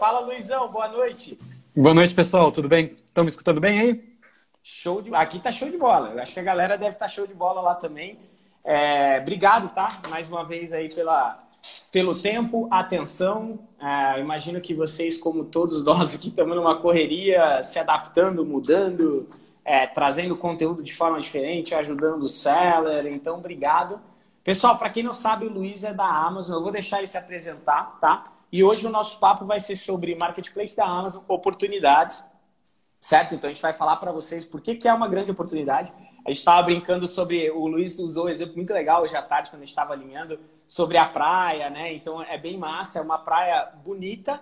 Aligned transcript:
Fala, 0.00 0.20
Luizão, 0.20 0.66
boa 0.72 0.88
noite. 0.88 1.38
Boa 1.76 1.92
noite, 1.92 2.14
pessoal. 2.14 2.50
Tudo 2.50 2.66
bem? 2.66 2.96
Estão 3.04 3.22
me 3.22 3.28
escutando 3.28 3.60
bem 3.60 3.80
aí? 3.80 4.16
Show 4.62 5.02
de... 5.02 5.14
Aqui 5.14 5.38
tá 5.38 5.52
show 5.52 5.68
de 5.68 5.76
bola. 5.76 6.22
Acho 6.22 6.32
que 6.32 6.40
a 6.40 6.42
galera 6.42 6.78
deve 6.78 6.92
estar 6.94 7.04
tá 7.04 7.08
show 7.12 7.26
de 7.26 7.34
bola 7.34 7.60
lá 7.60 7.74
também. 7.74 8.16
É... 8.64 9.18
Obrigado, 9.20 9.70
tá? 9.74 10.00
Mais 10.08 10.30
uma 10.30 10.42
vez 10.42 10.72
aí 10.72 10.88
pela... 10.88 11.44
pelo 11.92 12.18
tempo, 12.18 12.66
atenção. 12.70 13.58
É... 13.78 14.18
Imagino 14.18 14.58
que 14.58 14.72
vocês, 14.72 15.18
como 15.18 15.44
todos 15.44 15.84
nós 15.84 16.14
aqui, 16.14 16.28
estamos 16.28 16.56
numa 16.56 16.76
correria, 16.76 17.62
se 17.62 17.78
adaptando, 17.78 18.42
mudando, 18.42 19.28
é... 19.62 19.86
trazendo 19.86 20.34
conteúdo 20.34 20.82
de 20.82 20.94
forma 20.94 21.20
diferente, 21.20 21.74
ajudando 21.74 22.22
o 22.22 22.28
seller. 22.28 23.06
Então, 23.06 23.36
obrigado. 23.36 24.00
Pessoal, 24.42 24.78
para 24.78 24.88
quem 24.88 25.02
não 25.02 25.12
sabe, 25.12 25.44
o 25.44 25.52
Luiz 25.52 25.84
é 25.84 25.92
da 25.92 26.06
Amazon. 26.06 26.56
Eu 26.56 26.62
vou 26.62 26.72
deixar 26.72 27.00
ele 27.00 27.06
se 27.06 27.18
apresentar, 27.18 27.98
tá? 28.00 28.39
E 28.52 28.64
hoje 28.64 28.86
o 28.86 28.90
nosso 28.90 29.18
papo 29.18 29.44
vai 29.44 29.60
ser 29.60 29.76
sobre 29.76 30.14
marketplace 30.14 30.76
da 30.76 30.84
Amazon, 30.84 31.22
oportunidades, 31.28 32.28
certo? 33.00 33.34
Então 33.34 33.48
a 33.48 33.52
gente 33.52 33.62
vai 33.62 33.72
falar 33.72 33.96
para 33.96 34.10
vocês 34.10 34.44
por 34.44 34.60
que, 34.60 34.74
que 34.74 34.88
é 34.88 34.92
uma 34.92 35.06
grande 35.08 35.30
oportunidade. 35.30 35.92
A 36.24 36.30
gente 36.30 36.38
estava 36.38 36.62
brincando 36.62 37.06
sobre, 37.06 37.50
o 37.50 37.66
Luiz 37.66 37.98
usou 37.98 38.26
um 38.26 38.28
exemplo 38.28 38.56
muito 38.56 38.72
legal 38.72 39.02
hoje 39.02 39.16
à 39.16 39.22
tarde, 39.22 39.50
quando 39.50 39.62
a 39.62 39.64
gente 39.64 39.70
estava 39.70 39.92
alinhando, 39.92 40.38
sobre 40.66 40.98
a 40.98 41.06
praia, 41.06 41.70
né? 41.70 41.92
Então 41.92 42.22
é 42.22 42.36
bem 42.36 42.58
massa, 42.58 42.98
é 42.98 43.02
uma 43.02 43.18
praia 43.18 43.72
bonita 43.84 44.40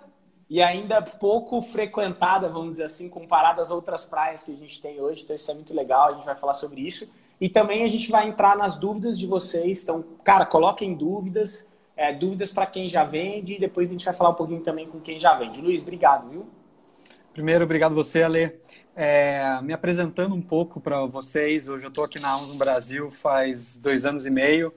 e 0.49 0.61
ainda 0.61 1.01
pouco 1.01 1.61
frequentada, 1.61 2.49
vamos 2.49 2.71
dizer 2.71 2.85
assim, 2.85 3.07
comparada 3.07 3.61
às 3.61 3.69
outras 3.69 4.05
praias 4.05 4.43
que 4.43 4.51
a 4.51 4.57
gente 4.57 4.81
tem 4.81 4.99
hoje. 4.99 5.23
Então 5.23 5.35
isso 5.35 5.51
é 5.51 5.53
muito 5.53 5.73
legal, 5.73 6.09
a 6.09 6.13
gente 6.13 6.25
vai 6.25 6.35
falar 6.35 6.55
sobre 6.55 6.81
isso. 6.81 7.13
E 7.39 7.47
também 7.47 7.83
a 7.83 7.87
gente 7.87 8.11
vai 8.11 8.27
entrar 8.27 8.57
nas 8.57 8.77
dúvidas 8.77 9.17
de 9.17 9.25
vocês. 9.27 9.83
Então, 9.83 10.03
cara, 10.23 10.45
coloquem 10.45 10.95
dúvidas, 10.95 11.71
é, 11.99 12.13
dúvidas 12.13 12.49
para 12.49 12.65
quem 12.65 12.87
já 12.87 13.03
vende 13.03 13.55
e 13.55 13.59
depois 13.59 13.89
a 13.89 13.91
gente 13.91 14.05
vai 14.05 14.13
falar 14.13 14.29
um 14.29 14.35
pouquinho 14.35 14.61
também 14.61 14.87
com 14.87 15.01
quem 15.01 15.19
já 15.19 15.37
vende. 15.37 15.59
Luiz, 15.59 15.81
obrigado, 15.81 16.29
viu? 16.29 16.47
Primeiro, 17.33 17.65
obrigado 17.65 17.93
você, 17.93 18.23
Ale. 18.23 18.53
É, 18.95 19.59
me 19.61 19.73
apresentando 19.73 20.33
um 20.33 20.41
pouco 20.41 20.79
para 20.79 21.05
vocês, 21.05 21.67
hoje 21.67 21.85
eu 21.85 21.89
estou 21.89 22.05
aqui 22.05 22.17
na 22.17 22.31
Amazon 22.31 22.57
Brasil 22.57 23.11
faz 23.11 23.77
dois 23.77 24.05
anos 24.05 24.25
e 24.25 24.29
meio. 24.29 24.73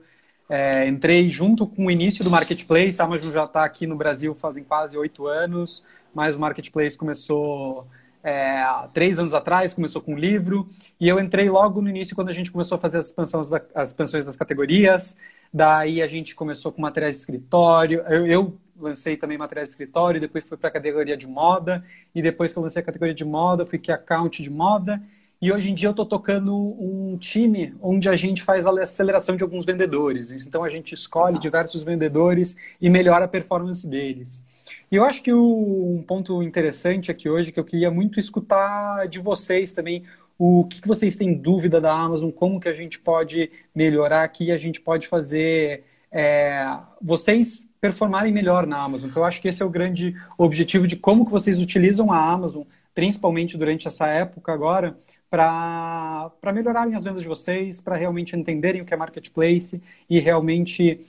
É, 0.49 0.85
entrei 0.85 1.29
junto 1.29 1.65
com 1.65 1.85
o 1.85 1.91
início 1.91 2.25
do 2.25 2.29
Marketplace, 2.29 3.01
a 3.01 3.05
Amazon 3.05 3.31
já 3.31 3.45
está 3.45 3.63
aqui 3.63 3.87
no 3.87 3.95
Brasil 3.95 4.35
fazem 4.35 4.61
quase 4.61 4.97
oito 4.97 5.25
anos, 5.25 5.81
mas 6.13 6.35
o 6.35 6.39
Marketplace 6.39 6.97
começou 6.97 7.87
é, 8.21 8.61
três 8.93 9.17
anos 9.17 9.33
atrás, 9.33 9.73
começou 9.73 10.01
com 10.01 10.13
um 10.13 10.17
livro, 10.17 10.69
e 10.99 11.07
eu 11.07 11.21
entrei 11.21 11.49
logo 11.49 11.81
no 11.81 11.89
início 11.89 12.15
quando 12.15 12.29
a 12.29 12.33
gente 12.33 12.51
começou 12.51 12.75
a 12.77 12.79
fazer 12.79 12.97
as 12.97 13.07
expansões, 13.07 13.49
da, 13.49 13.61
as 13.73 13.89
expansões 13.89 14.25
das 14.25 14.35
categorias, 14.35 15.17
daí 15.53 16.01
a 16.01 16.07
gente 16.07 16.33
começou 16.33 16.71
com 16.71 16.81
materiais 16.81 17.15
de 17.15 17.21
escritório, 17.21 18.03
eu, 18.07 18.25
eu 18.25 18.57
lancei 18.79 19.15
também 19.15 19.37
materiais 19.37 19.69
de 19.69 19.73
escritório, 19.73 20.19
depois 20.19 20.43
fui 20.43 20.57
para 20.57 20.69
a 20.69 20.73
categoria 20.73 21.15
de 21.15 21.27
moda, 21.27 21.83
e 22.13 22.21
depois 22.21 22.51
que 22.51 22.59
eu 22.59 22.63
lancei 22.63 22.81
a 22.81 22.85
categoria 22.85 23.13
de 23.13 23.23
moda, 23.23 23.65
fui 23.65 23.77
que 23.77 23.91
account 23.91 24.41
de 24.41 24.49
moda, 24.49 25.01
e 25.43 25.51
hoje 25.51 25.71
em 25.71 25.73
dia 25.73 25.89
eu 25.89 25.91
estou 25.91 26.05
tocando 26.05 26.55
um 26.55 27.17
time 27.17 27.75
onde 27.81 28.07
a 28.07 28.15
gente 28.15 28.41
faz 28.41 28.65
a 28.65 28.71
aceleração 28.81 29.35
de 29.35 29.43
alguns 29.43 29.65
vendedores. 29.65 30.31
Então 30.47 30.63
a 30.63 30.69
gente 30.69 30.93
escolhe 30.93 31.37
diversos 31.37 31.83
vendedores 31.83 32.55
e 32.79 32.89
melhora 32.89 33.25
a 33.25 33.27
performance 33.27 33.85
deles. 33.85 34.41
E 34.89 34.95
eu 34.95 35.03
acho 35.03 35.21
que 35.21 35.33
o, 35.33 35.97
um 35.97 36.01
ponto 36.01 36.41
interessante 36.41 37.11
aqui 37.11 37.29
hoje 37.29 37.51
que 37.51 37.59
eu 37.59 37.65
queria 37.65 37.91
muito 37.91 38.19
escutar 38.19 39.05
de 39.09 39.19
vocês 39.19 39.73
também 39.73 40.03
o 40.37 40.65
que, 40.65 40.81
que 40.81 40.87
vocês 40.87 41.15
têm 41.15 41.33
dúvida 41.33 41.79
da 41.79 41.93
Amazon, 41.93 42.31
como 42.31 42.59
que 42.59 42.69
a 42.69 42.73
gente 42.73 42.99
pode 42.99 43.51
melhorar 43.73 44.23
aqui, 44.23 44.51
a 44.51 44.57
gente 44.57 44.81
pode 44.81 45.07
fazer 45.07 45.83
é, 46.11 46.77
vocês 47.01 47.67
performarem 47.81 48.31
melhor 48.31 48.65
na 48.65 48.81
Amazon. 48.81 49.09
Então, 49.09 49.23
eu 49.23 49.27
acho 49.27 49.41
que 49.41 49.47
esse 49.47 49.61
é 49.61 49.65
o 49.65 49.69
grande 49.69 50.15
objetivo 50.37 50.87
de 50.87 50.95
como 50.95 51.25
que 51.25 51.31
vocês 51.31 51.59
utilizam 51.59 52.11
a 52.11 52.31
Amazon, 52.31 52.63
principalmente 52.93 53.57
durante 53.57 53.87
essa 53.87 54.07
época 54.07 54.53
agora, 54.53 54.97
para 55.29 56.31
melhorarem 56.53 56.93
as 56.95 57.03
vendas 57.03 57.21
de 57.21 57.27
vocês, 57.27 57.81
para 57.81 57.95
realmente 57.95 58.35
entenderem 58.35 58.81
o 58.81 58.85
que 58.85 58.93
é 58.93 58.97
marketplace 58.97 59.81
e 60.09 60.19
realmente 60.19 61.01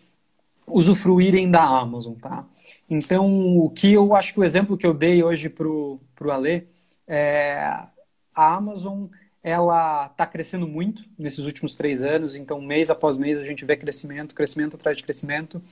usufruírem 0.66 1.50
da 1.50 1.62
Amazon, 1.62 2.14
tá? 2.14 2.44
Então, 2.88 3.58
o 3.58 3.68
que 3.68 3.92
eu 3.92 4.14
acho 4.14 4.32
que 4.32 4.40
o 4.40 4.44
exemplo 4.44 4.76
que 4.78 4.86
eu 4.86 4.94
dei 4.94 5.22
hoje 5.22 5.48
para 5.48 5.68
o 5.68 6.00
Ale 6.30 6.66
é 7.06 7.82
a 8.34 8.54
Amazon 8.54 9.06
ela 9.42 10.06
está 10.06 10.26
crescendo 10.26 10.66
muito 10.66 11.04
nesses 11.18 11.44
últimos 11.44 11.76
três 11.76 12.02
anos, 12.02 12.34
então 12.34 12.62
mês 12.62 12.88
após 12.88 13.18
mês 13.18 13.38
a 13.38 13.44
gente 13.44 13.62
vê 13.64 13.76
crescimento, 13.76 14.34
crescimento 14.34 14.76
atrás 14.76 14.96
de 14.96 15.02
crescimento. 15.02 15.62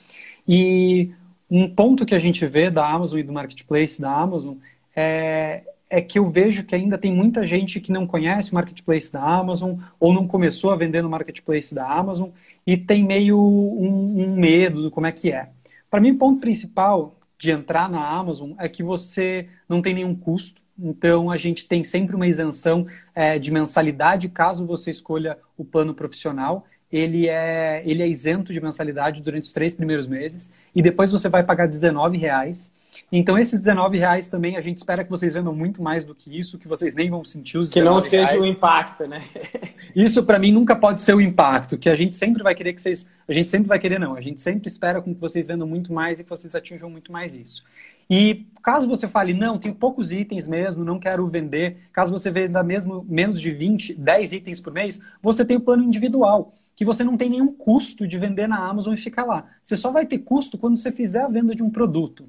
E 0.46 1.10
um 1.50 1.68
ponto 1.74 2.04
que 2.04 2.14
a 2.14 2.18
gente 2.18 2.46
vê 2.46 2.70
da 2.70 2.86
Amazon 2.86 3.18
e 3.18 3.22
do 3.22 3.32
marketplace 3.32 4.00
da 4.00 4.14
Amazon 4.14 4.56
é, 4.94 5.62
é 5.88 6.02
que 6.02 6.18
eu 6.18 6.28
vejo 6.28 6.64
que 6.64 6.74
ainda 6.74 6.98
tem 6.98 7.10
muita 7.10 7.46
gente 7.46 7.80
que 7.80 7.90
não 7.90 8.06
conhece 8.06 8.52
o 8.52 8.54
marketplace 8.54 9.10
da 9.10 9.22
Amazon 9.22 9.78
ou 9.98 10.12
não 10.12 10.28
começou 10.28 10.70
a 10.70 10.76
vender 10.76 11.02
no 11.02 11.08
marketplace 11.08 11.74
da 11.74 11.90
Amazon 11.90 12.28
e 12.66 12.76
tem 12.76 13.02
meio 13.02 13.38
um, 13.38 14.22
um 14.22 14.36
medo 14.36 14.82
do 14.82 14.90
como 14.90 15.06
é 15.06 15.12
que 15.12 15.32
é. 15.32 15.48
Para 15.90 16.00
mim, 16.00 16.12
o 16.12 16.18
ponto 16.18 16.40
principal 16.40 17.16
de 17.38 17.50
entrar 17.50 17.90
na 17.90 18.06
Amazon 18.06 18.52
é 18.58 18.68
que 18.68 18.82
você 18.82 19.48
não 19.68 19.82
tem 19.82 19.94
nenhum 19.94 20.14
custo. 20.14 20.62
Então, 20.78 21.30
a 21.30 21.36
gente 21.36 21.66
tem 21.66 21.84
sempre 21.84 22.16
uma 22.16 22.26
isenção 22.26 22.86
é, 23.14 23.38
de 23.38 23.50
mensalidade 23.50 24.28
caso 24.28 24.66
você 24.66 24.90
escolha 24.90 25.38
o 25.56 25.64
plano 25.64 25.94
profissional. 25.94 26.66
Ele 26.90 27.28
é, 27.28 27.82
ele 27.86 28.02
é 28.02 28.08
isento 28.08 28.52
de 28.52 28.60
mensalidade 28.60 29.22
durante 29.22 29.44
os 29.44 29.52
três 29.52 29.74
primeiros 29.74 30.06
meses. 30.06 30.50
E 30.74 30.82
depois 30.82 31.12
você 31.12 31.28
vai 31.28 31.42
pagar 31.42 31.64
R$19,00 31.64 32.70
então, 33.10 33.38
esses 33.38 33.60
19 33.60 33.98
reais 33.98 34.28
também, 34.28 34.56
a 34.56 34.60
gente 34.60 34.78
espera 34.78 35.04
que 35.04 35.10
vocês 35.10 35.34
vendam 35.34 35.54
muito 35.54 35.82
mais 35.82 36.04
do 36.04 36.14
que 36.14 36.38
isso, 36.38 36.58
que 36.58 36.68
vocês 36.68 36.94
nem 36.94 37.10
vão 37.10 37.24
sentir 37.24 37.58
os 37.58 37.68
Que 37.68 37.82
não 37.82 38.00
seja 38.00 38.32
reais. 38.32 38.40
o 38.40 38.46
impacto, 38.46 39.06
né? 39.06 39.22
isso, 39.94 40.24
para 40.24 40.38
mim, 40.38 40.50
nunca 40.50 40.74
pode 40.74 41.00
ser 41.00 41.14
o 41.14 41.20
impacto, 41.20 41.76
que 41.76 41.88
a 41.88 41.94
gente 41.94 42.16
sempre 42.16 42.42
vai 42.42 42.54
querer 42.54 42.72
que 42.72 42.80
vocês... 42.80 43.06
A 43.28 43.32
gente 43.32 43.50
sempre 43.50 43.68
vai 43.68 43.78
querer, 43.78 43.98
não. 43.98 44.14
A 44.14 44.20
gente 44.20 44.40
sempre 44.40 44.68
espera 44.68 45.00
com 45.00 45.14
que 45.14 45.20
vocês 45.20 45.46
vendam 45.46 45.66
muito 45.66 45.92
mais 45.92 46.20
e 46.20 46.24
que 46.24 46.30
vocês 46.30 46.54
atinjam 46.54 46.90
muito 46.90 47.12
mais 47.12 47.34
isso. 47.34 47.64
E 48.08 48.46
caso 48.62 48.86
você 48.86 49.08
fale, 49.08 49.34
não, 49.34 49.58
tenho 49.58 49.74
poucos 49.74 50.12
itens 50.12 50.46
mesmo, 50.46 50.84
não 50.84 50.98
quero 50.98 51.26
vender, 51.26 51.88
caso 51.92 52.12
você 52.12 52.30
venda 52.30 52.62
mesmo 52.62 53.04
menos 53.08 53.40
de 53.40 53.50
20, 53.50 53.94
10 53.94 54.32
itens 54.32 54.60
por 54.60 54.72
mês, 54.72 55.00
você 55.20 55.44
tem 55.44 55.56
o 55.56 55.60
plano 55.60 55.82
individual, 55.82 56.54
que 56.76 56.84
você 56.84 57.02
não 57.02 57.16
tem 57.16 57.28
nenhum 57.28 57.52
custo 57.52 58.06
de 58.06 58.18
vender 58.18 58.46
na 58.46 58.58
Amazon 58.58 58.94
e 58.94 58.98
ficar 58.98 59.24
lá. 59.24 59.50
Você 59.62 59.76
só 59.76 59.90
vai 59.90 60.06
ter 60.06 60.18
custo 60.18 60.56
quando 60.56 60.76
você 60.76 60.92
fizer 60.92 61.22
a 61.22 61.28
venda 61.28 61.54
de 61.54 61.62
um 61.62 61.70
produto. 61.70 62.28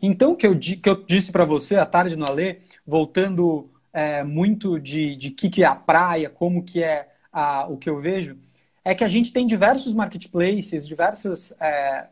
Então, 0.00 0.32
o 0.32 0.36
que 0.36 0.46
eu, 0.46 0.58
que 0.58 0.88
eu 0.88 1.04
disse 1.04 1.32
para 1.32 1.44
você 1.44 1.76
à 1.76 1.86
tarde 1.86 2.16
no 2.16 2.24
Alê, 2.28 2.58
voltando 2.86 3.70
é, 3.92 4.22
muito 4.22 4.78
de, 4.78 5.16
de 5.16 5.30
que, 5.30 5.48
que 5.48 5.62
é 5.62 5.66
a 5.66 5.74
praia, 5.74 6.28
como 6.28 6.62
que 6.62 6.82
é 6.82 7.08
a, 7.32 7.66
o 7.66 7.76
que 7.76 7.88
eu 7.88 8.00
vejo, 8.00 8.36
é 8.84 8.94
que 8.94 9.04
a 9.04 9.08
gente 9.08 9.32
tem 9.32 9.46
diversos 9.46 9.94
marketplaces, 9.94 10.86
diversos 10.86 11.52
é, 11.60 11.66
é, 11.66 12.08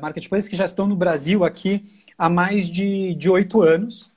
marketplaces 0.00 0.48
que 0.48 0.56
já 0.56 0.66
estão 0.66 0.86
no 0.86 0.96
Brasil 0.96 1.44
aqui 1.44 1.84
há 2.16 2.28
mais 2.28 2.68
de 2.68 3.30
oito 3.30 3.62
anos, 3.62 4.10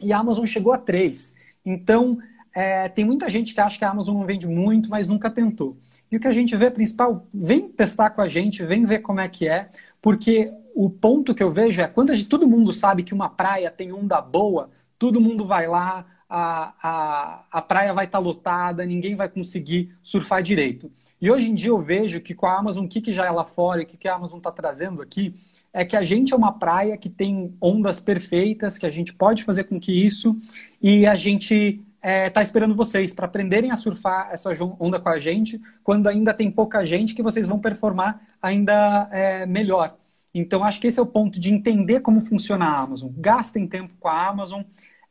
e 0.00 0.12
a 0.12 0.18
Amazon 0.18 0.44
chegou 0.46 0.72
a 0.72 0.78
três. 0.78 1.34
Então, 1.64 2.18
é, 2.54 2.88
tem 2.88 3.04
muita 3.04 3.28
gente 3.28 3.54
que 3.54 3.60
acha 3.60 3.78
que 3.78 3.84
a 3.84 3.90
Amazon 3.90 4.16
não 4.16 4.26
vende 4.26 4.46
muito, 4.46 4.88
mas 4.88 5.06
nunca 5.06 5.30
tentou. 5.30 5.76
E 6.10 6.16
o 6.16 6.20
que 6.20 6.28
a 6.28 6.32
gente 6.32 6.56
vê 6.56 6.70
principal, 6.70 7.26
vem 7.32 7.68
testar 7.68 8.10
com 8.10 8.20
a 8.20 8.28
gente, 8.28 8.64
vem 8.64 8.84
ver 8.84 9.00
como 9.00 9.20
é 9.20 9.28
que 9.28 9.48
é, 9.48 9.68
porque 10.00 10.52
o 10.74 10.88
ponto 10.88 11.34
que 11.34 11.42
eu 11.42 11.50
vejo 11.50 11.80
é 11.80 11.88
quando 11.88 12.14
gente, 12.14 12.28
todo 12.28 12.46
mundo 12.46 12.72
sabe 12.72 13.02
que 13.02 13.14
uma 13.14 13.28
praia 13.28 13.70
tem 13.70 13.92
onda 13.92 14.20
boa, 14.20 14.70
todo 14.98 15.20
mundo 15.20 15.46
vai 15.46 15.66
lá, 15.66 16.06
a, 16.28 16.74
a, 16.82 17.44
a 17.50 17.62
praia 17.62 17.92
vai 17.92 18.04
estar 18.04 18.18
tá 18.18 18.24
lotada, 18.24 18.86
ninguém 18.86 19.14
vai 19.14 19.28
conseguir 19.28 19.96
surfar 20.02 20.42
direito. 20.42 20.90
E 21.20 21.30
hoje 21.30 21.50
em 21.50 21.54
dia 21.54 21.70
eu 21.70 21.78
vejo 21.78 22.20
que 22.20 22.34
com 22.34 22.46
a 22.46 22.58
Amazon, 22.58 22.84
o 22.84 22.88
que, 22.88 23.00
que 23.00 23.12
já 23.12 23.26
é 23.26 23.30
lá 23.30 23.44
fora 23.44 23.80
e 23.80 23.84
o 23.84 23.86
que, 23.86 23.96
que 23.96 24.08
a 24.08 24.14
Amazon 24.14 24.38
está 24.38 24.52
trazendo 24.52 25.00
aqui, 25.00 25.34
é 25.72 25.84
que 25.84 25.96
a 25.96 26.02
gente 26.02 26.32
é 26.32 26.36
uma 26.36 26.52
praia 26.52 26.96
que 26.96 27.08
tem 27.08 27.54
ondas 27.60 28.00
perfeitas, 28.00 28.78
que 28.78 28.86
a 28.86 28.90
gente 28.90 29.14
pode 29.14 29.44
fazer 29.44 29.64
com 29.64 29.78
que 29.78 29.92
isso, 29.92 30.38
e 30.80 31.06
a 31.06 31.16
gente 31.16 31.82
está 31.96 32.10
é, 32.10 32.30
tá 32.30 32.42
esperando 32.42 32.74
vocês 32.74 33.12
para 33.12 33.26
aprenderem 33.26 33.70
a 33.70 33.76
surfar 33.76 34.28
essa 34.30 34.50
onda 34.78 35.00
com 35.00 35.08
a 35.08 35.18
gente, 35.18 35.60
quando 35.82 36.06
ainda 36.06 36.32
tem 36.32 36.50
pouca 36.50 36.86
gente, 36.86 37.14
que 37.14 37.22
vocês 37.22 37.46
vão 37.46 37.58
performar 37.58 38.20
ainda 38.40 39.08
é, 39.10 39.44
melhor. 39.44 39.96
Então, 40.32 40.62
acho 40.62 40.80
que 40.80 40.86
esse 40.86 40.98
é 40.98 41.02
o 41.02 41.06
ponto 41.06 41.40
de 41.40 41.52
entender 41.52 42.00
como 42.00 42.20
funciona 42.20 42.66
a 42.66 42.80
Amazon. 42.80 43.10
Gastem 43.16 43.66
tempo 43.66 43.94
com 43.98 44.06
a 44.06 44.28
Amazon. 44.28 44.62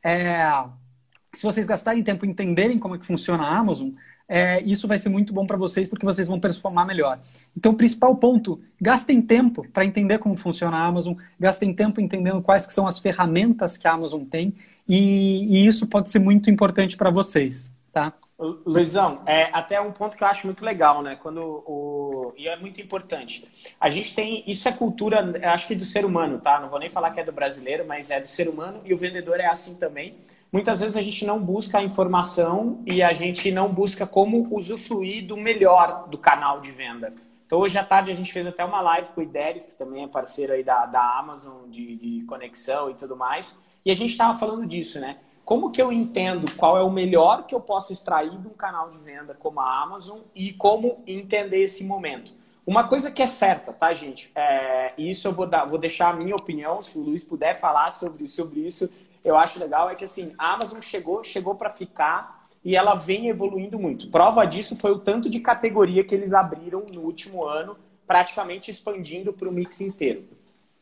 É, 0.03 0.45
se 1.33 1.43
vocês 1.43 1.67
gastarem 1.67 2.03
tempo 2.03 2.25
entenderem 2.25 2.79
como 2.79 2.95
é 2.95 2.97
que 2.97 3.05
funciona 3.05 3.43
a 3.43 3.57
Amazon, 3.57 3.89
é, 4.27 4.61
isso 4.61 4.87
vai 4.87 4.97
ser 4.97 5.09
muito 5.09 5.33
bom 5.33 5.45
para 5.45 5.57
vocês 5.57 5.89
porque 5.89 6.05
vocês 6.05 6.27
vão 6.27 6.39
performar 6.39 6.85
melhor. 6.85 7.19
Então, 7.55 7.71
o 7.71 7.75
principal 7.75 8.15
ponto, 8.15 8.59
gastem 8.81 9.21
tempo 9.21 9.65
para 9.71 9.85
entender 9.85 10.17
como 10.17 10.35
funciona 10.35 10.77
a 10.77 10.85
Amazon, 10.85 11.15
gastem 11.39 11.73
tempo 11.73 12.01
entendendo 12.01 12.41
quais 12.41 12.65
que 12.65 12.73
são 12.73 12.87
as 12.87 12.99
ferramentas 12.99 13.77
que 13.77 13.87
a 13.87 13.93
Amazon 13.93 14.23
tem 14.23 14.53
e, 14.87 15.57
e 15.57 15.67
isso 15.67 15.87
pode 15.87 16.09
ser 16.09 16.19
muito 16.19 16.49
importante 16.49 16.97
para 16.97 17.09
vocês, 17.09 17.73
tá? 17.91 18.13
Luizão, 18.37 19.21
é 19.25 19.49
até 19.53 19.79
um 19.79 19.93
ponto 19.93 20.17
que 20.17 20.23
eu 20.23 20.27
acho 20.27 20.45
muito 20.45 20.65
legal, 20.65 21.01
né? 21.01 21.15
Quando 21.15 21.39
o 21.41 22.33
e 22.37 22.49
é 22.49 22.57
muito 22.57 22.81
importante. 22.81 23.47
A 23.79 23.89
gente 23.89 24.13
tem 24.13 24.43
isso 24.45 24.67
é 24.67 24.73
cultura, 24.73 25.39
acho 25.53 25.67
que 25.67 25.75
do 25.75 25.85
ser 25.85 26.03
humano, 26.03 26.39
tá? 26.39 26.59
Não 26.59 26.69
vou 26.69 26.77
nem 26.77 26.89
falar 26.89 27.11
que 27.11 27.19
é 27.21 27.23
do 27.23 27.31
brasileiro, 27.31 27.85
mas 27.87 28.11
é 28.11 28.19
do 28.19 28.27
ser 28.27 28.49
humano 28.49 28.81
e 28.83 28.93
o 28.93 28.97
vendedor 28.97 29.39
é 29.39 29.45
assim 29.45 29.75
também. 29.75 30.17
Muitas 30.55 30.79
vezes 30.79 30.95
a 30.95 31.01
gente 31.01 31.25
não 31.25 31.37
busca 31.37 31.79
a 31.79 31.83
informação 31.83 32.81
e 32.85 33.03
a 33.03 33.11
gente 33.11 33.51
não 33.51 33.73
busca 33.73 34.07
como 34.07 34.47
usufruir 34.55 35.27
do 35.27 35.35
melhor 35.35 36.07
do 36.07 36.17
canal 36.17 36.61
de 36.61 36.71
venda. 36.71 37.13
Então, 37.45 37.59
hoje 37.59 37.77
à 37.77 37.83
tarde 37.83 38.09
a 38.09 38.15
gente 38.15 38.31
fez 38.31 38.47
até 38.47 38.63
uma 38.63 38.79
live 38.79 39.09
com 39.09 39.19
o 39.19 39.23
Ideres, 39.25 39.65
que 39.65 39.75
também 39.75 40.05
é 40.05 40.07
parceiro 40.07 40.53
aí 40.53 40.63
da, 40.63 40.85
da 40.85 41.19
Amazon 41.19 41.69
de, 41.69 41.97
de 41.97 42.25
conexão 42.25 42.89
e 42.89 42.93
tudo 42.93 43.17
mais. 43.17 43.59
E 43.83 43.91
a 43.91 43.93
gente 43.93 44.11
estava 44.11 44.39
falando 44.39 44.65
disso, 44.65 44.97
né? 44.97 45.17
Como 45.43 45.73
que 45.73 45.81
eu 45.81 45.91
entendo 45.91 46.49
qual 46.55 46.77
é 46.77 46.81
o 46.81 46.89
melhor 46.89 47.45
que 47.45 47.53
eu 47.53 47.59
posso 47.59 47.91
extrair 47.91 48.37
de 48.39 48.47
um 48.47 48.53
canal 48.53 48.89
de 48.91 48.97
venda 48.99 49.35
como 49.37 49.59
a 49.59 49.83
Amazon 49.83 50.19
e 50.33 50.53
como 50.53 51.03
entender 51.05 51.63
esse 51.63 51.83
momento? 51.83 52.33
Uma 52.65 52.87
coisa 52.87 53.11
que 53.11 53.21
é 53.21 53.27
certa, 53.27 53.73
tá, 53.73 53.93
gente? 53.93 54.31
É, 54.33 54.93
isso 54.97 55.27
eu 55.27 55.33
vou, 55.33 55.45
dar, 55.45 55.65
vou 55.65 55.77
deixar 55.77 56.11
a 56.11 56.13
minha 56.13 56.33
opinião, 56.33 56.81
se 56.81 56.97
o 56.97 57.01
Luiz 57.01 57.25
puder 57.25 57.53
falar 57.53 57.91
sobre, 57.91 58.25
sobre 58.25 58.61
isso, 58.61 58.89
eu 59.25 59.35
acho 59.35 59.59
legal, 59.59 59.89
é 59.89 59.95
que 59.95 60.05
assim, 60.05 60.33
a 60.37 60.53
Amazon 60.53 60.79
chegou, 60.79 61.23
chegou 61.23 61.55
para 61.55 61.71
ficar 61.71 62.47
e 62.63 62.75
ela 62.75 62.93
vem 62.93 63.27
evoluindo 63.27 63.79
muito. 63.79 64.09
Prova 64.09 64.45
disso 64.45 64.75
foi 64.75 64.91
o 64.91 64.99
tanto 64.99 65.29
de 65.29 65.39
categoria 65.39 66.03
que 66.03 66.13
eles 66.13 66.31
abriram 66.31 66.85
no 66.93 67.01
último 67.01 67.43
ano, 67.43 67.75
praticamente 68.05 68.69
expandindo 68.69 69.33
para 69.33 69.49
o 69.49 69.51
mix 69.51 69.81
inteiro. 69.81 70.25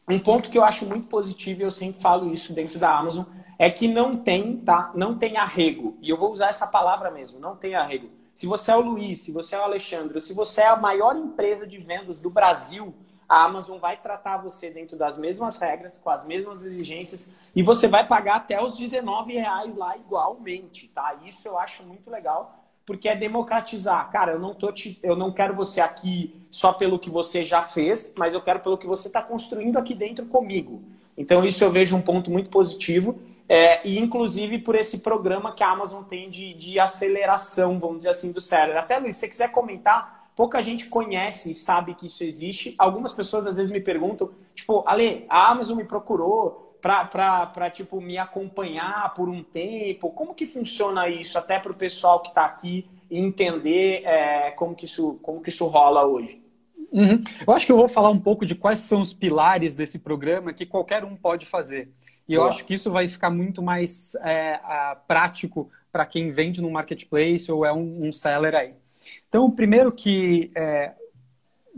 Um 0.10 0.20
ponto 0.20 0.50
que 0.50 0.58
eu 0.58 0.64
acho 0.64 0.86
muito 0.86 1.08
positivo, 1.08 1.62
e 1.62 1.64
eu 1.64 1.72
sempre 1.72 2.02
falo 2.02 2.34
isso 2.34 2.54
dentro 2.54 2.78
da 2.78 2.94
Amazon, 2.94 3.24
é 3.58 3.72
que 3.72 3.88
não 3.88 4.18
tem, 4.18 4.58
tá? 4.58 4.92
Não 4.94 5.18
tem 5.18 5.38
arrego. 5.38 5.98
E 6.02 6.10
eu 6.10 6.18
vou 6.18 6.34
usar 6.34 6.50
essa 6.50 6.68
palavra 6.68 7.10
mesmo, 7.10 7.40
não 7.40 7.56
tem 7.56 7.76
arrego. 7.76 8.10
Se 8.36 8.46
você 8.46 8.72
é 8.72 8.76
o 8.76 8.82
Luiz, 8.82 9.22
se 9.22 9.32
você 9.32 9.56
é 9.56 9.60
o 9.60 9.64
Alexandre, 9.64 10.20
se 10.20 10.34
você 10.34 10.62
é 10.62 10.68
a 10.68 10.76
maior 10.76 11.16
empresa 11.16 11.66
de 11.66 11.78
vendas 11.78 12.20
do 12.20 12.30
Brasil, 12.30 12.94
a 13.28 13.44
Amazon 13.44 13.78
vai 13.80 13.98
tratar 13.98 14.38
você 14.38 14.70
dentro 14.70 14.98
das 14.98 15.18
mesmas 15.18 15.58
regras, 15.58 16.00
com 16.00 16.10
as 16.10 16.26
mesmas 16.26 16.66
exigências, 16.66 17.36
e 17.56 17.62
você 17.62 17.88
vai 17.88 18.08
pagar 18.08 18.36
até 18.38 18.62
os 18.62 18.78
19 18.78 19.34
reais 19.34 19.76
lá 19.76 19.96
igualmente, 19.98 20.88
tá? 20.88 21.16
Isso 21.26 21.48
eu 21.48 21.58
acho 21.58 21.84
muito 21.84 22.10
legal, 22.10 22.64
porque 22.86 23.08
é 23.08 23.16
democratizar. 23.16 24.10
Cara, 24.12 24.34
eu 24.34 24.40
não, 24.40 24.54
tô 24.54 24.72
te, 24.72 25.00
eu 25.02 25.16
não 25.16 25.32
quero 25.32 25.56
você 25.56 25.82
aqui 25.82 26.36
só 26.52 26.74
pelo 26.74 27.00
que 27.00 27.10
você 27.10 27.44
já 27.44 27.62
fez, 27.62 28.14
mas 28.18 28.34
eu 28.34 28.42
quero 28.42 28.60
pelo 28.60 28.78
que 28.78 28.88
você 28.88 29.08
está 29.08 29.22
construindo 29.22 29.78
aqui 29.78 29.94
dentro 29.96 30.26
comigo. 30.26 30.82
Então, 31.18 31.46
isso 31.46 31.64
eu 31.64 31.72
vejo 31.72 31.96
um 31.96 32.02
ponto 32.02 32.30
muito 32.30 32.50
positivo. 32.50 33.20
É, 33.48 33.86
e 33.86 34.00
inclusive 34.00 34.60
por 34.60 34.74
esse 34.74 35.00
programa 35.00 35.54
que 35.54 35.64
a 35.64 35.70
Amazon 35.70 36.04
tem 36.04 36.30
de, 36.30 36.54
de 36.54 36.80
aceleração, 36.80 37.78
vamos 37.78 37.98
dizer 37.98 38.10
assim, 38.10 38.32
do 38.32 38.40
cérebro. 38.40 38.80
Até, 38.80 38.98
Luiz, 38.98 39.16
se 39.16 39.22
você 39.22 39.28
quiser 39.28 39.52
comentar 39.52 40.23
pouca 40.36 40.62
gente 40.62 40.88
conhece 40.90 41.52
e 41.52 41.56
sabe 41.56 41.94
que 41.96 42.08
isso 42.08 42.24
existe. 42.24 42.76
Algumas 42.78 43.14
pessoas 43.14 43.48
às 43.48 43.58
vezes 43.58 43.72
me 43.72 43.80
perguntam, 43.80 44.32
tipo, 44.56 44.84
Ale, 44.88 45.26
a 45.30 45.52
Amazon 45.52 45.78
me 45.78 45.86
procurou 45.86 46.78
para 46.82 47.70
tipo, 47.72 48.02
me 48.02 48.18
acompanhar 48.18 49.14
por 49.14 49.30
um 49.30 49.42
tempo. 49.42 50.10
Como 50.10 50.36
que 50.36 50.46
funciona 50.46 51.08
isso, 51.08 51.38
até 51.38 51.58
para 51.58 51.72
o 51.72 51.76
pessoal 51.76 52.22
que 52.22 52.30
está 52.30 52.46
aqui 52.46 52.90
entender 53.10 54.04
é, 54.04 54.52
como, 54.52 54.76
que 54.76 54.86
isso, 54.86 55.18
como 55.22 55.42
que 55.42 55.50
isso 55.50 55.66
rola 55.68 56.06
hoje? 56.06 56.44
Uhum. 56.92 57.24
Eu 57.48 57.54
acho 57.54 57.66
que 57.66 57.72
eu 57.72 57.78
vou 57.78 57.88
falar 57.88 58.10
um 58.10 58.20
pouco 58.20 58.46
de 58.46 58.54
quais 58.54 58.80
são 58.80 59.02
os 59.02 59.14
pilares 59.14 59.76
desse 59.76 59.98
programa 59.98 60.54
que 60.54 60.66
qualquer 60.66 61.04
um 61.04 61.16
pode 61.16 61.46
fazer. 61.46 61.92
E 62.28 62.34
eu 62.34 62.44
acho 62.46 62.66
que 62.66 62.74
isso 62.74 62.92
vai 62.92 63.08
ficar 63.08 63.30
muito 63.30 63.62
mais 63.62 64.16
é, 64.16 64.60
prático 65.08 65.70
para 65.92 66.06
quem 66.06 66.32
vende 66.32 66.62
no 66.62 66.72
marketplace 66.72 67.52
ou 67.52 67.66
é 67.66 67.74
um, 67.74 68.08
um 68.08 68.12
seller 68.12 68.56
aí. 68.56 68.74
Então, 69.34 69.46
o 69.46 69.52
primeiro 69.52 69.92
que, 69.92 70.52
é, 70.56 70.94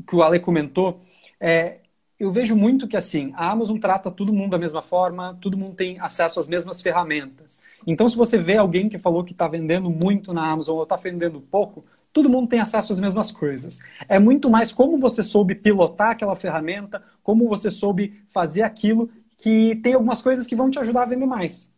que 0.06 0.13
o 0.13 0.22
Ale 0.22 0.42
comentou 0.42 1.02
é 1.40 1.80
eu 2.19 2.30
vejo 2.30 2.54
muito 2.54 2.86
que 2.86 2.98
assim, 2.98 3.31
a 3.34 3.50
Amazon 3.50 3.78
trata 3.78 4.12
todo 4.12 4.34
mundo 4.34 4.52
da 4.52 4.57
mesma 4.57 4.81
forma, 4.81 5.38
todo 5.40 5.57
mundo 5.57 5.74
tem 5.74 5.98
acesso 6.02 6.38
às 6.38 6.50
mesmas 6.50 6.81
ferramentas. 6.81 7.62
Então, 7.88 8.10
se 8.10 8.18
você 8.18 8.38
vê 8.38 8.57
alguém 8.57 8.90
que 8.90 8.98
falou 8.98 9.24
que 9.24 9.31
está 9.31 9.48
vendendo 9.48 9.90
muito 9.90 10.34
na 10.34 10.50
Amazon 10.50 10.75
ou 10.75 10.84
está 10.84 10.98
vendendo 10.98 11.40
pouco, 11.40 11.86
todo 12.12 12.30
mundo 12.30 12.50
tem 12.50 12.60
acesso 12.60 12.92
às 12.92 13.00
mesmas 13.00 13.31
coisas. 13.31 13.80
É 14.10 14.19
muito 14.19 14.50
mais 14.50 14.74
como 14.74 14.98
você 14.98 15.24
soube 15.24 15.56
pilotar 15.56 16.12
aquela 16.12 16.36
ferramenta, 16.36 17.02
como 17.24 17.48
você 17.48 17.72
soube 17.72 18.22
fazer 18.28 18.63
aquilo, 18.63 19.10
que 19.38 19.78
tem 19.78 19.94
algumas 19.94 20.22
coisas 20.22 20.46
que 20.46 20.57
vão 20.57 20.69
te 20.69 20.80
ajudar 20.80 21.04
a 21.04 21.07
vender 21.07 21.25
mais. 21.25 21.74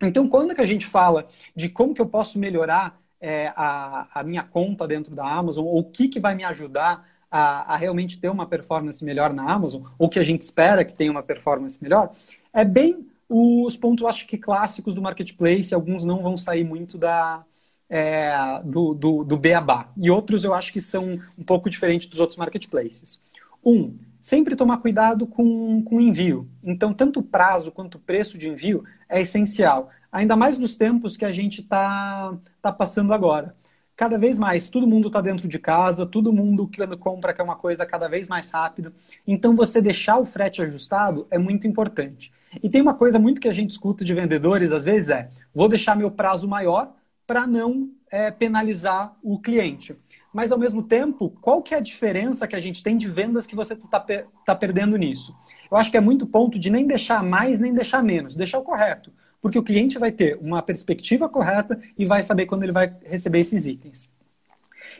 Então, 0.00 0.28
quando 0.28 0.54
que 0.54 0.60
a 0.60 0.66
gente 0.66 0.86
fala 0.86 1.26
de 1.56 1.68
como 1.68 1.92
que 1.92 2.00
eu 2.00 2.06
posso 2.06 2.38
melhorar 2.38 3.00
é, 3.20 3.52
a, 3.56 4.20
a, 4.20 4.22
minha 4.22 4.42
conta 4.42 4.86
dentro 4.86 5.14
da 5.14 5.26
Amazon, 5.26 5.64
ou 5.66 5.80
o 5.80 5.84
que, 5.84 6.08
que 6.08 6.20
vai 6.20 6.34
me 6.34 6.44
ajudar 6.44 7.06
a, 7.30 7.74
a, 7.74 7.76
realmente 7.76 8.20
ter 8.20 8.28
uma 8.28 8.46
performance 8.46 9.04
melhor 9.04 9.32
na 9.32 9.50
Amazon, 9.50 9.82
ou 9.98 10.08
que 10.08 10.18
a 10.18 10.24
gente 10.24 10.42
espera 10.42 10.84
que 10.84 10.94
tenha 10.94 11.10
uma 11.10 11.22
performance 11.22 11.82
melhor, 11.82 12.12
é 12.52 12.64
bem 12.64 13.06
os 13.28 13.76
pontos, 13.76 14.04
acho 14.04 14.26
que 14.26 14.38
clássicos 14.38 14.94
do 14.94 15.02
marketplace, 15.02 15.74
alguns 15.74 16.04
não 16.04 16.22
vão 16.22 16.38
sair 16.38 16.64
muito 16.64 16.96
da, 16.96 17.44
é, 17.88 18.32
do, 18.64 18.94
do, 18.94 19.24
do 19.24 19.36
Beabá, 19.36 19.90
e 19.96 20.10
outros 20.10 20.44
eu 20.44 20.54
acho 20.54 20.72
que 20.72 20.80
são 20.80 21.18
um 21.38 21.44
pouco 21.44 21.68
diferentes 21.68 22.08
dos 22.08 22.20
outros 22.20 22.38
marketplaces. 22.38 23.20
Um, 23.64 23.98
sempre 24.20 24.56
tomar 24.56 24.78
cuidado 24.78 25.26
com, 25.26 25.82
com 25.82 26.00
envio. 26.00 26.48
Então, 26.62 26.94
tanto 26.94 27.20
o 27.20 27.22
prazo 27.22 27.72
quanto 27.72 27.96
o 27.96 28.00
preço 28.00 28.38
de 28.38 28.48
envio 28.48 28.84
é 29.08 29.20
essencial 29.20 29.90
ainda 30.10 30.36
mais 30.36 30.58
nos 30.58 30.74
tempos 30.74 31.16
que 31.16 31.24
a 31.24 31.32
gente 31.32 31.60
está 31.60 32.36
tá 32.60 32.72
passando 32.72 33.12
agora. 33.12 33.54
Cada 33.96 34.16
vez 34.16 34.38
mais, 34.38 34.68
todo 34.68 34.86
mundo 34.86 35.08
está 35.08 35.20
dentro 35.20 35.48
de 35.48 35.58
casa, 35.58 36.06
todo 36.06 36.32
mundo 36.32 36.70
quando 36.74 36.96
compra 36.96 37.34
quer 37.34 37.42
uma 37.42 37.56
coisa 37.56 37.84
cada 37.84 38.08
vez 38.08 38.28
mais 38.28 38.48
rápido. 38.48 38.92
Então, 39.26 39.56
você 39.56 39.82
deixar 39.82 40.18
o 40.18 40.24
frete 40.24 40.62
ajustado 40.62 41.26
é 41.30 41.38
muito 41.38 41.66
importante. 41.66 42.32
E 42.62 42.70
tem 42.70 42.80
uma 42.80 42.94
coisa 42.94 43.18
muito 43.18 43.40
que 43.40 43.48
a 43.48 43.52
gente 43.52 43.70
escuta 43.70 44.04
de 44.04 44.14
vendedores, 44.14 44.70
às 44.70 44.84
vezes, 44.84 45.10
é 45.10 45.28
vou 45.52 45.68
deixar 45.68 45.96
meu 45.96 46.10
prazo 46.12 46.46
maior 46.46 46.94
para 47.26 47.44
não 47.46 47.90
é, 48.10 48.30
penalizar 48.30 49.16
o 49.20 49.38
cliente. 49.40 49.96
Mas, 50.32 50.52
ao 50.52 50.58
mesmo 50.58 50.82
tempo, 50.82 51.30
qual 51.40 51.60
que 51.60 51.74
é 51.74 51.78
a 51.78 51.80
diferença 51.80 52.46
que 52.46 52.54
a 52.54 52.60
gente 52.60 52.84
tem 52.84 52.96
de 52.96 53.10
vendas 53.10 53.46
que 53.46 53.56
você 53.56 53.74
está 53.74 54.06
tá 54.46 54.54
perdendo 54.54 54.96
nisso? 54.96 55.36
Eu 55.68 55.76
acho 55.76 55.90
que 55.90 55.96
é 55.96 56.00
muito 56.00 56.24
ponto 56.24 56.56
de 56.56 56.70
nem 56.70 56.86
deixar 56.86 57.22
mais, 57.22 57.58
nem 57.58 57.74
deixar 57.74 58.02
menos, 58.02 58.36
deixar 58.36 58.60
o 58.60 58.62
correto 58.62 59.12
porque 59.40 59.58
o 59.58 59.62
cliente 59.62 59.98
vai 59.98 60.12
ter 60.12 60.38
uma 60.40 60.62
perspectiva 60.62 61.28
correta 61.28 61.78
e 61.96 62.04
vai 62.04 62.22
saber 62.22 62.46
quando 62.46 62.62
ele 62.62 62.72
vai 62.72 62.94
receber 63.04 63.40
esses 63.40 63.66
itens. 63.66 64.14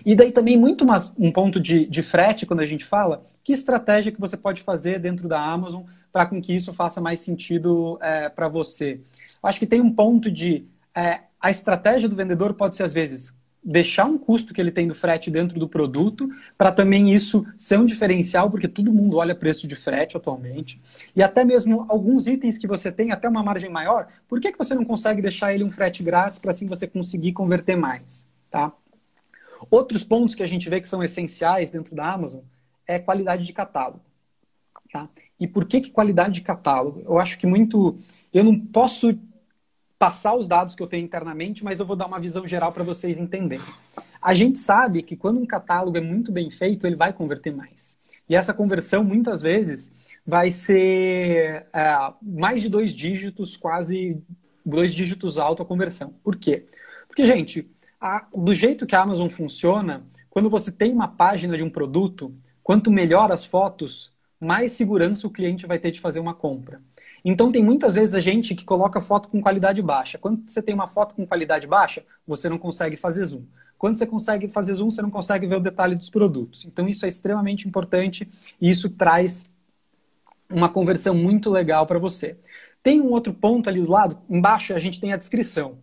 E 0.04 0.14
daí 0.14 0.30
também 0.30 0.56
muito 0.56 0.84
mais 0.84 1.12
um 1.18 1.32
ponto 1.32 1.60
de, 1.60 1.86
de 1.86 2.02
frete, 2.02 2.46
quando 2.46 2.60
a 2.60 2.66
gente 2.66 2.84
fala, 2.84 3.24
que 3.42 3.52
estratégia 3.52 4.12
que 4.12 4.20
você 4.20 4.36
pode 4.36 4.62
fazer 4.62 4.98
dentro 4.98 5.28
da 5.28 5.40
Amazon 5.40 5.82
para 6.12 6.26
com 6.26 6.40
que 6.40 6.54
isso 6.54 6.72
faça 6.72 7.00
mais 7.00 7.20
sentido 7.20 7.98
é, 8.00 8.28
para 8.28 8.48
você. 8.48 9.00
Acho 9.42 9.58
que 9.58 9.66
tem 9.66 9.80
um 9.80 9.92
ponto 9.92 10.30
de 10.30 10.66
é, 10.94 11.20
a 11.40 11.50
estratégia 11.50 12.08
do 12.08 12.16
vendedor 12.16 12.54
pode 12.54 12.76
ser 12.76 12.82
às 12.82 12.92
vezes 12.92 13.37
deixar 13.70 14.06
um 14.06 14.16
custo 14.16 14.54
que 14.54 14.60
ele 14.62 14.70
tem 14.70 14.88
do 14.88 14.94
frete 14.94 15.30
dentro 15.30 15.60
do 15.60 15.68
produto, 15.68 16.30
para 16.56 16.72
também 16.72 17.12
isso 17.12 17.46
ser 17.58 17.78
um 17.78 17.84
diferencial, 17.84 18.50
porque 18.50 18.66
todo 18.66 18.90
mundo 18.90 19.18
olha 19.18 19.34
preço 19.34 19.68
de 19.68 19.76
frete 19.76 20.16
atualmente. 20.16 20.80
E 21.14 21.22
até 21.22 21.44
mesmo 21.44 21.84
alguns 21.86 22.26
itens 22.26 22.56
que 22.56 22.66
você 22.66 22.90
tem 22.90 23.12
até 23.12 23.28
uma 23.28 23.42
margem 23.42 23.68
maior, 23.68 24.08
por 24.26 24.40
que, 24.40 24.50
que 24.50 24.56
você 24.56 24.74
não 24.74 24.86
consegue 24.86 25.20
deixar 25.20 25.52
ele 25.52 25.64
um 25.64 25.70
frete 25.70 26.02
grátis 26.02 26.38
para 26.38 26.50
assim 26.50 26.66
você 26.66 26.86
conseguir 26.86 27.32
converter 27.32 27.76
mais? 27.76 28.26
Tá? 28.50 28.72
Outros 29.70 30.02
pontos 30.02 30.34
que 30.34 30.42
a 30.42 30.46
gente 30.46 30.70
vê 30.70 30.80
que 30.80 30.88
são 30.88 31.02
essenciais 31.02 31.70
dentro 31.70 31.94
da 31.94 32.10
Amazon 32.10 32.40
é 32.86 32.98
qualidade 32.98 33.44
de 33.44 33.52
catálogo. 33.52 34.00
Tá? 34.90 35.10
E 35.38 35.46
por 35.46 35.66
que, 35.66 35.82
que 35.82 35.90
qualidade 35.90 36.36
de 36.36 36.40
catálogo? 36.40 37.02
Eu 37.04 37.18
acho 37.18 37.38
que 37.38 37.46
muito. 37.46 37.98
Eu 38.32 38.42
não 38.44 38.58
posso 38.58 39.12
passar 39.98 40.34
os 40.36 40.46
dados 40.46 40.74
que 40.74 40.82
eu 40.82 40.86
tenho 40.86 41.04
internamente, 41.04 41.64
mas 41.64 41.80
eu 41.80 41.86
vou 41.86 41.96
dar 41.96 42.06
uma 42.06 42.20
visão 42.20 42.46
geral 42.46 42.72
para 42.72 42.84
vocês 42.84 43.18
entenderem. 43.18 43.64
A 44.22 44.32
gente 44.32 44.58
sabe 44.58 45.02
que 45.02 45.16
quando 45.16 45.40
um 45.40 45.46
catálogo 45.46 45.96
é 45.96 46.00
muito 46.00 46.30
bem 46.30 46.50
feito, 46.50 46.86
ele 46.86 46.96
vai 46.96 47.12
converter 47.12 47.54
mais. 47.54 47.98
E 48.28 48.36
essa 48.36 48.54
conversão, 48.54 49.02
muitas 49.02 49.40
vezes, 49.40 49.92
vai 50.24 50.50
ser 50.52 51.66
é, 51.72 52.12
mais 52.22 52.62
de 52.62 52.68
dois 52.68 52.94
dígitos, 52.94 53.56
quase 53.56 54.22
dois 54.64 54.94
dígitos 54.94 55.38
alto 55.38 55.62
a 55.62 55.66
conversão. 55.66 56.14
Por 56.22 56.36
quê? 56.36 56.66
Porque, 57.08 57.26
gente, 57.26 57.68
a, 58.00 58.26
do 58.34 58.52
jeito 58.52 58.86
que 58.86 58.94
a 58.94 59.02
Amazon 59.02 59.28
funciona, 59.28 60.06
quando 60.28 60.50
você 60.50 60.70
tem 60.70 60.92
uma 60.92 61.08
página 61.08 61.56
de 61.56 61.64
um 61.64 61.70
produto, 61.70 62.32
quanto 62.62 62.90
melhor 62.90 63.32
as 63.32 63.44
fotos, 63.44 64.12
mais 64.38 64.72
segurança 64.72 65.26
o 65.26 65.30
cliente 65.30 65.66
vai 65.66 65.78
ter 65.78 65.90
de 65.90 66.00
fazer 66.00 66.20
uma 66.20 66.34
compra. 66.34 66.80
Então, 67.30 67.52
tem 67.52 67.62
muitas 67.62 67.94
vezes 67.94 68.14
a 68.14 68.20
gente 68.20 68.54
que 68.54 68.64
coloca 68.64 69.02
foto 69.02 69.28
com 69.28 69.42
qualidade 69.42 69.82
baixa. 69.82 70.16
Quando 70.16 70.50
você 70.50 70.62
tem 70.62 70.74
uma 70.74 70.88
foto 70.88 71.14
com 71.14 71.26
qualidade 71.26 71.66
baixa, 71.66 72.02
você 72.26 72.48
não 72.48 72.56
consegue 72.56 72.96
fazer 72.96 73.22
zoom. 73.26 73.42
Quando 73.76 73.96
você 73.96 74.06
consegue 74.06 74.48
fazer 74.48 74.72
zoom, 74.72 74.90
você 74.90 75.02
não 75.02 75.10
consegue 75.10 75.46
ver 75.46 75.56
o 75.56 75.60
detalhe 75.60 75.94
dos 75.94 76.08
produtos. 76.08 76.64
Então, 76.64 76.88
isso 76.88 77.04
é 77.04 77.08
extremamente 77.08 77.68
importante 77.68 78.26
e 78.58 78.70
isso 78.70 78.88
traz 78.88 79.44
uma 80.48 80.70
conversão 80.70 81.14
muito 81.14 81.50
legal 81.50 81.86
para 81.86 81.98
você. 81.98 82.38
Tem 82.82 82.98
um 82.98 83.10
outro 83.10 83.34
ponto 83.34 83.68
ali 83.68 83.82
do 83.82 83.90
lado, 83.90 84.18
embaixo 84.30 84.72
a 84.72 84.80
gente 84.80 84.98
tem 84.98 85.12
a 85.12 85.18
descrição. 85.18 85.76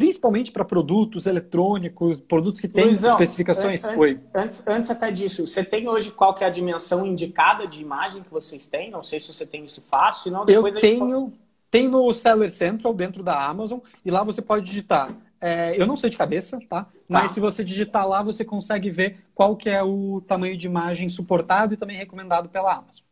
Principalmente 0.00 0.50
para 0.50 0.64
produtos 0.64 1.26
eletrônicos, 1.26 2.18
produtos 2.20 2.58
que 2.58 2.66
têm 2.66 2.86
Luizão, 2.86 3.10
especificações. 3.10 3.84
Antes, 3.84 4.26
antes, 4.34 4.66
antes, 4.66 4.90
até 4.90 5.10
disso, 5.10 5.46
você 5.46 5.62
tem 5.62 5.90
hoje 5.90 6.10
qual 6.10 6.32
que 6.32 6.42
é 6.42 6.46
a 6.46 6.50
dimensão 6.50 7.04
indicada 7.04 7.66
de 7.66 7.82
imagem 7.82 8.22
que 8.22 8.30
vocês 8.30 8.66
têm? 8.66 8.90
Não 8.90 9.02
sei 9.02 9.20
se 9.20 9.30
você 9.30 9.44
tem 9.44 9.62
isso 9.62 9.84
fácil, 9.90 10.32
depois 10.46 10.74
Eu 10.74 10.80
tenho, 10.80 11.20
pode... 11.24 11.40
tem 11.70 11.86
no 11.86 12.10
Seller 12.14 12.50
Central 12.50 12.94
dentro 12.94 13.22
da 13.22 13.46
Amazon 13.46 13.80
e 14.02 14.10
lá 14.10 14.24
você 14.24 14.40
pode 14.40 14.64
digitar. 14.64 15.14
É, 15.38 15.78
eu 15.78 15.86
não 15.86 15.96
sei 15.96 16.08
de 16.08 16.16
cabeça, 16.16 16.58
tá? 16.66 16.86
Mas 17.06 17.24
tá. 17.24 17.28
se 17.28 17.40
você 17.40 17.62
digitar 17.62 18.08
lá, 18.08 18.22
você 18.22 18.42
consegue 18.42 18.88
ver 18.88 19.18
qual 19.34 19.54
que 19.54 19.68
é 19.68 19.82
o 19.82 20.22
tamanho 20.26 20.56
de 20.56 20.66
imagem 20.66 21.10
suportado 21.10 21.74
e 21.74 21.76
também 21.76 21.98
recomendado 21.98 22.48
pela 22.48 22.72
Amazon. 22.72 23.04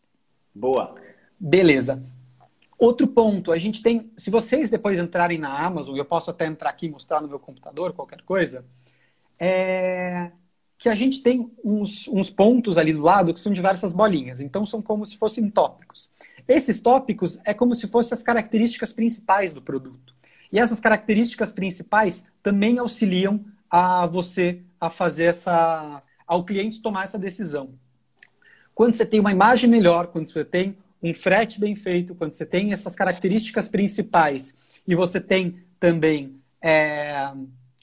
Boa. 0.54 0.94
Beleza. 1.38 2.02
Outro 2.78 3.08
ponto, 3.08 3.50
a 3.50 3.58
gente 3.58 3.82
tem, 3.82 4.10
se 4.16 4.30
vocês 4.30 4.70
depois 4.70 4.98
entrarem 4.98 5.38
na 5.38 5.66
Amazon, 5.66 5.96
eu 5.96 6.04
posso 6.04 6.30
até 6.30 6.46
entrar 6.46 6.70
aqui 6.70 6.86
e 6.86 6.90
mostrar 6.90 7.20
no 7.20 7.28
meu 7.28 7.40
computador, 7.40 7.92
qualquer 7.92 8.22
coisa, 8.22 8.64
é 9.38 10.30
que 10.78 10.88
a 10.88 10.94
gente 10.94 11.20
tem 11.22 11.50
uns, 11.64 12.06
uns 12.06 12.30
pontos 12.30 12.78
ali 12.78 12.92
do 12.92 13.02
lado 13.02 13.34
que 13.34 13.40
são 13.40 13.52
diversas 13.52 13.92
bolinhas. 13.92 14.40
Então, 14.40 14.64
são 14.64 14.80
como 14.80 15.04
se 15.04 15.16
fossem 15.16 15.50
tópicos. 15.50 16.08
Esses 16.46 16.80
tópicos 16.80 17.38
é 17.44 17.52
como 17.52 17.74
se 17.74 17.88
fossem 17.88 18.16
as 18.16 18.22
características 18.22 18.92
principais 18.92 19.52
do 19.52 19.60
produto. 19.60 20.14
E 20.52 20.58
essas 20.58 20.78
características 20.78 21.52
principais 21.52 22.26
também 22.42 22.78
auxiliam 22.78 23.44
a 23.68 24.06
você 24.06 24.62
a 24.80 24.88
fazer 24.88 25.24
essa. 25.24 26.00
ao 26.26 26.44
cliente 26.44 26.80
tomar 26.80 27.04
essa 27.04 27.18
decisão. 27.18 27.74
Quando 28.72 28.94
você 28.94 29.04
tem 29.04 29.18
uma 29.18 29.32
imagem 29.32 29.68
melhor, 29.68 30.06
quando 30.06 30.26
você 30.26 30.44
tem 30.44 30.78
um 31.02 31.14
frete 31.14 31.60
bem 31.60 31.74
feito, 31.74 32.14
quando 32.14 32.32
você 32.32 32.44
tem 32.44 32.72
essas 32.72 32.94
características 32.94 33.68
principais 33.68 34.56
e 34.86 34.94
você 34.94 35.20
tem 35.20 35.56
também 35.78 36.36
é, 36.60 37.30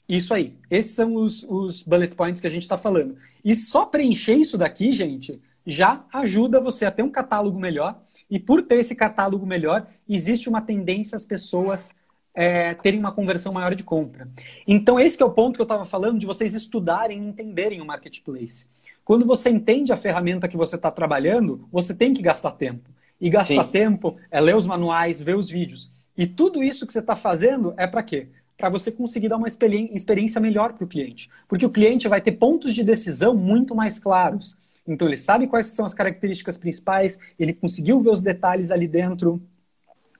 isso 0.08 0.34
aí. 0.34 0.54
Esses 0.70 0.92
são 0.92 1.14
os, 1.14 1.44
os 1.48 1.82
bullet 1.82 2.14
points 2.14 2.40
que 2.40 2.46
a 2.46 2.50
gente 2.50 2.62
está 2.62 2.78
falando. 2.78 3.16
E 3.44 3.54
só 3.54 3.86
preencher 3.86 4.34
isso 4.34 4.58
daqui, 4.58 4.92
gente, 4.92 5.40
já 5.66 6.04
ajuda 6.12 6.60
você 6.60 6.84
a 6.84 6.90
ter 6.90 7.02
um 7.02 7.10
catálogo 7.10 7.58
melhor. 7.58 8.00
E 8.30 8.38
por 8.38 8.62
ter 8.62 8.78
esse 8.78 8.94
catálogo 8.94 9.46
melhor, 9.46 9.86
existe 10.08 10.48
uma 10.48 10.60
tendência 10.60 11.16
às 11.16 11.24
pessoas 11.24 11.94
é, 12.34 12.74
terem 12.74 13.00
uma 13.00 13.12
conversão 13.12 13.52
maior 13.52 13.74
de 13.74 13.82
compra. 13.82 14.28
Então, 14.66 15.00
esse 15.00 15.20
é 15.22 15.24
o 15.24 15.30
ponto 15.30 15.54
que 15.54 15.60
eu 15.60 15.64
estava 15.64 15.84
falando 15.84 16.18
de 16.18 16.26
vocês 16.26 16.54
estudarem 16.54 17.18
e 17.18 17.28
entenderem 17.28 17.80
o 17.80 17.86
marketplace. 17.86 18.66
Quando 19.04 19.24
você 19.24 19.48
entende 19.48 19.92
a 19.92 19.96
ferramenta 19.96 20.48
que 20.48 20.56
você 20.56 20.76
está 20.76 20.90
trabalhando, 20.90 21.66
você 21.72 21.94
tem 21.94 22.12
que 22.12 22.20
gastar 22.20 22.52
tempo. 22.52 22.90
E 23.20 23.30
gastar 23.30 23.64
Sim. 23.64 23.70
tempo 23.70 24.16
é 24.30 24.40
ler 24.40 24.56
os 24.56 24.66
manuais, 24.66 25.20
ver 25.20 25.36
os 25.36 25.48
vídeos. 25.48 25.90
E 26.16 26.26
tudo 26.26 26.62
isso 26.62 26.86
que 26.86 26.92
você 26.92 27.00
está 27.00 27.16
fazendo 27.16 27.74
é 27.76 27.86
para 27.86 28.02
quê? 28.02 28.28
Para 28.56 28.70
você 28.70 28.90
conseguir 28.90 29.28
dar 29.28 29.36
uma 29.36 29.48
experiência 29.48 30.40
melhor 30.40 30.72
para 30.72 30.84
o 30.84 30.88
cliente. 30.88 31.28
Porque 31.46 31.66
o 31.66 31.70
cliente 31.70 32.08
vai 32.08 32.20
ter 32.20 32.32
pontos 32.32 32.74
de 32.74 32.82
decisão 32.82 33.34
muito 33.34 33.74
mais 33.74 33.98
claros. 33.98 34.56
Então 34.86 35.08
ele 35.08 35.16
sabe 35.16 35.46
quais 35.46 35.66
são 35.66 35.84
as 35.84 35.92
características 35.92 36.56
principais, 36.56 37.18
ele 37.38 37.52
conseguiu 37.52 38.00
ver 38.00 38.10
os 38.10 38.22
detalhes 38.22 38.70
ali 38.70 38.86
dentro 38.86 39.42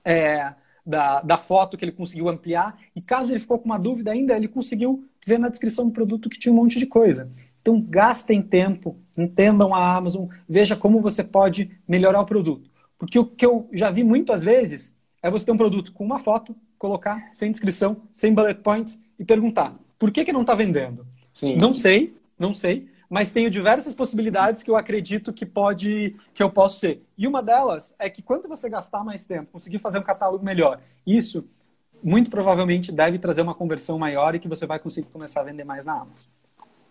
é, 0.03 0.53
da, 0.85 1.21
da 1.21 1.37
foto 1.37 1.77
que 1.77 1.85
ele 1.85 1.91
conseguiu 1.91 2.29
ampliar. 2.29 2.77
E 2.95 3.01
caso 3.01 3.31
ele 3.31 3.39
ficou 3.39 3.57
com 3.57 3.65
uma 3.65 3.79
dúvida 3.79 4.11
ainda, 4.11 4.35
ele 4.35 4.47
conseguiu 4.47 5.05
ver 5.25 5.39
na 5.39 5.49
descrição 5.49 5.85
do 5.85 5.91
produto 5.91 6.29
que 6.29 6.39
tinha 6.39 6.53
um 6.53 6.55
monte 6.55 6.79
de 6.79 6.85
coisa. 6.85 7.31
Então 7.61 7.81
gastem 7.81 8.41
tempo, 8.41 8.97
entendam 9.17 9.73
a 9.73 9.95
Amazon, 9.95 10.27
veja 10.47 10.75
como 10.75 11.01
você 11.01 11.23
pode 11.23 11.77
melhorar 11.87 12.21
o 12.21 12.25
produto. 12.25 12.69
Porque 12.97 13.19
o 13.19 13.25
que 13.25 13.45
eu 13.45 13.69
já 13.71 13.91
vi 13.91 14.03
muitas 14.03 14.43
vezes 14.43 14.95
é 15.21 15.29
você 15.29 15.45
ter 15.45 15.51
um 15.51 15.57
produto 15.57 15.91
com 15.91 16.03
uma 16.03 16.19
foto, 16.19 16.55
colocar 16.77 17.29
sem 17.31 17.51
descrição, 17.51 18.03
sem 18.11 18.33
bullet 18.33 18.61
points 18.61 18.99
e 19.19 19.25
perguntar 19.25 19.75
por 19.99 20.11
que, 20.11 20.23
que 20.23 20.33
não 20.33 20.41
está 20.41 20.53
vendendo? 20.53 21.05
Sim. 21.33 21.57
Não 21.59 21.73
sei, 21.73 22.15
não 22.37 22.53
sei, 22.53 22.87
mas 23.09 23.31
tenho 23.31 23.49
diversas 23.49 23.93
possibilidades 23.93 24.63
que 24.63 24.69
eu 24.69 24.75
acredito 24.75 25.33
que 25.33 25.45
pode, 25.45 26.15
que 26.33 26.43
eu 26.43 26.49
posso 26.49 26.79
ser. 26.79 27.03
E 27.17 27.27
uma 27.27 27.41
delas 27.41 27.95
é 27.97 28.09
que 28.09 28.21
quando 28.21 28.47
você 28.47 28.69
gastar 28.69 29.03
mais 29.03 29.25
tempo, 29.25 29.51
conseguir 29.51 29.79
fazer 29.79 29.99
um 29.99 30.03
catálogo 30.03 30.43
melhor, 30.43 30.79
isso 31.05 31.45
muito 32.03 32.29
provavelmente 32.29 32.91
deve 32.91 33.17
trazer 33.17 33.41
uma 33.41 33.55
conversão 33.55 33.97
maior 33.97 34.35
e 34.35 34.39
que 34.39 34.47
você 34.47 34.65
vai 34.65 34.79
conseguir 34.79 35.09
começar 35.09 35.41
a 35.41 35.45
vender 35.45 35.63
mais 35.63 35.83
na 35.83 35.93
Amazon. 35.93 36.29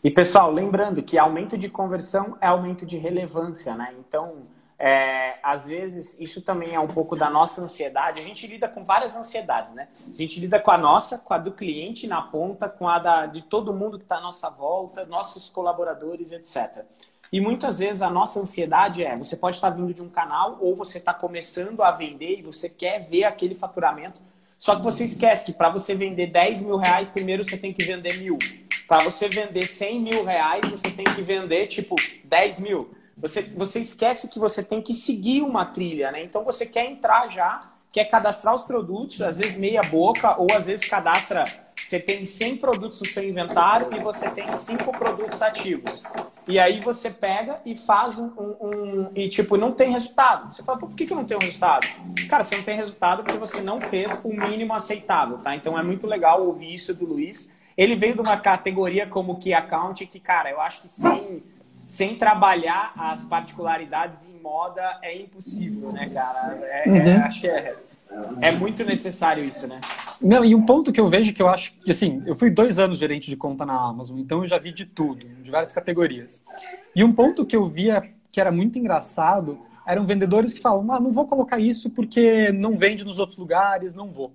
E 0.03 0.11
pessoal, 0.11 0.53
lembrando 0.53 1.03
que 1.03 1.19
aumento 1.19 1.57
de 1.57 1.69
conversão 1.69 2.37
é 2.41 2.47
aumento 2.47 2.85
de 2.85 2.97
relevância, 2.97 3.75
né? 3.75 3.95
Então, 3.99 4.43
é, 4.78 5.38
às 5.42 5.66
vezes, 5.66 6.21
isso 6.21 6.42
também 6.42 6.75
é 6.75 6.80
um 6.80 6.87
pouco 6.87 7.16
da 7.16 7.30
nossa 7.30 7.62
ansiedade. 7.62 8.21
A 8.21 8.23
gente 8.23 8.47
lida 8.47 8.68
com 8.68 8.85
várias 8.85 9.16
ansiedades, 9.16 9.73
né? 9.73 9.88
A 10.06 10.14
gente 10.14 10.38
lida 10.38 10.61
com 10.61 10.71
a 10.71 10.76
nossa, 10.76 11.16
com 11.16 11.33
a 11.33 11.38
do 11.38 11.52
cliente 11.52 12.06
na 12.06 12.21
ponta, 12.21 12.68
com 12.68 12.87
a 12.87 12.99
da, 12.99 13.26
de 13.26 13.42
todo 13.42 13.73
mundo 13.73 13.97
que 13.99 14.04
está 14.04 14.16
à 14.16 14.21
nossa 14.21 14.50
volta, 14.50 15.06
nossos 15.06 15.49
colaboradores, 15.49 16.30
etc. 16.30 16.85
E 17.33 17.40
muitas 17.40 17.78
vezes 17.78 18.02
a 18.02 18.11
nossa 18.11 18.38
ansiedade 18.38 19.02
é: 19.02 19.16
você 19.16 19.37
pode 19.37 19.56
estar 19.56 19.71
vindo 19.71 19.95
de 19.95 20.02
um 20.02 20.11
canal 20.11 20.59
ou 20.61 20.76
você 20.76 20.99
está 20.99 21.14
começando 21.14 21.83
a 21.83 21.90
vender 21.90 22.38
e 22.38 22.42
você 22.42 22.68
quer 22.68 23.00
ver 23.00 23.25
aquele 23.25 23.54
faturamento. 23.54 24.23
Só 24.59 24.76
que 24.76 24.83
você 24.83 25.04
esquece 25.04 25.45
que 25.47 25.52
para 25.52 25.68
você 25.68 25.95
vender 25.95 26.28
10 26.28 26.62
mil 26.62 26.76
reais, 26.76 27.11
primeiro 27.11 27.45
você 27.45 27.56
tem 27.56 27.73
que 27.73 27.85
vender 27.85 28.18
mil. 28.18 28.38
Para 28.87 29.02
você 29.04 29.28
vender 29.28 29.66
100 29.66 30.00
mil 30.00 30.25
reais, 30.25 30.71
você 30.71 30.90
tem 30.90 31.04
que 31.04 31.23
vender 31.23 31.66
tipo 31.66 31.97
10 32.25 32.61
mil. 32.61 32.90
Você, 33.16 33.42
você 33.42 33.80
esquece 33.80 34.28
que 34.28 34.38
você 34.38 34.62
tem 34.62 34.82
que 34.82 34.94
seguir 34.94 35.42
uma 35.42 35.64
trilha, 35.64 36.12
né? 36.12 36.23
Então 36.23 36.44
você 36.44 36.66
quer 36.66 36.85
entrar 36.85 37.28
já, 37.28 37.73
quer 37.90 38.04
cadastrar 38.04 38.54
os 38.54 38.62
produtos, 38.62 39.23
às 39.23 39.38
vezes 39.38 39.56
meia 39.56 39.80
boca, 39.82 40.38
ou 40.38 40.49
às 40.54 40.66
vezes 40.66 40.87
cadastra. 40.87 41.44
Você 41.75 42.00
tem 42.00 42.26
100 42.26 42.56
produtos 42.56 43.00
no 43.00 43.06
seu 43.06 43.23
inventário 43.23 43.88
e 43.96 44.00
você 44.00 44.28
tem 44.30 44.52
5 44.52 44.90
produtos 44.90 45.40
ativos. 45.40 46.02
E 46.49 46.58
aí 46.58 46.80
você 46.80 47.11
pega 47.11 47.61
e 47.64 47.76
faz 47.76 48.18
um, 48.18 48.32
um, 48.37 49.11
E 49.14 49.28
tipo, 49.28 49.56
não 49.56 49.73
tem 49.73 49.90
resultado. 49.90 50.52
Você 50.52 50.62
fala, 50.62 50.78
por 50.78 50.90
que, 50.90 51.06
que 51.06 51.14
não 51.14 51.25
tem 51.25 51.37
um 51.37 51.40
resultado? 51.40 51.87
Cara, 52.28 52.42
você 52.42 52.56
não 52.56 52.64
tem 52.64 52.76
resultado 52.76 53.23
porque 53.23 53.38
você 53.38 53.61
não 53.62 53.80
fez 53.80 54.20
o 54.25 54.28
mínimo 54.28 54.75
aceitável, 54.75 55.38
tá? 55.38 55.56
Então 55.56 55.78
é 55.78 55.82
muito 55.82 56.06
legal 56.06 56.44
ouvir 56.44 56.75
isso 56.75 56.92
do 56.92 57.06
Luiz. 57.06 57.56
Ele 57.76 57.96
veio 57.96 58.14
de 58.14 58.20
uma 58.20 58.37
categoria 58.37 59.06
como 59.06 59.38
Key 59.38 59.54
Account 59.54 60.06
que, 60.06 60.20
cara, 60.20 60.50
eu 60.50 60.61
acho 60.61 60.82
que 60.82 60.88
sem 60.88 61.42
sem 61.87 62.16
trabalhar 62.16 62.93
as 62.99 63.25
particularidades 63.25 64.26
em 64.26 64.40
moda 64.43 64.99
é 65.02 65.16
impossível, 65.16 65.93
né, 65.93 66.09
cara? 66.09 66.59
É, 66.62 66.88
é 66.88 66.90
uhum. 66.90 66.97
é, 66.97 67.16
acho 67.19 67.40
que 67.40 67.47
é, 67.47 67.76
é 68.43 68.50
muito 68.50 68.85
necessário 68.85 69.45
isso, 69.45 69.69
né? 69.69 69.81
Não, 70.21 70.45
e 70.45 70.55
um 70.55 70.66
ponto 70.66 70.93
que 70.93 71.00
eu 71.00 71.09
vejo 71.09 71.33
que 71.33 71.40
eu 71.40 71.49
acho 71.49 71.73
que, 71.75 71.90
assim, 71.90 72.23
eu 72.26 72.35
fui 72.35 72.50
dois 72.50 72.81
anos 72.81 72.99
gerente 72.99 73.31
de 73.31 73.37
conta 73.37 73.64
na 73.64 73.75
Amazon, 73.75 74.19
então 74.19 74.40
eu 74.40 74.47
já 74.47 74.59
vi 74.59 74.73
de 74.73 74.85
tudo, 74.85 75.25
de 75.25 75.50
várias 75.50 75.73
categorias. 75.73 76.43
E 76.95 77.05
um 77.05 77.12
ponto 77.12 77.47
que 77.47 77.55
eu 77.55 77.69
via 77.69 78.00
que 78.33 78.40
era 78.40 78.50
muito 78.50 78.78
engraçado 78.78 79.59
eram 79.87 80.05
vendedores 80.05 80.52
que 80.52 80.61
falam, 80.61 80.90
ah, 80.90 80.99
não 80.99 81.12
vou 81.12 81.28
colocar 81.28 81.61
isso 81.61 81.90
porque 81.90 82.50
não 82.50 82.76
vende 82.76 83.05
nos 83.05 83.21
outros 83.21 83.38
lugares, 83.38 83.95
não 83.95 84.11
vou. 84.11 84.35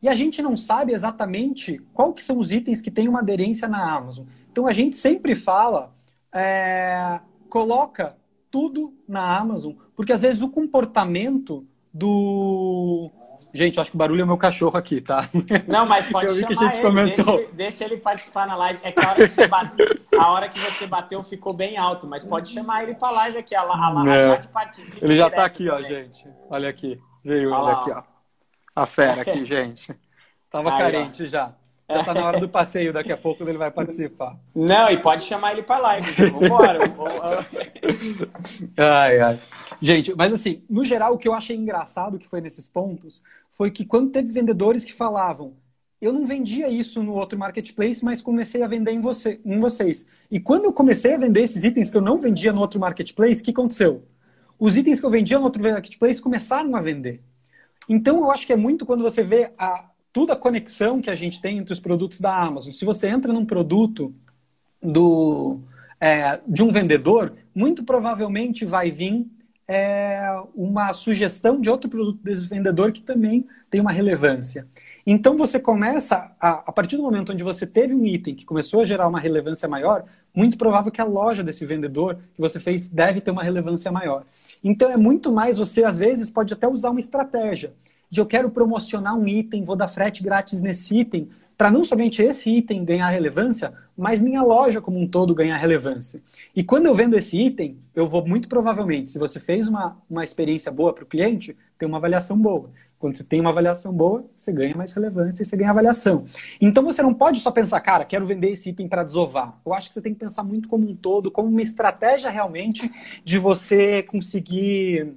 E 0.00 0.08
a 0.08 0.14
gente 0.14 0.40
não 0.40 0.56
sabe 0.56 0.92
exatamente 0.92 1.80
qual 1.92 2.14
que 2.14 2.24
são 2.24 2.38
os 2.38 2.52
itens 2.52 2.80
que 2.80 2.90
têm 2.90 3.06
uma 3.06 3.20
aderência 3.20 3.68
na 3.68 3.94
Amazon. 3.94 4.24
Então 4.50 4.66
a 4.66 4.72
gente 4.72 4.96
sempre 4.96 5.34
fala 5.34 5.94
é, 6.34 7.20
coloca 7.48 8.16
tudo 8.50 8.94
na 9.08 9.38
Amazon, 9.38 9.74
porque 9.94 10.12
às 10.12 10.22
vezes 10.22 10.42
o 10.42 10.50
comportamento 10.50 11.66
do. 11.92 13.10
Gente, 13.52 13.78
acho 13.78 13.90
que 13.90 13.96
o 13.96 13.98
barulho 13.98 14.22
é 14.22 14.24
meu 14.24 14.38
cachorro 14.38 14.76
aqui, 14.78 15.00
tá? 15.00 15.28
Não, 15.66 15.86
mas 15.86 16.06
pode 16.10 16.34
chamar 16.34 16.46
que 16.46 16.52
a 16.52 16.56
gente 16.56 16.74
ele, 16.74 16.82
comentou. 16.82 17.36
Deixa, 17.36 17.52
deixa, 17.52 17.84
ele 17.84 17.96
participar 17.98 18.46
na 18.46 18.56
live. 18.56 18.80
É 18.82 18.92
que 18.92 19.00
a 19.00 19.10
hora 19.10 19.16
que 19.16 19.28
você 19.28 19.46
bateu, 19.46 19.86
a 20.18 20.32
hora 20.32 20.48
que 20.48 20.58
você 20.58 20.86
bateu 20.86 21.22
ficou 21.22 21.52
bem 21.52 21.76
alto, 21.76 22.06
mas 22.06 22.24
pode 22.24 22.50
chamar 22.50 22.82
ele 22.82 22.94
pra 22.94 23.10
live 23.10 23.38
aqui. 23.38 23.54
A, 23.54 23.62
a, 23.62 24.02
a 24.02 24.16
é. 24.16 24.36
participa. 24.46 25.04
Ele 25.04 25.16
já 25.16 25.30
tá 25.30 25.44
aqui, 25.44 25.66
também. 25.66 25.84
ó, 25.84 25.88
gente. 25.88 26.28
Olha 26.48 26.68
aqui. 26.68 27.00
Veio 27.24 27.50
olha 27.50 27.72
ele 27.72 27.80
aqui, 27.80 27.90
ó. 27.90 28.02
A 28.74 28.86
fera 28.86 29.22
aqui, 29.22 29.44
gente. 29.46 29.94
Tava 30.50 30.72
Aí, 30.72 30.78
carente 30.78 31.22
ó. 31.24 31.26
já. 31.26 31.54
Já 31.88 32.02
tá 32.02 32.14
na 32.14 32.26
hora 32.26 32.40
do 32.40 32.48
passeio, 32.48 32.92
daqui 32.92 33.12
a 33.12 33.16
pouco 33.16 33.44
ele 33.44 33.58
vai 33.58 33.70
participar. 33.70 34.36
Não, 34.54 34.90
e 34.90 35.00
pode 35.00 35.24
chamar 35.24 35.52
ele 35.52 35.62
para 35.62 35.78
live. 35.78 36.10
Então, 36.10 36.40
vambora. 36.40 36.78
ai, 38.76 39.20
ai. 39.20 39.38
Gente, 39.80 40.14
mas 40.16 40.32
assim, 40.32 40.64
no 40.68 40.84
geral, 40.84 41.14
o 41.14 41.18
que 41.18 41.28
eu 41.28 41.34
achei 41.34 41.56
engraçado 41.56 42.18
que 42.18 42.28
foi 42.28 42.40
nesses 42.40 42.68
pontos 42.68 43.22
foi 43.52 43.70
que 43.70 43.84
quando 43.84 44.10
teve 44.10 44.32
vendedores 44.32 44.84
que 44.84 44.92
falavam 44.92 45.54
eu 46.00 46.12
não 46.12 46.26
vendia 46.26 46.68
isso 46.68 47.02
no 47.02 47.14
outro 47.14 47.38
marketplace, 47.38 48.04
mas 48.04 48.20
comecei 48.20 48.62
a 48.62 48.68
vender 48.68 48.92
em, 48.92 49.00
você, 49.00 49.40
em 49.44 49.58
vocês. 49.58 50.06
E 50.30 50.38
quando 50.38 50.64
eu 50.64 50.72
comecei 50.72 51.14
a 51.14 51.18
vender 51.18 51.40
esses 51.40 51.64
itens 51.64 51.90
que 51.90 51.96
eu 51.96 52.02
não 52.02 52.18
vendia 52.18 52.52
no 52.52 52.60
outro 52.60 52.78
marketplace, 52.78 53.40
o 53.40 53.44
que 53.44 53.50
aconteceu? 53.50 54.04
Os 54.58 54.76
itens 54.76 55.00
que 55.00 55.06
eu 55.06 55.10
vendia 55.10 55.38
no 55.38 55.44
outro 55.44 55.62
marketplace 55.62 56.20
começaram 56.20 56.76
a 56.76 56.82
vender. 56.82 57.22
Então 57.88 58.18
eu 58.18 58.30
acho 58.30 58.46
que 58.46 58.52
é 58.52 58.56
muito 58.56 58.84
quando 58.84 59.02
você 59.02 59.22
vê 59.22 59.52
a, 59.56 59.88
tudo 60.16 60.32
a 60.32 60.36
conexão 60.36 61.02
que 61.02 61.10
a 61.10 61.14
gente 61.14 61.42
tem 61.42 61.58
entre 61.58 61.74
os 61.74 61.78
produtos 61.78 62.20
da 62.20 62.34
Amazon. 62.34 62.72
Se 62.72 62.86
você 62.86 63.06
entra 63.06 63.34
num 63.34 63.44
produto 63.44 64.14
do, 64.82 65.60
é, 66.00 66.40
de 66.48 66.62
um 66.62 66.72
vendedor, 66.72 67.34
muito 67.54 67.84
provavelmente 67.84 68.64
vai 68.64 68.90
vir 68.90 69.26
é, 69.68 70.26
uma 70.54 70.94
sugestão 70.94 71.60
de 71.60 71.68
outro 71.68 71.90
produto 71.90 72.18
desse 72.22 72.46
vendedor 72.46 72.92
que 72.92 73.02
também 73.02 73.46
tem 73.70 73.78
uma 73.78 73.92
relevância. 73.92 74.66
Então 75.06 75.36
você 75.36 75.60
começa, 75.60 76.34
a, 76.40 76.64
a 76.66 76.72
partir 76.72 76.96
do 76.96 77.02
momento 77.02 77.32
onde 77.32 77.44
você 77.44 77.66
teve 77.66 77.92
um 77.92 78.06
item 78.06 78.34
que 78.34 78.46
começou 78.46 78.80
a 78.80 78.86
gerar 78.86 79.08
uma 79.08 79.20
relevância 79.20 79.68
maior, 79.68 80.02
muito 80.34 80.56
provável 80.56 80.90
que 80.90 81.00
a 81.02 81.04
loja 81.04 81.44
desse 81.44 81.66
vendedor 81.66 82.16
que 82.32 82.40
você 82.40 82.58
fez 82.58 82.88
deve 82.88 83.20
ter 83.20 83.32
uma 83.32 83.42
relevância 83.42 83.92
maior. 83.92 84.24
Então 84.64 84.90
é 84.90 84.96
muito 84.96 85.30
mais 85.30 85.58
você, 85.58 85.84
às 85.84 85.98
vezes, 85.98 86.30
pode 86.30 86.54
até 86.54 86.66
usar 86.66 86.88
uma 86.88 87.00
estratégia 87.00 87.74
de 88.10 88.20
eu 88.20 88.26
quero 88.26 88.50
promocionar 88.50 89.16
um 89.16 89.26
item, 89.26 89.64
vou 89.64 89.76
dar 89.76 89.88
frete 89.88 90.22
grátis 90.22 90.62
nesse 90.62 90.96
item, 90.96 91.28
para 91.56 91.70
não 91.70 91.84
somente 91.84 92.22
esse 92.22 92.50
item 92.50 92.84
ganhar 92.84 93.08
relevância, 93.08 93.72
mas 93.96 94.20
minha 94.20 94.42
loja 94.42 94.80
como 94.80 95.00
um 95.00 95.08
todo 95.08 95.34
ganhar 95.34 95.56
relevância. 95.56 96.20
E 96.54 96.62
quando 96.62 96.86
eu 96.86 96.94
vendo 96.94 97.16
esse 97.16 97.36
item, 97.36 97.78
eu 97.94 98.06
vou 98.06 98.26
muito 98.26 98.48
provavelmente, 98.48 99.10
se 99.10 99.18
você 99.18 99.40
fez 99.40 99.66
uma, 99.66 99.96
uma 100.08 100.22
experiência 100.22 100.70
boa 100.70 100.92
para 100.92 101.04
o 101.04 101.06
cliente, 101.06 101.56
ter 101.78 101.86
uma 101.86 101.96
avaliação 101.96 102.36
boa. 102.36 102.70
Quando 102.98 103.16
você 103.16 103.24
tem 103.24 103.40
uma 103.40 103.50
avaliação 103.50 103.92
boa, 103.92 104.24
você 104.34 104.50
ganha 104.50 104.74
mais 104.74 104.92
relevância 104.94 105.42
e 105.42 105.46
você 105.46 105.56
ganha 105.56 105.70
avaliação. 105.70 106.24
Então 106.60 106.82
você 106.82 107.02
não 107.02 107.12
pode 107.12 107.40
só 107.40 107.50
pensar, 107.50 107.80
cara, 107.80 108.06
quero 108.06 108.26
vender 108.26 108.52
esse 108.52 108.70
item 108.70 108.88
para 108.88 109.04
desovar. 109.04 109.58
Eu 109.64 109.74
acho 109.74 109.88
que 109.88 109.94
você 109.94 110.00
tem 110.00 110.14
que 110.14 110.20
pensar 110.20 110.42
muito 110.42 110.68
como 110.68 110.88
um 110.88 110.94
todo, 110.94 111.30
como 111.30 111.48
uma 111.48 111.60
estratégia 111.60 112.30
realmente 112.30 112.90
de 113.22 113.38
você 113.38 114.02
conseguir 114.02 115.14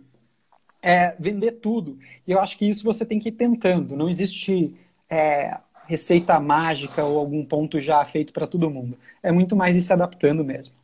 é, 0.82 1.16
vender 1.20 1.54
tudo. 1.54 1.98
E 2.26 2.32
eu 2.32 2.40
acho 2.40 2.58
que 2.58 2.68
isso 2.68 2.84
você 2.84 3.06
tem 3.06 3.20
que 3.20 3.30
ir 3.30 3.34
tentando. 3.34 3.96
Não 3.96 4.10
existe 4.10 4.76
é, 5.10 5.58
receita 5.88 6.40
mágica 6.40 7.04
ou 7.04 7.18
algum 7.18 7.44
ponto 7.44 7.80
já 7.80 8.04
feito 8.06 8.32
para 8.32 8.48
todo 8.48 8.70
mundo. 8.70 8.98
É 9.22 9.32
muito 9.32 9.56
mais 9.56 9.76
ir 9.76 9.82
se 9.82 9.92
adaptando 9.92 10.44
mesmo. 10.44 10.76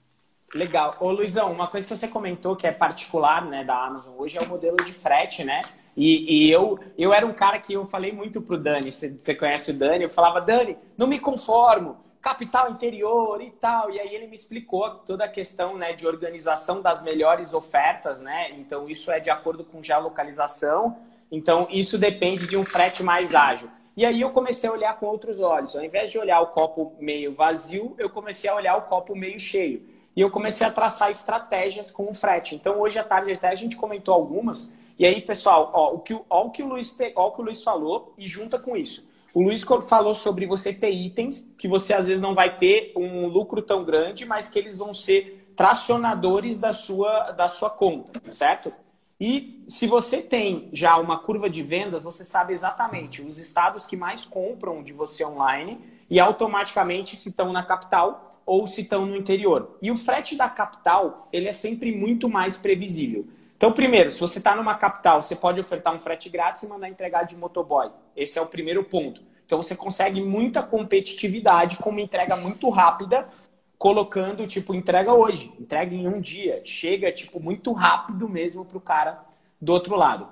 Legal. 0.54 0.96
Ô 1.00 1.12
Luizão, 1.12 1.52
uma 1.52 1.68
coisa 1.68 1.88
que 1.88 1.96
você 1.96 2.08
comentou 2.08 2.56
que 2.56 2.66
é 2.66 2.72
particular 2.72 3.46
né, 3.46 3.64
da 3.64 3.86
Amazon 3.86 4.16
hoje 4.18 4.38
é 4.38 4.42
o 4.42 4.48
modelo 4.48 4.78
de 4.78 4.94
frete, 4.94 5.44
né? 5.44 5.62
E, 5.98 6.48
e, 6.48 6.52
eu, 6.52 6.80
eu 6.98 7.14
era 7.14 7.26
um 7.26 7.34
cara 7.34 7.58
que 7.60 7.74
eu 7.74 7.86
falei 7.86 8.12
muito 8.12 8.42
pro 8.42 8.58
Dani, 8.58 8.92
você, 8.92 9.10
você 9.10 9.34
conhece 9.34 9.72
o 9.72 9.74
Dani, 9.74 10.04
eu 10.04 10.10
falava, 10.10 10.42
Dani, 10.42 10.78
não 10.98 11.08
me 11.08 11.20
conformo, 11.20 11.98
capital 12.26 12.72
interior 12.72 13.40
e 13.40 13.52
tal. 13.52 13.92
E 13.92 14.00
aí 14.00 14.16
ele 14.16 14.26
me 14.26 14.36
explicou 14.36 14.90
toda 15.06 15.26
a 15.26 15.30
questão 15.30 15.78
né, 15.78 15.94
de 15.94 16.08
organização 16.08 16.82
das 16.82 17.04
melhores 17.04 17.54
ofertas, 17.54 18.20
né? 18.20 18.50
Então 18.58 18.90
isso 18.90 19.12
é 19.12 19.20
de 19.20 19.30
acordo 19.30 19.64
com 19.64 19.84
geolocalização. 19.84 20.98
Então 21.32 21.68
isso 21.70 22.00
depende 22.00 22.48
de 22.48 22.58
um 22.58 22.66
frete 22.66 23.04
mais 23.04 23.36
ágil. 23.36 23.70
E 23.96 24.04
aí 24.04 24.22
eu 24.22 24.32
comecei 24.32 24.68
a 24.68 24.74
olhar 24.74 24.98
com 24.98 25.06
outros 25.06 25.40
olhos. 25.40 25.76
Ao 25.76 25.86
invés 25.86 26.10
de 26.10 26.18
olhar 26.18 26.42
o 26.42 26.48
copo 26.48 26.96
meio 27.00 27.32
vazio, 27.32 27.94
eu 28.00 28.10
comecei 28.10 28.50
a 28.50 28.56
olhar 28.56 28.76
o 28.76 28.82
copo 28.82 29.16
meio 29.16 29.40
cheio. 29.40 29.88
E 30.16 30.22
eu 30.22 30.32
comecei 30.32 30.66
a 30.66 30.72
traçar 30.72 31.12
estratégias 31.12 31.92
com 31.92 32.10
o 32.10 32.16
frete. 32.16 32.56
Então 32.56 32.82
hoje 32.82 32.98
à 32.98 33.04
tarde 33.04 33.34
até 33.34 33.50
a 33.50 33.56
gente 33.56 33.76
comentou 33.76 34.16
algumas 34.16 34.76
e 34.98 35.06
aí, 35.06 35.22
pessoal, 35.22 35.72
ó, 35.74 35.94
o, 35.94 36.00
que, 36.00 36.18
ó, 36.30 36.46
o, 36.46 36.52
que 36.52 36.64
o, 36.64 36.68
Luiz, 36.68 36.96
ó, 37.16 37.28
o 37.28 37.32
que 37.34 37.42
o 37.42 37.44
Luiz 37.44 37.62
falou 37.62 38.14
e 38.18 38.28
junta 38.28 38.58
com 38.58 38.78
isso. 38.78 39.14
O 39.36 39.44
Luiz 39.44 39.66
falou 39.86 40.16
sobre 40.16 40.46
você 40.46 40.72
ter 40.72 40.92
itens 40.92 41.54
que 41.58 41.68
você 41.68 41.94
às 41.94 42.08
vezes 42.08 42.22
não 42.22 42.34
vai 42.34 42.58
ter 42.58 42.94
um 42.96 43.28
lucro 43.28 43.62
tão 43.62 43.84
grande, 43.84 44.26
mas 44.26 44.48
que 44.48 44.58
eles 44.58 44.78
vão 44.78 44.94
ser 44.94 45.52
tracionadores 45.58 46.58
da 46.58 46.72
sua, 46.72 47.32
da 47.32 47.50
sua 47.50 47.70
conta, 47.70 48.22
certo? 48.34 48.72
E 49.20 49.62
se 49.68 49.88
você 49.88 50.22
tem 50.22 50.70
já 50.72 50.96
uma 50.96 51.20
curva 51.20 51.50
de 51.50 51.62
vendas, 51.62 52.06
você 52.06 52.24
sabe 52.24 52.54
exatamente 52.54 53.22
os 53.22 53.38
estados 53.38 53.86
que 53.86 53.98
mais 53.98 54.24
compram 54.24 54.82
de 54.82 54.94
você 54.94 55.26
online 55.26 55.82
e 56.10 56.18
automaticamente 56.18 57.18
se 57.18 57.28
estão 57.28 57.52
na 57.52 57.62
capital 57.62 58.42
ou 58.46 58.66
se 58.66 58.84
estão 58.84 59.06
no 59.06 59.18
interior. 59.18 59.78
E 59.82 59.92
o 59.92 59.98
frete 59.98 60.38
da 60.38 60.48
capital, 60.48 61.28
ele 61.34 61.50
é 61.50 61.54
sempre 61.54 61.94
muito 61.94 62.30
mais 62.30 62.56
previsível. 62.56 63.26
Então, 63.58 63.72
primeiro, 63.72 64.12
se 64.12 64.20
você 64.20 64.38
está 64.38 64.56
numa 64.56 64.76
capital, 64.76 65.22
você 65.22 65.36
pode 65.36 65.60
ofertar 65.60 65.94
um 65.94 65.98
frete 65.98 66.30
grátis 66.30 66.64
e 66.64 66.68
mandar 66.68 66.90
entregar 66.90 67.24
de 67.24 67.38
motoboy. 67.38 67.90
Esse 68.16 68.38
é 68.38 68.42
o 68.42 68.46
primeiro 68.46 68.84
ponto. 68.84 69.22
Então, 69.46 69.62
você 69.62 69.76
consegue 69.76 70.22
muita 70.22 70.62
competitividade 70.62 71.78
com 71.78 71.90
uma 71.90 72.02
entrega 72.02 72.36
muito 72.36 72.70
rápida, 72.70 73.28
colocando, 73.78 74.46
tipo, 74.46 74.74
entrega 74.74 75.14
hoje, 75.14 75.54
entrega 75.60 75.96
em 75.96 76.08
um 76.08 76.20
dia. 76.20 76.62
Chega, 76.66 77.12
tipo, 77.12 77.40
muito 77.40 77.72
rápido 77.72 78.28
mesmo 78.28 78.66
para 78.66 78.78
o 78.78 78.82
cara 78.82 79.24
do 79.62 79.72
outro 79.72 79.96
lado. 79.96 80.28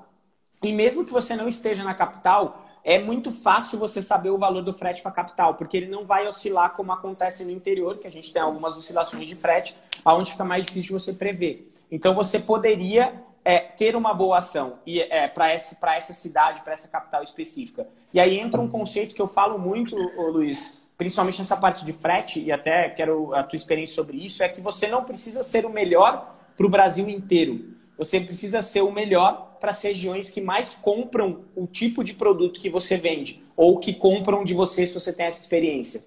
E 0.61 0.73
mesmo 0.73 1.05
que 1.05 1.11
você 1.11 1.35
não 1.35 1.47
esteja 1.47 1.83
na 1.83 1.93
capital, 1.93 2.65
é 2.83 2.99
muito 2.99 3.31
fácil 3.31 3.79
você 3.79 4.01
saber 4.01 4.29
o 4.29 4.37
valor 4.37 4.61
do 4.61 4.73
frete 4.73 5.01
para 5.01 5.11
a 5.11 5.13
capital, 5.13 5.55
porque 5.55 5.77
ele 5.77 5.87
não 5.87 6.05
vai 6.05 6.27
oscilar 6.27 6.73
como 6.73 6.91
acontece 6.91 7.45
no 7.45 7.51
interior, 7.51 7.97
que 7.97 8.07
a 8.07 8.11
gente 8.11 8.33
tem 8.33 8.41
algumas 8.41 8.77
oscilações 8.77 9.27
de 9.27 9.35
frete, 9.35 9.77
aonde 10.03 10.31
fica 10.31 10.43
mais 10.43 10.65
difícil 10.65 10.97
de 10.97 11.03
você 11.03 11.13
prever. 11.13 11.72
Então 11.91 12.13
você 12.13 12.39
poderia 12.39 13.13
é, 13.45 13.59
ter 13.59 13.95
uma 13.95 14.13
boa 14.13 14.37
ação 14.37 14.79
e 14.85 15.01
é, 15.01 15.27
para 15.27 15.51
essa, 15.51 16.13
cidade, 16.13 16.61
para 16.61 16.73
essa 16.73 16.87
capital 16.87 17.23
específica. 17.23 17.87
E 18.13 18.19
aí 18.19 18.39
entra 18.39 18.61
um 18.61 18.69
conceito 18.69 19.13
que 19.13 19.21
eu 19.21 19.27
falo 19.27 19.59
muito, 19.59 19.95
Luiz, 19.95 20.81
principalmente 20.97 21.39
nessa 21.39 21.57
parte 21.57 21.83
de 21.83 21.91
frete, 21.91 22.39
e 22.39 22.51
até 22.51 22.89
quero 22.89 23.33
a 23.33 23.43
tua 23.43 23.57
experiência 23.57 23.95
sobre 23.95 24.17
isso, 24.17 24.43
é 24.43 24.49
que 24.49 24.61
você 24.61 24.87
não 24.87 25.03
precisa 25.03 25.43
ser 25.43 25.65
o 25.65 25.69
melhor 25.69 26.35
para 26.55 26.65
o 26.65 26.69
Brasil 26.69 27.09
inteiro. 27.09 27.73
Você 27.97 28.19
precisa 28.19 28.61
ser 28.61 28.81
o 28.81 28.91
melhor 28.91 29.57
para 29.59 29.69
as 29.69 29.81
regiões 29.81 30.29
que 30.29 30.41
mais 30.41 30.73
compram 30.73 31.45
o 31.55 31.67
tipo 31.67 32.03
de 32.03 32.13
produto 32.13 32.59
que 32.59 32.69
você 32.69 32.97
vende, 32.97 33.43
ou 33.55 33.79
que 33.79 33.93
compram 33.93 34.43
de 34.43 34.53
você 34.53 34.85
se 34.85 34.93
você 34.93 35.13
tem 35.13 35.25
essa 35.25 35.41
experiência. 35.41 36.03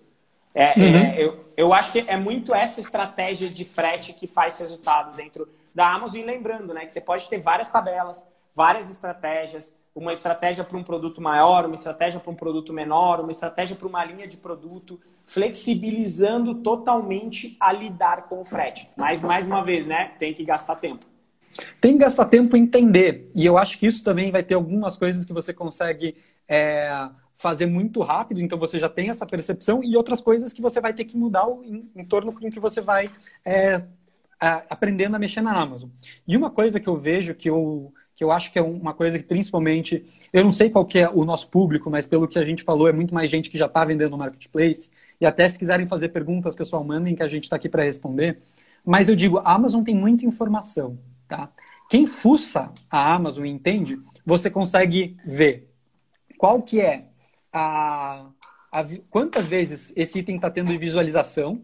É, 0.54 0.78
uhum. 0.78 0.96
é, 0.96 1.22
eu, 1.22 1.44
eu 1.56 1.72
acho 1.74 1.92
que 1.92 2.04
é 2.06 2.16
muito 2.16 2.54
essa 2.54 2.80
estratégia 2.80 3.48
de 3.48 3.64
frete 3.64 4.14
que 4.14 4.26
faz 4.26 4.58
resultado 4.58 5.14
dentro 5.14 5.46
da 5.76 5.92
Amazon. 5.92 6.22
E 6.22 6.24
lembrando, 6.24 6.72
né, 6.72 6.86
que 6.86 6.90
você 6.90 7.02
pode 7.02 7.28
ter 7.28 7.38
várias 7.38 7.70
tabelas, 7.70 8.26
várias 8.54 8.90
estratégias, 8.90 9.78
uma 9.94 10.12
estratégia 10.12 10.64
para 10.64 10.76
um 10.78 10.82
produto 10.82 11.20
maior, 11.20 11.66
uma 11.66 11.74
estratégia 11.74 12.18
para 12.18 12.30
um 12.30 12.34
produto 12.34 12.72
menor, 12.72 13.20
uma 13.20 13.30
estratégia 13.30 13.76
para 13.76 13.86
uma 13.86 14.02
linha 14.02 14.26
de 14.26 14.38
produto, 14.38 14.98
flexibilizando 15.22 16.54
totalmente 16.56 17.56
a 17.60 17.72
lidar 17.72 18.22
com 18.22 18.40
o 18.40 18.44
frete. 18.44 18.88
Mas, 18.96 19.22
mais 19.22 19.46
uma 19.46 19.62
vez, 19.62 19.86
né, 19.86 20.12
tem 20.18 20.32
que 20.32 20.44
gastar 20.44 20.76
tempo. 20.76 21.04
Tem 21.80 21.92
que 21.92 21.98
gastar 21.98 22.24
tempo 22.26 22.56
em 22.56 22.62
entender. 22.62 23.30
E 23.34 23.44
eu 23.44 23.58
acho 23.58 23.78
que 23.78 23.86
isso 23.86 24.02
também 24.02 24.30
vai 24.30 24.42
ter 24.42 24.54
algumas 24.54 24.96
coisas 24.96 25.24
que 25.26 25.32
você 25.32 25.52
consegue 25.52 26.16
é, 26.48 27.08
fazer 27.34 27.66
muito 27.66 28.00
rápido, 28.00 28.40
então 28.40 28.58
você 28.58 28.78
já 28.78 28.88
tem 28.88 29.10
essa 29.10 29.26
percepção, 29.26 29.82
e 29.84 29.94
outras 29.94 30.22
coisas 30.22 30.54
que 30.54 30.62
você 30.62 30.80
vai 30.80 30.94
ter 30.94 31.04
que 31.04 31.18
mudar 31.18 31.46
em, 31.62 31.90
em 31.94 32.04
torno 32.04 32.32
com 32.32 32.50
que 32.50 32.60
você 32.60 32.80
vai 32.80 33.10
é, 33.44 33.82
aprendendo 34.38 35.16
a 35.16 35.18
mexer 35.18 35.40
na 35.40 35.58
Amazon. 35.58 35.90
E 36.26 36.36
uma 36.36 36.50
coisa 36.50 36.78
que 36.78 36.88
eu 36.88 36.96
vejo 36.96 37.34
que 37.34 37.48
eu, 37.48 37.92
que 38.14 38.22
eu 38.22 38.30
acho 38.30 38.52
que 38.52 38.58
é 38.58 38.62
uma 38.62 38.94
coisa 38.94 39.18
que 39.18 39.24
principalmente, 39.24 40.04
eu 40.32 40.44
não 40.44 40.52
sei 40.52 40.70
qual 40.70 40.84
que 40.84 40.98
é 40.98 41.08
o 41.08 41.24
nosso 41.24 41.50
público, 41.50 41.90
mas 41.90 42.06
pelo 42.06 42.28
que 42.28 42.38
a 42.38 42.44
gente 42.44 42.62
falou, 42.62 42.88
é 42.88 42.92
muito 42.92 43.14
mais 43.14 43.30
gente 43.30 43.50
que 43.50 43.58
já 43.58 43.66
está 43.66 43.84
vendendo 43.84 44.10
no 44.10 44.18
marketplace. 44.18 44.90
E 45.20 45.26
até 45.26 45.48
se 45.48 45.58
quiserem 45.58 45.86
fazer 45.86 46.10
perguntas, 46.10 46.54
pessoal, 46.54 46.84
mandem 46.84 47.14
que 47.14 47.22
a 47.22 47.28
gente 47.28 47.44
está 47.44 47.56
aqui 47.56 47.68
para 47.68 47.82
responder. 47.82 48.38
Mas 48.84 49.08
eu 49.08 49.16
digo, 49.16 49.38
a 49.38 49.52
Amazon 49.52 49.82
tem 49.82 49.94
muita 49.94 50.24
informação, 50.24 50.98
tá? 51.28 51.50
Quem 51.88 52.06
fuça 52.06 52.72
a 52.90 53.14
Amazon 53.14 53.44
entende, 53.44 53.98
você 54.24 54.50
consegue 54.50 55.16
ver 55.24 55.70
qual 56.36 56.60
que 56.62 56.80
é 56.80 57.04
a, 57.52 58.26
a 58.72 58.84
quantas 59.10 59.46
vezes 59.46 59.92
esse 59.96 60.18
item 60.18 60.36
está 60.36 60.50
tendo 60.50 60.76
visualização, 60.78 61.62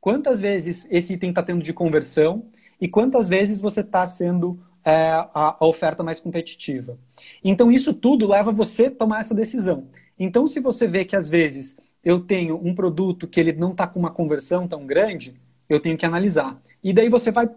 quantas 0.00 0.40
vezes 0.40 0.86
esse 0.90 1.14
item 1.14 1.30
está 1.30 1.42
tendo 1.42 1.62
de 1.62 1.72
conversão 1.72 2.44
e 2.80 2.88
quantas 2.88 3.28
vezes 3.28 3.60
você 3.60 3.80
está 3.80 4.06
sendo 4.06 4.58
é, 4.84 5.10
a, 5.10 5.56
a, 5.58 5.66
oferta 5.66 6.02
mais 6.02 6.18
competitiva. 6.18 6.98
Então, 7.44 7.70
isso 7.70 7.92
tudo 7.92 8.26
leva 8.26 8.50
você 8.50 8.86
a 8.86 8.90
tomar 8.90 9.20
essa 9.20 9.34
decisão. 9.34 9.88
Então, 10.18 10.46
se 10.46 10.60
você 10.60 10.86
vê 10.86 11.04
que 11.04 11.16
às 11.16 11.28
vezes 11.28 11.76
eu 12.02 12.20
tenho 12.20 12.58
um 12.62 12.74
produto 12.74 13.28
que 13.28 13.38
ele 13.38 13.52
não 13.52 13.72
está 13.72 13.86
com 13.86 13.98
uma 13.98 14.10
conversão 14.10 14.66
tão 14.66 14.86
grande, 14.86 15.34
eu 15.68 15.78
tenho 15.78 15.96
que 15.96 16.06
analisar. 16.06 16.60
E 16.82 16.92
daí 16.92 17.08
você 17.08 17.30
vai 17.30 17.48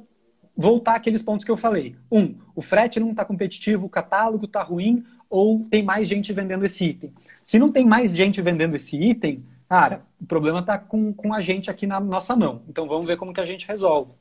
voltar 0.56 0.96
àqueles 0.96 1.22
pontos 1.22 1.46
que 1.46 1.52
eu 1.52 1.58
falei. 1.58 1.96
Um, 2.12 2.36
o 2.56 2.62
frete 2.62 3.00
não 3.00 3.12
está 3.12 3.26
competitivo, 3.26 3.86
o 3.86 3.90
catálogo 3.90 4.46
está 4.46 4.62
ruim 4.62 5.04
ou 5.30 5.66
tem 5.70 5.82
mais 5.82 6.08
gente 6.08 6.32
vendendo 6.32 6.64
esse 6.64 6.86
item. 6.86 7.12
Se 7.42 7.58
não 7.58 7.72
tem 7.72 7.86
mais 7.86 8.16
gente 8.16 8.42
vendendo 8.42 8.76
esse 8.76 9.02
item, 9.02 9.44
Cara, 9.68 10.06
o 10.22 10.26
problema 10.26 10.60
está 10.60 10.78
com, 10.78 11.14
com 11.14 11.34
a 11.34 11.42
gente 11.42 11.70
aqui 11.70 11.88
na 11.88 12.00
nossa 12.00 12.36
mão. 12.36 12.62
Então 12.68 12.88
vamos 12.88 13.08
ver 13.08 13.18
como 13.18 13.34
que 13.34 13.42
a 13.42 13.46
gente 13.46 13.68
resolve. 13.68 14.12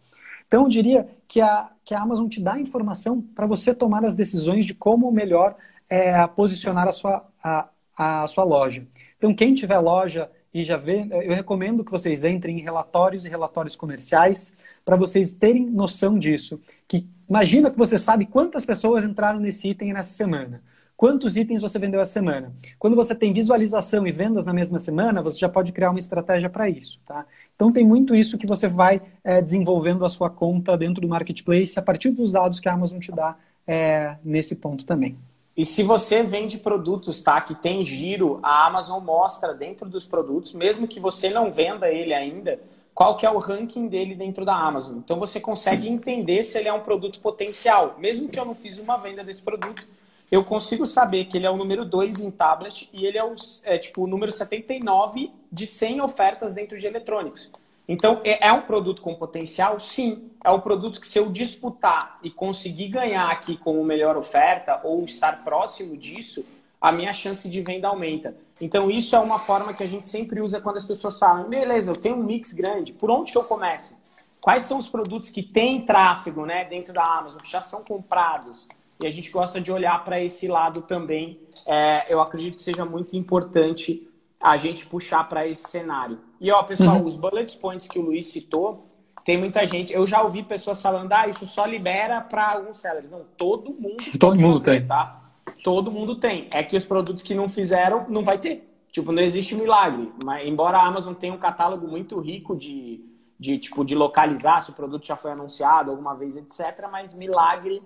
Então 0.47 0.65
eu 0.65 0.69
diria 0.69 1.09
que 1.27 1.41
a, 1.41 1.71
que 1.85 1.95
a 1.95 2.01
Amazon 2.01 2.29
te 2.29 2.41
dá 2.41 2.59
informação 2.59 3.21
para 3.21 3.47
você 3.47 3.75
tomar 3.75 4.05
as 4.05 4.15
decisões 4.15 4.67
de 4.67 4.75
como 4.75 5.11
melhor 5.11 5.57
é, 5.89 6.27
posicionar 6.29 6.89
a 6.89 6.93
sua, 6.93 7.27
a, 7.43 7.69
a 7.97 8.27
sua 8.29 8.45
loja. 8.45 8.87
Então 9.19 9.35
quem 9.35 9.55
tiver 9.55 9.79
loja 9.79 10.31
e 10.53 10.65
já 10.65 10.77
vê, 10.77 11.07
eu 11.11 11.35
recomendo 11.35 11.83
que 11.83 11.91
vocês 11.91 12.25
entrem 12.25 12.59
em 12.59 12.63
relatórios 12.63 13.25
e 13.25 13.31
relatórios 13.31 13.75
comerciais 13.75 14.53
para 14.85 14.97
vocês 14.97 15.33
terem 15.33 15.65
noção 15.65 16.19
disso. 16.19 16.61
Que 16.87 17.09
imagina 17.27 17.71
que 17.71 17.79
você 17.79 17.99
sabe 17.99 18.27
quantas 18.27 18.65
pessoas 18.65 19.05
entraram 19.05 19.41
nesse 19.41 19.69
item 19.69 19.95
nessa 19.95 20.13
semana 20.13 20.63
quantos 21.03 21.37
itens 21.37 21.61
você 21.61 21.81
vendeu 21.81 22.01
essa 22.01 22.13
semana. 22.13 22.55
Quando 22.79 22.95
você 22.95 23.13
tem 23.13 23.33
visualização 23.33 24.07
e 24.07 24.13
vendas 24.13 24.47
na 24.47 24.53
mesma 24.53 24.79
semana, 24.79 25.21
você 25.21 25.37
já 25.37 25.49
pode 25.49 25.73
criar 25.73 25.91
uma 25.91 25.99
estratégia 25.99 26.49
para 26.49 26.69
isso, 26.69 27.01
tá? 27.05 27.27
Então 27.57 27.73
tem 27.73 27.85
muito 27.85 28.15
isso 28.15 28.39
que 28.39 28.47
você 28.47 28.69
vai 28.69 29.03
é, 29.25 29.43
desenvolvendo 29.43 30.05
a 30.05 30.09
sua 30.09 30.31
conta 30.31 30.79
dentro 30.79 31.01
do 31.01 31.09
marketplace 31.09 31.77
a 31.77 31.83
partir 31.83 32.11
dos 32.11 32.31
dados 32.31 32.61
que 32.61 32.69
a 32.69 32.75
Amazon 32.75 33.01
te 33.01 33.11
dá 33.11 33.37
é, 33.67 34.17
nesse 34.23 34.55
ponto 34.55 34.87
também. 34.87 35.19
E 35.57 35.67
se 35.67 35.83
você 35.83 36.23
vende 36.23 36.57
produtos, 36.57 37.21
tá, 37.21 37.41
que 37.41 37.57
tem 37.57 37.85
giro, 37.85 38.39
a 38.41 38.65
Amazon 38.69 39.03
mostra 39.03 39.53
dentro 39.53 39.89
dos 39.89 40.07
produtos, 40.07 40.53
mesmo 40.53 40.87
que 40.87 41.01
você 41.01 41.29
não 41.31 41.51
venda 41.51 41.91
ele 41.91 42.15
ainda, 42.15 42.61
qual 42.95 43.17
que 43.17 43.27
é 43.27 43.31
o 43.31 43.39
ranking 43.39 43.89
dele 43.89 44.15
dentro 44.15 44.45
da 44.45 44.55
Amazon. 44.55 44.99
Então 44.99 45.19
você 45.19 45.41
consegue 45.41 45.89
entender 45.89 46.45
se 46.45 46.57
ele 46.59 46.69
é 46.69 46.73
um 46.73 46.79
produto 46.79 47.19
potencial. 47.19 47.97
Mesmo 47.99 48.29
que 48.29 48.39
eu 48.39 48.45
não 48.45 48.55
fiz 48.55 48.79
uma 48.79 48.97
venda 48.99 49.25
desse 49.25 49.43
produto, 49.43 49.85
eu 50.33 50.43
consigo 50.43 50.87
saber 50.87 51.27
que 51.27 51.37
ele 51.37 51.45
é 51.45 51.51
o 51.51 51.59
número 51.59 51.85
2 51.85 52.21
em 52.21 52.31
tablet 52.31 52.89
e 52.91 53.05
ele 53.05 53.19
é, 53.19 53.25
o, 53.25 53.35
é 53.65 53.77
tipo 53.77 54.03
o 54.03 54.07
número 54.07 54.33
79 54.33 55.31
de 55.53 55.67
100 55.67 56.01
ofertas 56.01 56.55
dentro 56.55 56.79
de 56.79 56.87
eletrônicos. 56.87 57.51
Então, 57.87 58.23
é, 58.25 58.49
é 58.49 58.51
um 58.51 58.63
produto 58.63 59.03
com 59.03 59.15
potencial? 59.15 59.79
Sim. 59.79 60.31
É 60.43 60.51
um 60.51 60.59
produto 60.59 60.99
que, 60.99 61.07
se 61.07 61.19
eu 61.19 61.31
disputar 61.31 62.19
e 62.23 62.31
conseguir 62.31 62.89
ganhar 62.89 63.29
aqui 63.29 63.59
como 63.59 63.85
melhor 63.85 64.17
oferta 64.17 64.81
ou 64.83 65.05
estar 65.05 65.45
próximo 65.45 65.99
disso, 65.99 66.47
a 66.81 66.91
minha 66.91 67.13
chance 67.13 67.47
de 67.47 67.61
venda 67.61 67.89
aumenta. 67.89 68.35
Então, 68.59 68.91
isso 68.91 69.15
é 69.15 69.19
uma 69.19 69.39
forma 69.39 69.75
que 69.75 69.83
a 69.83 69.87
gente 69.87 70.09
sempre 70.09 70.41
usa 70.41 70.63
quando 70.63 70.79
as 70.79 70.87
pessoas 70.87 71.19
falam: 71.19 71.51
beleza, 71.51 71.91
eu 71.91 71.97
tenho 71.97 72.17
um 72.17 72.25
mix 72.25 72.55
grande, 72.55 72.95
por 72.95 73.11
onde 73.11 73.37
eu 73.37 73.45
começo? 73.45 74.01
Quais 74.41 74.63
são 74.63 74.79
os 74.79 74.89
produtos 74.89 75.29
que 75.29 75.43
têm 75.43 75.85
tráfego 75.85 76.47
né, 76.47 76.65
dentro 76.65 76.95
da 76.95 77.05
Amazon, 77.05 77.39
que 77.39 77.51
já 77.51 77.61
são 77.61 77.85
comprados? 77.85 78.67
E 79.03 79.07
a 79.07 79.11
gente 79.11 79.31
gosta 79.31 79.61
de 79.61 79.73
olhar 79.73 80.03
para 80.05 80.21
esse 80.21 80.47
lado 80.49 80.83
também. 80.83 81.41
É, 81.67 82.13
eu 82.13 82.21
acredito 82.21 82.57
que 82.57 82.63
seja 82.63 82.85
muito 82.85 83.17
importante 83.17 84.09
a 84.41 84.57
gente 84.57 84.87
puxar 84.87 85.29
para 85.29 85.47
esse 85.47 85.69
cenário. 85.69 86.19
E, 86.41 86.51
ó, 86.51 86.63
pessoal, 86.63 86.97
uhum. 86.97 87.07
os 87.07 87.17
bullet 87.17 87.57
points 87.59 87.87
que 87.87 87.99
o 87.99 88.03
Luiz 88.03 88.27
citou, 88.27 88.89
tem 89.25 89.39
muita 89.39 89.65
gente. 89.65 89.93
Eu 89.93 90.07
já 90.07 90.23
ouvi 90.23 90.43
pessoas 90.43 90.83
falando, 90.83 91.13
ah, 91.13 91.29
isso 91.29 91.47
só 91.47 91.65
libera 91.65 92.21
para 92.21 92.53
alguns 92.53 92.79
sellers. 92.79 93.11
Não, 93.11 93.25
todo 93.37 93.73
mundo. 93.73 94.19
Todo 94.19 94.41
mundo 94.41 94.59
fazer, 94.59 94.81
tem. 94.81 94.87
Tá? 94.87 95.23
todo 95.63 95.91
mundo 95.91 96.17
tem. 96.17 96.49
É 96.53 96.63
que 96.63 96.77
os 96.77 96.85
produtos 96.85 97.23
que 97.23 97.35
não 97.35 97.49
fizeram, 97.49 98.07
não 98.09 98.25
vai 98.25 98.39
ter. 98.39 98.69
Tipo, 98.91 99.13
não 99.13 99.23
existe 99.23 99.55
milagre. 99.55 100.13
Mas, 100.23 100.47
embora 100.47 100.79
a 100.79 100.87
Amazon 100.87 101.15
tenha 101.15 101.33
um 101.33 101.39
catálogo 101.39 101.87
muito 101.87 102.19
rico 102.19 102.57
de, 102.57 103.05
de, 103.39 103.59
tipo, 103.59 103.85
de 103.85 103.95
localizar 103.95 104.61
se 104.61 104.71
o 104.71 104.75
produto 104.75 105.07
já 105.07 105.17
foi 105.17 105.31
anunciado 105.31 105.91
alguma 105.91 106.15
vez, 106.15 106.37
etc. 106.37 106.89
Mas 106.91 107.15
milagre 107.15 107.83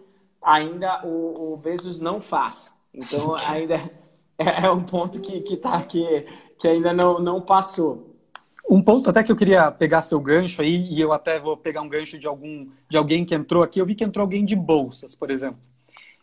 ainda 0.46 1.04
o, 1.04 1.54
o 1.54 1.56
Bezos 1.56 1.98
não 1.98 2.20
faz. 2.20 2.72
Então, 2.94 3.34
ainda 3.46 3.74
é, 4.38 4.66
é 4.66 4.70
um 4.70 4.84
ponto 4.84 5.20
que, 5.20 5.40
que, 5.40 5.56
tá, 5.56 5.82
que, 5.82 6.24
que 6.56 6.68
ainda 6.68 6.92
não, 6.92 7.18
não 7.18 7.40
passou. 7.40 8.14
Um 8.68 8.82
ponto 8.82 9.10
até 9.10 9.22
que 9.22 9.30
eu 9.30 9.36
queria 9.36 9.70
pegar 9.70 10.02
seu 10.02 10.20
gancho 10.20 10.62
aí, 10.62 10.86
e 10.92 11.00
eu 11.00 11.12
até 11.12 11.38
vou 11.38 11.56
pegar 11.56 11.82
um 11.82 11.88
gancho 11.88 12.18
de 12.18 12.26
algum 12.26 12.68
de 12.88 12.96
alguém 12.96 13.24
que 13.24 13.34
entrou 13.34 13.62
aqui. 13.62 13.80
Eu 13.80 13.86
vi 13.86 13.94
que 13.94 14.04
entrou 14.04 14.22
alguém 14.22 14.44
de 14.44 14.56
bolsas, 14.56 15.14
por 15.14 15.30
exemplo. 15.30 15.58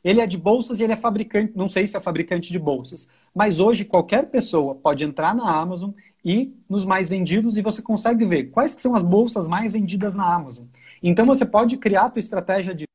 Ele 0.03 0.19
é 0.19 0.27
de 0.27 0.37
bolsas 0.37 0.79
e 0.79 0.83
ele 0.83 0.91
é 0.91 0.97
fabricante, 0.97 1.53
não 1.55 1.69
sei 1.69 1.87
se 1.87 1.95
é 1.95 1.99
fabricante 2.01 2.51
de 2.51 2.59
bolsas, 2.59 3.07
mas 3.33 3.61
hoje 3.61 3.85
qualquer 3.85 4.29
pessoa 4.29 4.75
pode 4.75 5.01
entrar 5.01 5.33
na 5.33 5.49
Amazon 5.49 5.91
e 6.25 6.53
nos 6.69 6.83
mais 6.83 7.07
vendidos 7.07 7.57
e 7.57 7.61
você 7.61 7.81
consegue 7.81 8.25
ver 8.25 8.45
quais 8.45 8.75
que 8.75 8.81
são 8.81 8.95
as 8.95 9.03
bolsas 9.03 9.47
mais 9.47 9.71
vendidas 9.71 10.13
na 10.13 10.35
Amazon. 10.35 10.65
Então 11.01 11.25
você 11.25 11.45
pode 11.45 11.77
criar 11.77 12.03
a 12.03 12.09
tua 12.09 12.19
estratégia 12.19 12.75
de 12.75 12.85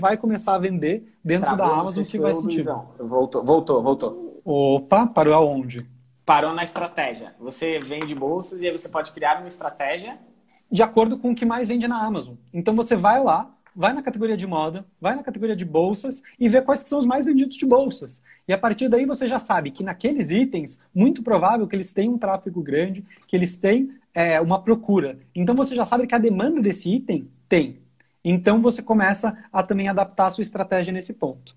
vai 0.00 0.16
começar 0.16 0.54
a 0.54 0.58
vender 0.60 1.12
dentro 1.24 1.46
Travou, 1.46 1.66
da 1.66 1.80
Amazon 1.80 2.04
que 2.04 2.18
vai 2.20 2.32
sentir. 2.32 2.64
Voltou, 3.00 3.44
voltou, 3.44 3.82
voltou. 3.82 4.40
Opa, 4.44 5.08
parou 5.08 5.34
aonde? 5.34 5.84
Parou 6.24 6.54
na 6.54 6.62
estratégia. 6.62 7.34
Você 7.40 7.80
vende 7.80 8.14
bolsas 8.14 8.62
e 8.62 8.66
aí 8.66 8.70
você 8.70 8.88
pode 8.88 9.10
criar 9.10 9.38
uma 9.38 9.48
estratégia 9.48 10.16
de 10.70 10.84
acordo 10.84 11.18
com 11.18 11.32
o 11.32 11.34
que 11.34 11.44
mais 11.44 11.66
vende 11.66 11.88
na 11.88 12.00
Amazon. 12.00 12.36
Então 12.54 12.76
você 12.76 12.94
vai 12.94 13.20
lá, 13.20 13.52
vai 13.74 13.92
na 13.92 14.00
categoria 14.00 14.36
de 14.36 14.46
moda, 14.46 14.86
vai 15.00 15.16
na 15.16 15.22
categoria 15.24 15.56
de 15.56 15.64
bolsas 15.64 16.22
e 16.38 16.48
vê 16.48 16.62
quais 16.62 16.78
são 16.82 17.00
os 17.00 17.06
mais 17.06 17.26
vendidos 17.26 17.56
de 17.56 17.66
bolsas. 17.66 18.22
E 18.46 18.52
a 18.52 18.58
partir 18.58 18.88
daí 18.88 19.04
você 19.04 19.26
já 19.26 19.40
sabe 19.40 19.72
que 19.72 19.82
naqueles 19.82 20.30
itens, 20.30 20.80
muito 20.94 21.24
provável 21.24 21.66
que 21.66 21.74
eles 21.74 21.92
têm 21.92 22.08
um 22.08 22.18
tráfego 22.18 22.62
grande, 22.62 23.04
que 23.26 23.34
eles 23.34 23.58
têm 23.58 23.90
é, 24.14 24.40
uma 24.40 24.62
procura. 24.62 25.18
Então 25.34 25.56
você 25.56 25.74
já 25.74 25.84
sabe 25.84 26.06
que 26.06 26.14
a 26.14 26.18
demanda 26.18 26.62
desse 26.62 26.88
item 26.88 27.28
tem. 27.48 27.80
Então 28.24 28.60
você 28.60 28.82
começa 28.82 29.36
a 29.52 29.62
também 29.62 29.88
adaptar 29.88 30.26
a 30.26 30.30
sua 30.30 30.42
estratégia 30.42 30.92
nesse 30.92 31.14
ponto. 31.14 31.56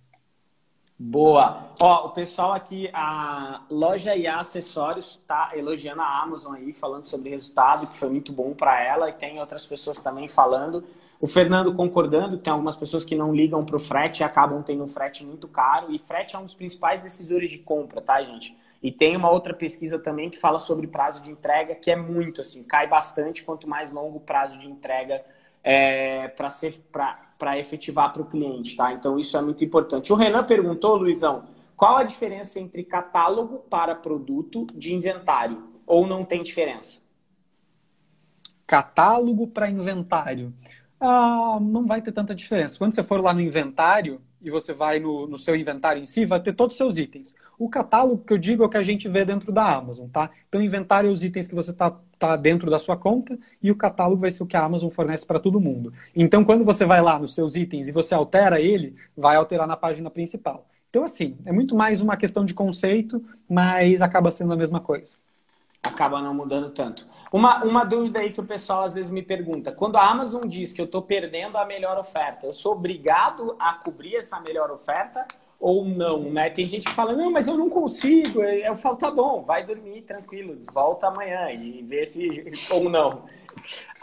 Boa. 1.04 1.72
Ó, 1.82 2.08
o 2.08 2.10
pessoal 2.12 2.54
aqui, 2.54 2.88
a 2.94 3.64
loja 3.72 4.16
e 4.16 4.28
acessórios 4.28 5.16
está 5.16 5.50
elogiando 5.56 6.00
a 6.00 6.22
Amazon 6.22 6.54
aí, 6.54 6.72
falando 6.72 7.06
sobre 7.06 7.32
resultado, 7.32 7.88
que 7.88 7.98
foi 7.98 8.08
muito 8.08 8.32
bom 8.32 8.54
para 8.54 8.80
ela, 8.84 9.10
e 9.10 9.14
tem 9.14 9.40
outras 9.40 9.66
pessoas 9.66 10.00
também 10.00 10.28
falando. 10.28 10.84
O 11.20 11.26
Fernando 11.26 11.74
concordando, 11.74 12.38
tem 12.38 12.54
algumas 12.54 12.76
pessoas 12.76 13.04
que 13.04 13.16
não 13.16 13.34
ligam 13.34 13.66
para 13.66 13.76
o 13.76 13.80
frete 13.80 14.22
e 14.22 14.24
acabam 14.24 14.62
tendo 14.62 14.84
um 14.84 14.88
frete 14.88 15.26
muito 15.26 15.48
caro. 15.48 15.92
E 15.92 15.98
frete 15.98 16.36
é 16.36 16.40
um 16.40 16.44
dos 16.44 16.54
principais 16.54 17.02
decisores 17.02 17.50
de 17.50 17.58
compra, 17.58 18.00
tá, 18.00 18.22
gente? 18.22 18.56
E 18.82 18.92
tem 18.92 19.16
uma 19.16 19.32
outra 19.32 19.56
pesquisa 19.56 19.98
também 19.98 20.30
que 20.30 20.38
fala 20.38 20.60
sobre 20.60 20.86
prazo 20.86 21.22
de 21.24 21.32
entrega, 21.32 21.74
que 21.74 21.90
é 21.90 21.96
muito 21.96 22.42
assim, 22.42 22.64
cai 22.64 22.88
bastante 22.88 23.44
quanto 23.44 23.68
mais 23.68 23.92
longo 23.92 24.18
o 24.18 24.22
prazo 24.22 24.60
de 24.60 24.68
entrega 24.68 25.24
é, 25.64 26.28
para 26.30 26.50
ser 26.50 26.84
para 26.92 27.58
efetivar 27.58 28.14
para 28.14 28.22
o 28.22 28.26
cliente, 28.26 28.76
tá? 28.76 28.94
Então 28.94 29.18
isso 29.18 29.36
é 29.38 29.42
muito 29.42 29.64
importante. 29.64 30.14
O 30.14 30.16
Renan 30.16 30.44
perguntou, 30.44 30.96
Luizão, 30.96 31.46
qual 31.76 31.98
a 31.98 32.04
diferença 32.04 32.60
entre 32.60 32.84
catálogo 32.84 33.60
para 33.70 33.96
produto 33.96 34.68
de 34.76 34.94
inventário? 34.94 35.70
Ou 35.86 36.06
não 36.06 36.24
tem 36.24 36.44
diferença? 36.44 37.00
Catálogo 38.68 39.48
para 39.48 39.70
inventário 39.70 40.54
ah, 41.02 41.58
não 41.60 41.86
vai 41.88 42.00
ter 42.00 42.12
tanta 42.12 42.36
diferença. 42.36 42.78
Quando 42.78 42.94
você 42.94 43.02
for 43.02 43.20
lá 43.20 43.34
no 43.34 43.42
inventário 43.42 44.22
e 44.42 44.50
você 44.50 44.74
vai 44.74 45.00
no, 45.00 45.28
no 45.28 45.38
seu 45.38 45.56
inventário 45.56 46.02
em 46.02 46.06
si, 46.06 46.26
vai 46.26 46.42
ter 46.42 46.54
todos 46.54 46.74
os 46.74 46.78
seus 46.78 46.98
itens. 46.98 47.36
O 47.58 47.70
catálogo 47.70 48.24
que 48.26 48.34
eu 48.34 48.38
digo 48.38 48.64
é 48.64 48.66
o 48.66 48.70
que 48.70 48.78
a 48.78 48.84
gente 48.84 49.08
vê 49.08 49.24
dentro 49.24 49.52
da 49.52 49.76
Amazon, 49.76 50.08
tá? 50.08 50.32
Então, 50.50 50.62
inventário 50.62 51.10
é 51.10 51.14
os 51.14 51.24
itens 51.24 51.48
que 51.48 51.56
você 51.56 51.72
está 51.72 51.96
tá 52.18 52.36
dentro 52.36 52.70
da 52.70 52.80
sua 52.80 52.98
conta 52.98 53.38
e 53.62 53.72
o 53.72 53.76
catálogo 53.76 54.22
vai 54.22 54.32
ser 54.32 54.44
o 54.44 54.48
que 54.48 54.58
a 54.58 54.64
Amazon 54.64 54.90
fornece 54.90 55.26
para 55.26 55.40
todo 55.40 55.62
mundo. 55.62 55.94
Então, 56.16 56.44
quando 56.44 56.66
você 56.66 56.86
vai 56.86 57.02
lá 57.02 57.20
nos 57.20 57.36
seus 57.36 57.56
itens 57.56 57.88
e 57.88 57.92
você 57.92 58.14
altera 58.14 58.60
ele, 58.60 58.96
vai 59.16 59.36
alterar 59.36 59.68
na 59.68 59.78
página 59.78 60.10
principal. 60.10 60.68
Então, 60.90 61.04
assim, 61.04 61.38
é 61.46 61.52
muito 61.52 61.76
mais 61.76 62.02
uma 62.02 62.18
questão 62.18 62.44
de 62.44 62.54
conceito, 62.54 63.24
mas 63.48 64.02
acaba 64.02 64.30
sendo 64.30 64.54
a 64.54 64.58
mesma 64.58 64.80
coisa. 64.80 65.16
Acaba 65.84 66.22
não 66.22 66.34
mudando 66.34 66.70
tanto. 66.70 67.08
Uma, 67.32 67.64
uma 67.64 67.84
dúvida 67.84 68.20
aí 68.20 68.32
que 68.32 68.40
o 68.40 68.46
pessoal 68.46 68.84
às 68.84 68.96
vezes 68.96 69.12
me 69.12 69.24
pergunta: 69.24 69.72
quando 69.72 69.96
a 69.96 70.08
Amazon 70.08 70.42
diz 70.46 70.74
que 70.74 70.82
eu 70.82 70.86
estou 70.86 71.02
perdendo 71.02 71.58
a 71.58 71.66
melhor 71.66 71.98
oferta, 71.98 72.46
eu 72.46 72.54
sou 72.54 72.74
obrigado 72.74 73.56
a 73.60 73.74
cobrir 73.74 74.16
essa 74.16 74.40
melhor 74.42 74.70
oferta 74.70 75.26
ou 75.60 75.86
não? 75.86 76.30
Né? 76.30 76.50
Tem 76.50 76.68
gente 76.68 76.86
que 76.86 76.94
fala: 76.94 77.14
não, 77.14 77.32
mas 77.32 77.48
eu 77.48 77.58
não 77.58 77.70
consigo. 77.70 78.44
Eu 78.44 78.76
falo: 78.76 78.98
tá 78.98 79.10
bom, 79.10 79.44
vai 79.44 79.66
dormir 79.66 80.02
tranquilo, 80.02 80.62
volta 80.72 81.08
amanhã 81.08 81.50
e 81.52 81.82
vê 81.82 82.06
se 82.06 82.28
ou 82.70 82.90
não. 82.90 83.24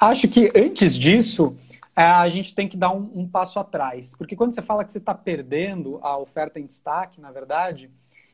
Acho 0.00 0.26
que 0.26 0.50
antes 0.56 0.96
disso, 0.96 1.56
é, 1.94 2.02
a 2.02 2.28
gente 2.28 2.54
tem 2.54 2.68
que 2.68 2.76
dar 2.76 2.92
um, 2.92 3.10
um 3.14 3.28
passo 3.28 3.58
atrás. 3.58 4.14
Porque 4.16 4.34
quando 4.36 4.54
você 4.54 4.62
fala 4.62 4.84
que 4.84 4.92
você 4.92 4.98
está 4.98 5.14
perdendo 5.14 5.98
a 6.02 6.16
oferta 6.16 6.58
em 6.58 6.64
destaque, 6.64 7.20
na 7.20 7.30
verdade, 7.30 7.90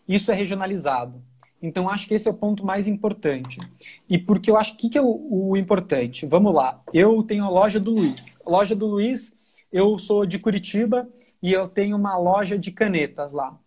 isso 0.07 0.31
é 0.31 0.35
regionalizado. 0.35 1.23
Então, 1.67 1.89
acho 1.89 2.07
que 2.07 2.13
esse 2.13 2.29
é 2.29 2.31
o 2.31 2.35
ponto 2.35 2.65
mais 2.65 2.87
importante. 2.87 3.59
E 4.07 4.19
porque 4.19 4.51
eu 4.51 4.57
acho 4.59 4.77
que, 4.77 4.91
que 4.91 4.99
é 4.99 5.03
o, 5.03 5.51
o 5.51 5.57
importante? 5.57 6.27
Vamos 6.27 6.55
lá. 6.55 6.83
Eu 6.93 7.23
tenho 7.23 7.43
a 7.43 7.49
loja 7.49 7.81
do 7.81 7.91
Luiz. 7.91 8.39
Loja 8.47 8.77
do 8.77 8.87
Luiz, 8.87 9.33
eu 9.73 9.99
sou 9.99 10.27
de 10.27 10.39
Curitiba 10.39 11.09
e 11.43 11.53
eu 11.53 11.67
tenho 11.67 11.97
uma 11.97 12.19
loja 12.19 12.59
de 12.59 12.71
canetas 12.71 13.33
lá. 13.33 13.59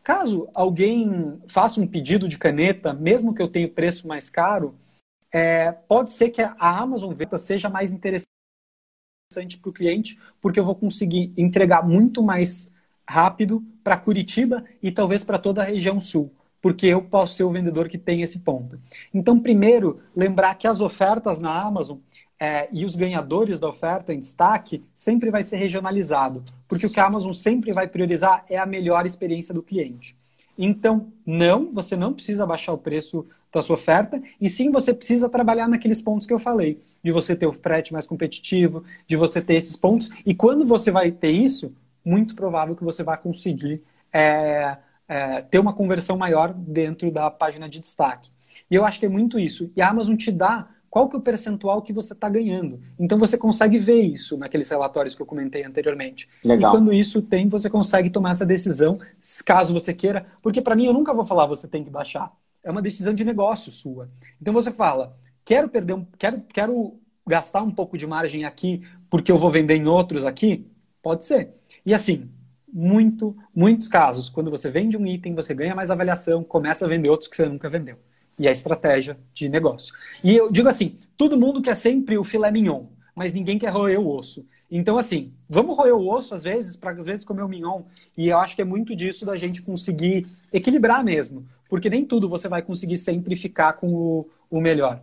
Caso 0.00 0.48
alguém 0.54 1.40
faça 1.48 1.80
um 1.80 1.86
pedido 1.88 2.28
de 2.28 2.38
caneta, 2.38 2.94
mesmo 2.94 3.34
que 3.34 3.42
eu 3.42 3.48
tenha 3.48 3.68
preço 3.68 4.06
mais 4.06 4.30
caro, 4.30 4.76
é, 5.32 5.72
pode 5.72 6.12
ser 6.12 6.30
que 6.30 6.40
a 6.40 6.54
Amazon 6.60 7.12
Venda 7.14 7.36
seja 7.36 7.68
mais 7.68 7.92
interessante 7.92 8.28
para 9.60 9.70
o 9.70 9.72
cliente, 9.72 10.18
porque 10.40 10.58
eu 10.58 10.64
vou 10.64 10.74
conseguir 10.74 11.32
entregar 11.36 11.86
muito 11.86 12.22
mais 12.22 12.70
rápido 13.08 13.62
para 13.82 13.96
Curitiba 13.96 14.64
e 14.80 14.92
talvez 14.92 15.24
para 15.24 15.38
toda 15.38 15.62
a 15.62 15.64
região 15.64 16.00
sul 16.00 16.32
porque 16.60 16.86
eu 16.86 17.02
posso 17.02 17.34
ser 17.34 17.44
o 17.44 17.50
vendedor 17.50 17.88
que 17.88 17.98
tem 17.98 18.22
esse 18.22 18.40
ponto. 18.40 18.78
Então, 19.12 19.38
primeiro, 19.38 20.00
lembrar 20.14 20.54
que 20.54 20.66
as 20.66 20.80
ofertas 20.80 21.38
na 21.38 21.62
Amazon 21.62 21.98
é, 22.38 22.68
e 22.72 22.84
os 22.84 22.96
ganhadores 22.96 23.58
da 23.60 23.68
oferta 23.68 24.14
em 24.14 24.18
destaque 24.18 24.82
sempre 24.94 25.30
vai 25.30 25.42
ser 25.42 25.56
regionalizado, 25.56 26.42
porque 26.66 26.86
o 26.86 26.90
que 26.90 26.98
a 26.98 27.06
Amazon 27.06 27.32
sempre 27.32 27.72
vai 27.72 27.86
priorizar 27.86 28.44
é 28.48 28.56
a 28.58 28.64
melhor 28.64 29.04
experiência 29.04 29.52
do 29.52 29.62
cliente. 29.62 30.16
Então, 30.56 31.12
não, 31.24 31.70
você 31.70 31.96
não 31.96 32.12
precisa 32.12 32.46
baixar 32.46 32.72
o 32.72 32.78
preço 32.78 33.26
da 33.52 33.62
sua 33.62 33.74
oferta, 33.74 34.22
e 34.40 34.48
sim 34.48 34.70
você 34.70 34.94
precisa 34.94 35.28
trabalhar 35.28 35.68
naqueles 35.68 36.00
pontos 36.00 36.26
que 36.26 36.32
eu 36.32 36.38
falei, 36.38 36.80
de 37.02 37.10
você 37.10 37.34
ter 37.34 37.46
o 37.46 37.52
frete 37.52 37.92
mais 37.92 38.06
competitivo, 38.06 38.84
de 39.06 39.16
você 39.16 39.40
ter 39.40 39.54
esses 39.54 39.76
pontos, 39.76 40.10
e 40.24 40.34
quando 40.34 40.64
você 40.64 40.90
vai 40.90 41.10
ter 41.10 41.30
isso, 41.30 41.74
muito 42.04 42.34
provável 42.34 42.76
que 42.76 42.84
você 42.84 43.02
vai 43.02 43.18
conseguir 43.18 43.82
é, 44.12 44.76
é, 45.10 45.42
ter 45.42 45.58
uma 45.58 45.72
conversão 45.72 46.16
maior 46.16 46.54
dentro 46.54 47.10
da 47.10 47.28
página 47.28 47.68
de 47.68 47.80
destaque. 47.80 48.30
E 48.70 48.76
eu 48.76 48.84
acho 48.84 49.00
que 49.00 49.06
é 49.06 49.08
muito 49.08 49.40
isso. 49.40 49.72
E 49.76 49.82
a 49.82 49.88
Amazon 49.88 50.14
te 50.14 50.30
dá 50.30 50.68
qual 50.88 51.08
que 51.08 51.16
é 51.16 51.18
o 51.18 51.22
percentual 51.22 51.82
que 51.82 51.92
você 51.92 52.12
está 52.12 52.28
ganhando. 52.28 52.80
Então 52.96 53.18
você 53.18 53.36
consegue 53.36 53.76
ver 53.76 54.00
isso 54.00 54.38
naqueles 54.38 54.70
relatórios 54.70 55.16
que 55.16 55.20
eu 55.20 55.26
comentei 55.26 55.64
anteriormente. 55.64 56.28
Legal. 56.44 56.72
E 56.72 56.76
quando 56.76 56.92
isso 56.92 57.20
tem, 57.22 57.48
você 57.48 57.68
consegue 57.68 58.08
tomar 58.08 58.30
essa 58.30 58.46
decisão, 58.46 59.00
caso 59.44 59.74
você 59.74 59.92
queira. 59.92 60.26
Porque 60.44 60.62
para 60.62 60.76
mim 60.76 60.86
eu 60.86 60.92
nunca 60.92 61.12
vou 61.12 61.26
falar 61.26 61.44
você 61.46 61.66
tem 61.66 61.82
que 61.82 61.90
baixar. 61.90 62.32
É 62.62 62.70
uma 62.70 62.82
decisão 62.82 63.12
de 63.12 63.24
negócio 63.24 63.72
sua. 63.72 64.08
Então 64.40 64.54
você 64.54 64.70
fala, 64.70 65.16
quero 65.44 65.68
perder 65.68 65.94
um, 65.94 66.06
quero, 66.16 66.40
quero 66.52 67.00
gastar 67.26 67.64
um 67.64 67.70
pouco 67.72 67.98
de 67.98 68.06
margem 68.06 68.44
aqui 68.44 68.82
porque 69.10 69.32
eu 69.32 69.38
vou 69.38 69.50
vender 69.50 69.74
em 69.74 69.88
outros 69.88 70.24
aqui? 70.24 70.70
Pode 71.02 71.24
ser. 71.24 71.50
E 71.84 71.92
assim, 71.92 72.30
muito, 72.72 73.36
muitos 73.54 73.88
casos, 73.88 74.28
quando 74.28 74.50
você 74.50 74.70
vende 74.70 74.96
um 74.96 75.06
item, 75.06 75.34
você 75.34 75.54
ganha 75.54 75.74
mais 75.74 75.90
avaliação, 75.90 76.44
começa 76.44 76.84
a 76.84 76.88
vender 76.88 77.08
outros 77.08 77.28
que 77.28 77.36
você 77.36 77.46
nunca 77.46 77.68
vendeu 77.68 77.96
e 78.40 78.48
a 78.48 78.52
estratégia 78.52 79.18
de 79.34 79.50
negócio. 79.50 79.94
E 80.24 80.34
eu 80.34 80.50
digo 80.50 80.66
assim, 80.66 80.96
todo 81.14 81.38
mundo 81.38 81.60
quer 81.60 81.76
sempre 81.76 82.16
o 82.16 82.24
filé 82.24 82.50
mignon, 82.50 82.86
mas 83.14 83.34
ninguém 83.34 83.58
quer 83.58 83.68
roer 83.68 84.00
o 84.00 84.08
osso. 84.08 84.46
Então, 84.70 84.96
assim, 84.96 85.32
vamos 85.46 85.76
roer 85.76 85.94
o 85.94 86.08
osso 86.08 86.34
às 86.34 86.44
vezes, 86.44 86.74
para 86.74 86.92
às 86.92 87.04
vezes 87.04 87.24
comer 87.24 87.42
o 87.42 87.48
mignon. 87.48 87.82
E 88.16 88.28
eu 88.28 88.38
acho 88.38 88.56
que 88.56 88.62
é 88.62 88.64
muito 88.64 88.96
disso 88.96 89.26
da 89.26 89.36
gente 89.36 89.60
conseguir 89.60 90.26
equilibrar 90.50 91.04
mesmo. 91.04 91.44
Porque 91.68 91.90
nem 91.90 92.04
tudo 92.04 92.28
você 92.28 92.48
vai 92.48 92.62
conseguir 92.62 92.96
sempre 92.96 93.36
ficar 93.36 93.74
com 93.74 93.88
o, 93.92 94.30
o 94.48 94.60
melhor. 94.60 95.02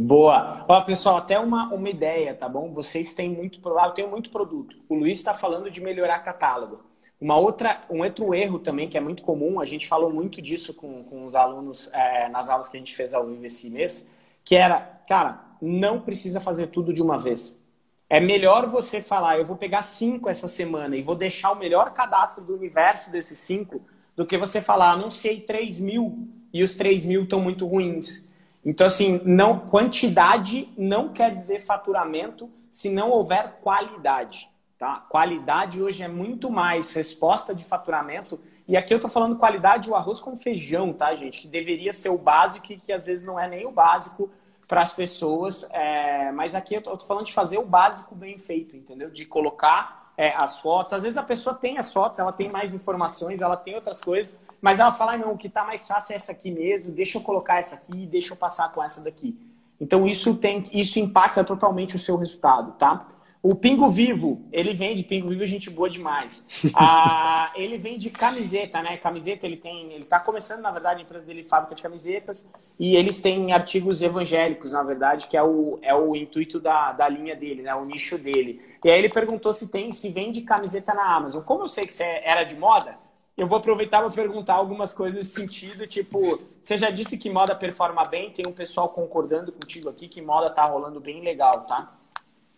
Boa. 0.00 0.64
Ó, 0.68 0.80
pessoal, 0.82 1.16
até 1.16 1.40
uma, 1.40 1.74
uma 1.74 1.90
ideia, 1.90 2.32
tá 2.32 2.48
bom? 2.48 2.72
Vocês 2.72 3.12
têm 3.14 3.28
muito. 3.28 3.60
Eu 3.68 3.90
tenho 3.90 4.08
muito 4.08 4.30
produto. 4.30 4.76
O 4.88 4.94
Luiz 4.94 5.18
está 5.18 5.34
falando 5.34 5.68
de 5.68 5.80
melhorar 5.80 6.20
catálogo. 6.20 6.84
Uma 7.20 7.36
outra, 7.36 7.82
um 7.90 8.04
outro 8.04 8.32
erro 8.32 8.60
também 8.60 8.88
que 8.88 8.96
é 8.96 9.00
muito 9.00 9.24
comum, 9.24 9.58
a 9.58 9.64
gente 9.64 9.88
falou 9.88 10.12
muito 10.12 10.40
disso 10.40 10.72
com, 10.72 11.02
com 11.02 11.26
os 11.26 11.34
alunos 11.34 11.90
é, 11.92 12.28
nas 12.28 12.48
aulas 12.48 12.68
que 12.68 12.76
a 12.76 12.80
gente 12.80 12.94
fez 12.94 13.12
ao 13.12 13.26
vivo 13.26 13.44
esse 13.44 13.68
mês, 13.68 14.08
que 14.44 14.54
era, 14.54 14.78
cara, 15.08 15.44
não 15.60 16.00
precisa 16.00 16.40
fazer 16.40 16.68
tudo 16.68 16.92
de 16.92 17.02
uma 17.02 17.18
vez. 17.18 17.60
É 18.08 18.20
melhor 18.20 18.68
você 18.68 19.02
falar, 19.02 19.36
eu 19.36 19.44
vou 19.44 19.56
pegar 19.56 19.82
cinco 19.82 20.28
essa 20.28 20.46
semana 20.46 20.96
e 20.96 21.02
vou 21.02 21.16
deixar 21.16 21.50
o 21.50 21.58
melhor 21.58 21.92
cadastro 21.92 22.44
do 22.44 22.54
universo 22.54 23.10
desses 23.10 23.40
cinco, 23.40 23.82
do 24.14 24.24
que 24.24 24.38
você 24.38 24.62
falar, 24.62 24.92
anunciei 24.92 25.40
3 25.40 25.80
mil 25.80 26.28
e 26.52 26.62
os 26.62 26.76
3 26.76 27.04
mil 27.04 27.24
estão 27.24 27.40
muito 27.40 27.66
ruins. 27.66 28.27
Então, 28.68 28.86
assim, 28.86 29.18
não, 29.24 29.60
quantidade 29.60 30.70
não 30.76 31.08
quer 31.08 31.34
dizer 31.34 31.58
faturamento 31.58 32.50
se 32.70 32.90
não 32.90 33.08
houver 33.08 33.60
qualidade. 33.62 34.50
Tá? 34.78 35.06
Qualidade 35.08 35.82
hoje 35.82 36.02
é 36.02 36.08
muito 36.08 36.50
mais 36.50 36.92
resposta 36.92 37.54
de 37.54 37.64
faturamento. 37.64 38.38
E 38.68 38.76
aqui 38.76 38.92
eu 38.92 38.98
estou 38.98 39.10
falando 39.10 39.36
qualidade 39.36 39.88
o 39.88 39.94
arroz 39.94 40.20
com 40.20 40.36
feijão, 40.36 40.92
tá, 40.92 41.14
gente? 41.14 41.40
Que 41.40 41.48
deveria 41.48 41.94
ser 41.94 42.10
o 42.10 42.18
básico 42.18 42.70
e 42.70 42.76
que 42.76 42.92
às 42.92 43.06
vezes 43.06 43.24
não 43.24 43.40
é 43.40 43.48
nem 43.48 43.66
o 43.66 43.72
básico 43.72 44.30
para 44.68 44.82
as 44.82 44.92
pessoas. 44.92 45.66
É... 45.70 46.30
Mas 46.32 46.54
aqui 46.54 46.74
eu 46.74 46.80
estou 46.80 46.98
falando 46.98 47.24
de 47.24 47.32
fazer 47.32 47.56
o 47.56 47.64
básico 47.64 48.14
bem 48.14 48.36
feito, 48.36 48.76
entendeu? 48.76 49.08
De 49.08 49.24
colocar 49.24 50.12
é, 50.14 50.34
as 50.36 50.60
fotos. 50.60 50.92
Às 50.92 51.04
vezes 51.04 51.16
a 51.16 51.22
pessoa 51.22 51.54
tem 51.54 51.78
as 51.78 51.90
fotos, 51.90 52.18
ela 52.18 52.32
tem 52.32 52.50
mais 52.50 52.74
informações, 52.74 53.40
ela 53.40 53.56
tem 53.56 53.76
outras 53.76 54.02
coisas, 54.02 54.38
mas 54.60 54.80
ela 54.80 54.92
fala, 54.92 55.16
não, 55.16 55.32
o 55.32 55.38
que 55.38 55.46
está 55.46 55.64
mais 55.64 55.86
fácil 55.86 56.12
é 56.12 56.16
essa 56.16 56.32
aqui 56.32 56.50
mesmo, 56.50 56.92
deixa 56.92 57.18
eu 57.18 57.22
colocar 57.22 57.58
essa 57.58 57.76
aqui, 57.76 58.06
deixa 58.06 58.32
eu 58.32 58.36
passar 58.36 58.70
com 58.72 58.82
essa 58.82 59.02
daqui. 59.02 59.38
Então 59.80 60.06
isso 60.06 60.34
tem, 60.36 60.62
isso 60.72 60.98
impacta 60.98 61.44
totalmente 61.44 61.94
o 61.94 61.98
seu 61.98 62.16
resultado, 62.16 62.72
tá? 62.72 63.06
O 63.40 63.54
Pingo 63.54 63.88
Vivo, 63.88 64.42
ele 64.50 64.74
vende, 64.74 65.04
Pingo 65.04 65.28
Vivo 65.28 65.44
é 65.44 65.46
gente 65.46 65.70
boa 65.70 65.88
demais. 65.88 66.46
Ah, 66.74 67.50
ele 67.54 67.78
vende 67.78 68.10
camiseta, 68.10 68.82
né? 68.82 68.96
Camiseta, 68.96 69.46
ele 69.46 69.56
tem. 69.56 69.92
Ele 69.92 70.02
está 70.02 70.20
começando, 70.20 70.60
na 70.60 70.70
verdade, 70.70 71.00
a 71.00 71.02
empresa 71.02 71.26
dele 71.26 71.42
fábrica 71.42 71.74
de 71.74 71.82
camisetas. 71.82 72.50
E 72.78 72.94
eles 72.96 73.20
têm 73.20 73.52
artigos 73.52 74.02
evangélicos, 74.02 74.72
na 74.72 74.82
verdade, 74.82 75.28
que 75.28 75.36
é 75.36 75.42
o, 75.42 75.78
é 75.82 75.94
o 75.94 76.14
intuito 76.14 76.60
da, 76.60 76.92
da 76.92 77.08
linha 77.08 77.34
dele, 77.34 77.62
né? 77.62 77.74
O 77.74 77.84
nicho 77.84 78.18
dele. 78.18 78.60
E 78.84 78.90
aí 78.90 78.98
ele 78.98 79.08
perguntou 79.08 79.52
se 79.52 79.68
tem, 79.68 79.90
se 79.92 80.08
vende 80.08 80.42
camiseta 80.42 80.92
na 80.92 81.14
Amazon. 81.14 81.42
Como 81.42 81.62
eu 81.62 81.68
sei 81.68 81.84
que 81.86 81.92
você 81.92 82.04
era 82.24 82.44
de 82.44 82.56
moda, 82.56 82.96
eu 83.38 83.46
vou 83.46 83.56
aproveitar 83.56 84.00
para 84.00 84.10
perguntar 84.10 84.54
algumas 84.54 84.92
coisas 84.92 85.16
nesse 85.16 85.40
sentido, 85.40 85.86
tipo, 85.86 86.42
você 86.60 86.76
já 86.76 86.90
disse 86.90 87.16
que 87.16 87.30
moda 87.30 87.54
performa 87.54 88.04
bem, 88.04 88.32
tem 88.32 88.44
um 88.48 88.52
pessoal 88.52 88.88
concordando 88.88 89.52
contigo 89.52 89.88
aqui 89.88 90.08
que 90.08 90.20
moda 90.20 90.50
tá 90.50 90.64
rolando 90.64 90.98
bem 90.98 91.22
legal, 91.22 91.64
tá? 91.64 91.96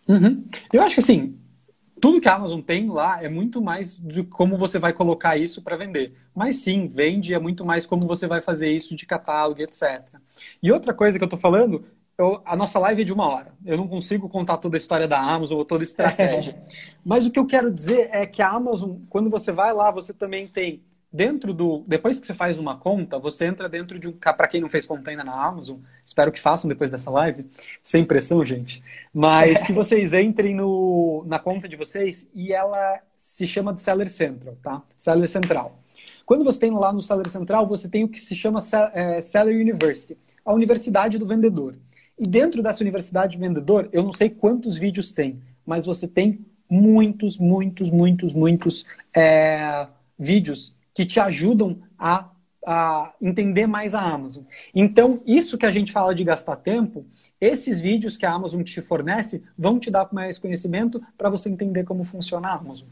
Uhum. 0.07 0.43
Eu 0.73 0.81
acho 0.81 0.95
que 0.95 1.01
assim, 1.01 1.37
tudo 2.01 2.19
que 2.19 2.27
a 2.27 2.33
Amazon 2.33 2.61
tem 2.61 2.89
lá 2.89 3.23
é 3.23 3.29
muito 3.29 3.61
mais 3.61 3.95
de 3.95 4.23
como 4.23 4.57
você 4.57 4.79
vai 4.79 4.91
colocar 4.91 5.37
isso 5.37 5.61
para 5.61 5.77
vender. 5.77 6.17
Mas 6.33 6.55
sim, 6.55 6.87
vende 6.87 7.35
é 7.35 7.39
muito 7.39 7.63
mais 7.63 7.85
como 7.85 8.07
você 8.07 8.25
vai 8.25 8.41
fazer 8.41 8.71
isso 8.71 8.95
de 8.95 9.05
catálogo, 9.05 9.61
etc. 9.61 10.03
E 10.63 10.71
outra 10.71 10.95
coisa 10.95 11.19
que 11.19 11.23
eu 11.23 11.27
estou 11.27 11.39
falando, 11.39 11.85
eu, 12.21 12.41
a 12.45 12.55
nossa 12.55 12.77
live 12.79 13.01
é 13.01 13.05
de 13.05 13.11
uma 13.11 13.27
hora. 13.27 13.53
Eu 13.65 13.75
não 13.75 13.87
consigo 13.87 14.29
contar 14.29 14.57
toda 14.57 14.75
a 14.75 14.79
história 14.79 15.07
da 15.07 15.19
Amazon 15.19 15.57
ou 15.57 15.65
toda 15.65 15.83
a 15.83 15.85
estratégia. 15.85 16.61
Mas 17.03 17.25
o 17.25 17.31
que 17.31 17.39
eu 17.39 17.45
quero 17.45 17.71
dizer 17.71 18.09
é 18.11 18.25
que 18.25 18.41
a 18.41 18.49
Amazon, 18.49 18.97
quando 19.09 19.29
você 19.29 19.51
vai 19.51 19.73
lá, 19.73 19.89
você 19.91 20.13
também 20.13 20.47
tem 20.47 20.83
dentro 21.11 21.53
do. 21.53 21.83
Depois 21.87 22.19
que 22.19 22.25
você 22.25 22.33
faz 22.33 22.57
uma 22.57 22.77
conta, 22.77 23.19
você 23.19 23.45
entra 23.45 23.67
dentro 23.67 23.99
de 23.99 24.07
um. 24.07 24.11
Para 24.13 24.47
quem 24.47 24.61
não 24.61 24.69
fez 24.69 24.85
conta 24.85 25.09
ainda 25.09 25.23
na 25.23 25.33
Amazon, 25.33 25.79
espero 26.05 26.31
que 26.31 26.39
façam 26.39 26.69
depois 26.69 26.89
dessa 26.89 27.09
live, 27.09 27.45
sem 27.83 28.05
pressão, 28.05 28.45
gente. 28.45 28.83
Mas 29.13 29.61
que 29.63 29.73
vocês 29.73 30.13
entrem 30.13 30.55
no, 30.55 31.23
na 31.27 31.39
conta 31.39 31.67
de 31.67 31.75
vocês 31.75 32.29
e 32.33 32.53
ela 32.53 32.99
se 33.15 33.45
chama 33.45 33.73
de 33.73 33.81
Seller 33.81 34.09
Central, 34.09 34.55
tá? 34.61 34.83
Seller 34.97 35.27
Central. 35.27 35.79
Quando 36.25 36.45
você 36.45 36.59
tem 36.59 36.71
lá 36.71 36.93
no 36.93 37.01
Seller 37.01 37.29
Central, 37.29 37.67
você 37.67 37.89
tem 37.89 38.03
o 38.03 38.07
que 38.07 38.19
se 38.19 38.35
chama 38.35 38.59
é, 38.93 39.19
Seller 39.21 39.55
University, 39.55 40.17
a 40.45 40.53
universidade 40.53 41.17
do 41.17 41.25
vendedor. 41.25 41.75
E 42.21 42.27
dentro 42.27 42.61
dessa 42.61 42.83
universidade 42.83 43.35
do 43.35 43.41
vendedor, 43.41 43.89
eu 43.91 44.03
não 44.03 44.11
sei 44.11 44.29
quantos 44.29 44.77
vídeos 44.77 45.11
tem, 45.11 45.41
mas 45.65 45.87
você 45.87 46.07
tem 46.07 46.45
muitos, 46.69 47.39
muitos, 47.39 47.89
muitos, 47.89 48.35
muitos 48.35 48.85
é, 49.11 49.87
vídeos 50.19 50.77
que 50.93 51.03
te 51.03 51.19
ajudam 51.19 51.79
a, 51.97 52.29
a 52.63 53.11
entender 53.19 53.65
mais 53.65 53.95
a 53.95 54.01
Amazon. 54.03 54.43
Então, 54.75 55.19
isso 55.25 55.57
que 55.57 55.65
a 55.65 55.71
gente 55.71 55.91
fala 55.91 56.13
de 56.13 56.23
gastar 56.23 56.57
tempo, 56.57 57.03
esses 57.39 57.79
vídeos 57.79 58.17
que 58.17 58.25
a 58.27 58.31
Amazon 58.31 58.61
te 58.61 58.81
fornece 58.81 59.43
vão 59.57 59.79
te 59.79 59.89
dar 59.89 60.07
mais 60.13 60.37
conhecimento 60.37 61.01
para 61.17 61.27
você 61.27 61.49
entender 61.49 61.85
como 61.85 62.03
funciona 62.03 62.49
a 62.49 62.53
Amazon. 62.53 62.87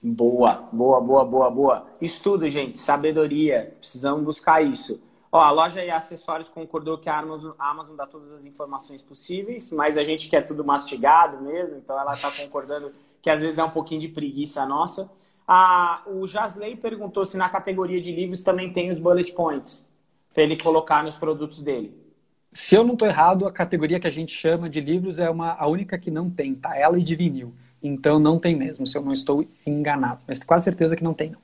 Boa, 0.00 0.68
boa, 0.72 1.00
boa, 1.00 1.24
boa, 1.24 1.50
boa. 1.50 1.86
Estudo, 2.00 2.48
gente, 2.48 2.78
sabedoria. 2.78 3.74
Precisamos 3.80 4.22
buscar 4.22 4.64
isso. 4.64 5.00
Ó, 5.32 5.38
a 5.38 5.50
loja 5.50 5.84
e 5.84 5.90
acessórios 5.90 6.48
concordou 6.48 6.98
que 6.98 7.08
a 7.08 7.18
Amazon, 7.18 7.52
a 7.58 7.70
Amazon 7.70 7.94
dá 7.94 8.06
todas 8.06 8.32
as 8.32 8.44
informações 8.44 9.02
possíveis, 9.02 9.70
mas 9.70 9.96
a 9.96 10.02
gente 10.02 10.28
quer 10.28 10.42
tudo 10.42 10.64
mastigado 10.64 11.40
mesmo, 11.40 11.76
então 11.76 11.98
ela 11.98 12.14
está 12.14 12.30
concordando 12.32 12.92
que 13.22 13.30
às 13.30 13.40
vezes 13.40 13.58
é 13.58 13.62
um 13.62 13.70
pouquinho 13.70 14.00
de 14.00 14.08
preguiça 14.08 14.66
nossa. 14.66 15.10
Ah, 15.46 16.02
o 16.06 16.26
Jasley 16.26 16.76
perguntou 16.76 17.24
se 17.24 17.36
na 17.36 17.48
categoria 17.48 18.00
de 18.00 18.10
livros 18.12 18.42
também 18.42 18.72
tem 18.72 18.90
os 18.90 18.98
bullet 18.98 19.32
points, 19.32 19.88
para 20.34 20.42
ele 20.42 20.56
colocar 20.56 21.04
nos 21.04 21.16
produtos 21.16 21.60
dele. 21.60 21.96
Se 22.52 22.74
eu 22.74 22.82
não 22.82 22.94
estou 22.94 23.06
errado, 23.06 23.46
a 23.46 23.52
categoria 23.52 24.00
que 24.00 24.08
a 24.08 24.10
gente 24.10 24.32
chama 24.32 24.68
de 24.68 24.80
livros 24.80 25.20
é 25.20 25.30
uma, 25.30 25.52
a 25.52 25.68
única 25.68 25.96
que 25.96 26.10
não 26.10 26.28
tem, 26.28 26.54
tá? 26.54 26.76
Ela 26.76 26.98
e 26.98 27.02
de 27.02 27.14
vinil. 27.14 27.54
Então 27.80 28.18
não 28.18 28.38
tem 28.38 28.56
mesmo, 28.56 28.86
se 28.86 28.98
eu 28.98 29.02
não 29.02 29.12
estou 29.12 29.46
enganado. 29.64 30.22
Mas 30.26 30.42
quase 30.42 30.64
certeza 30.64 30.96
que 30.96 31.04
não 31.04 31.14
tem, 31.14 31.30
não. 31.30 31.38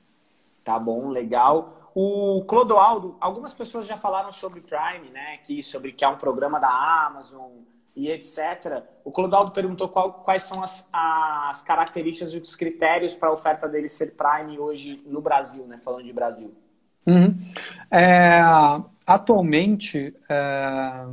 Tá 0.63 0.77
bom, 0.77 1.07
legal. 1.09 1.76
O 1.99 2.43
Clodoaldo, 2.45 3.17
algumas 3.19 3.55
pessoas 3.55 3.87
já 3.87 3.97
falaram 3.97 4.31
sobre 4.31 4.61
Prime, 4.61 5.09
né? 5.09 5.37
Que, 5.37 5.63
sobre 5.63 5.91
que 5.91 6.05
é 6.05 6.07
um 6.07 6.15
programa 6.15 6.59
da 6.59 6.69
Amazon, 7.07 7.53
e 7.95 8.11
etc. 8.11 8.83
O 9.03 9.11
Clodoaldo 9.11 9.49
perguntou 9.49 9.89
qual, 9.89 10.13
quais 10.13 10.43
são 10.43 10.61
as, 10.61 10.87
as 10.93 11.63
características 11.63 12.35
e 12.35 12.37
os 12.37 12.55
critérios 12.55 13.15
para 13.15 13.29
a 13.29 13.33
oferta 13.33 13.67
dele 13.67 13.89
ser 13.89 14.13
Prime 14.15 14.59
hoje 14.59 15.01
no 15.07 15.19
Brasil, 15.19 15.65
né? 15.65 15.77
Falando 15.83 16.03
de 16.03 16.13
Brasil. 16.13 16.53
Uhum. 17.07 17.35
É, 17.89 18.41
atualmente, 19.07 20.13
é 20.29 21.03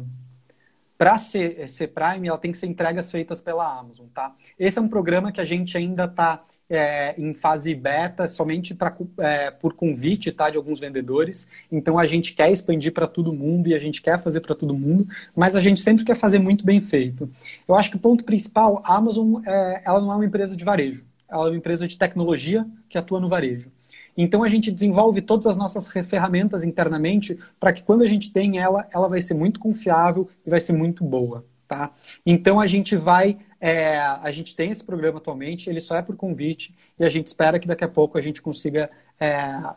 para 0.97 1.19
ser, 1.19 1.69
ser 1.69 1.89
Prime, 1.89 2.29
ela 2.29 2.39
tem 2.39 2.53
que 2.53 2.59
ser 2.59 2.67
entregas 2.67 3.11
feitas 3.11 3.41
pela 3.41 3.79
Amazon, 3.79 4.07
tá? 4.15 4.35
Esse 4.59 4.79
é 4.79 4.83
um 4.83 4.89
programa 4.89 5.33
que 5.33 5.41
a 5.41 5.45
gente 5.45 5.77
ainda 5.77 6.05
está 6.05 6.45
é, 6.71 7.15
em 7.21 7.35
fase 7.35 7.75
beta, 7.75 8.29
somente 8.29 8.75
pra, 8.75 8.97
é, 9.19 9.51
por 9.51 9.75
convite, 9.75 10.31
tá? 10.31 10.51
De 10.51 10.57
alguns 10.57 10.81
vendedores. 10.81 11.49
Então 11.71 11.99
a 11.99 12.07
gente 12.07 12.33
quer 12.33 12.51
expandir 12.51 12.93
para 12.93 13.07
todo 13.07 13.33
mundo 13.33 13.69
e 13.69 13.75
a 13.75 13.79
gente 13.79 14.01
quer 14.01 14.21
fazer 14.21 14.41
para 14.41 14.55
todo 14.55 14.75
mundo, 14.75 15.07
mas 15.35 15.57
a 15.57 15.61
gente 15.61 15.81
sempre 15.81 16.05
quer 16.05 16.15
fazer 16.15 16.39
muito 16.39 16.65
bem 16.65 16.81
feito. 16.81 17.29
Eu 17.67 17.75
acho 17.75 17.91
que 17.91 17.97
o 17.97 18.01
ponto 18.01 18.25
principal, 18.25 18.83
a 18.85 18.97
Amazon, 18.97 19.43
é, 19.47 19.83
ela 19.85 20.01
não 20.01 20.13
é 20.13 20.17
uma 20.17 20.27
empresa 20.27 20.57
de 20.57 20.65
varejo. 20.65 21.05
Ela 21.29 21.47
é 21.47 21.51
uma 21.51 21.57
empresa 21.57 21.89
de 21.89 21.99
tecnologia 21.99 22.67
que 22.89 22.97
atua 22.97 23.19
no 23.19 23.29
varejo. 23.29 23.71
Então 24.17 24.43
a 24.43 24.49
gente 24.49 24.71
desenvolve 24.71 25.21
todas 25.21 25.47
as 25.47 25.57
nossas 25.57 25.89
ferramentas 25.89 26.65
internamente 26.65 27.39
para 27.59 27.73
que 27.73 27.83
quando 27.83 28.03
a 28.03 28.07
gente 28.07 28.33
tem 28.33 28.59
ela, 28.59 28.87
ela 28.93 29.09
vai 29.09 29.21
ser 29.21 29.35
muito 29.35 29.59
confiável 29.59 30.29
e 30.47 30.51
vai 30.51 30.61
ser 30.61 30.73
muito 30.73 31.03
boa. 31.05 31.45
Tá? 31.67 31.93
Então 32.25 32.61
a 32.61 32.67
gente 32.67 32.95
vai 32.97 33.39
é, 33.61 33.97
a 33.97 34.31
gente 34.31 34.55
tem 34.55 34.71
esse 34.71 34.85
programa 34.85 35.17
atualmente, 35.17 35.71
ele 35.71 35.81
só 35.81 35.97
é 35.97 36.03
por 36.03 36.17
convite 36.17 36.75
e 36.99 37.05
a 37.05 37.09
gente 37.09 37.29
espera 37.29 37.59
que 37.59 37.67
daqui 37.67 37.83
a 37.83 37.89
pouco 37.89 38.19
a 38.19 38.21
gente 38.21 38.43
consiga 38.43 38.91
é, 39.19 39.35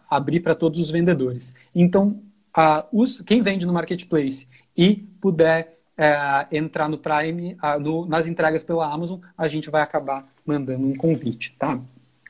abrir 0.10 0.41
para 0.41 0.54
todos 0.54 0.78
os 0.78 0.91
vendedores. 0.91 1.56
Então, 1.73 2.19
a, 2.54 2.86
os, 2.91 3.21
quem 3.21 3.41
vende 3.41 3.65
no 3.65 3.71
marketplace 3.71 4.50
e 4.76 4.95
puder 5.21 5.78
é, 5.97 6.47
entrar 6.52 6.89
no 6.89 6.97
Prime, 6.97 7.56
a, 7.62 7.80
no, 7.80 8.06
nas 8.06 8.28
entregas 8.28 8.62
pela 8.62 8.91
Amazon, 8.91 9.19
a 9.38 9.47
gente 9.47 9.69
vai 9.69 9.82
acabar 9.82 10.26
mandando 10.45 10.86
um 10.86 10.95
convite, 10.95 11.56
tá? 11.58 11.80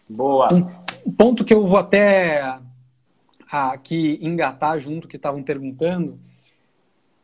Boa. 0.08 0.48
Um 1.08 1.12
ponto 1.14 1.46
que 1.46 1.54
eu 1.54 1.66
vou 1.66 1.78
até 1.78 2.60
aqui 3.50 4.20
engatar 4.22 4.78
junto 4.78 5.08
que 5.08 5.16
estavam 5.16 5.42
perguntando. 5.42 6.20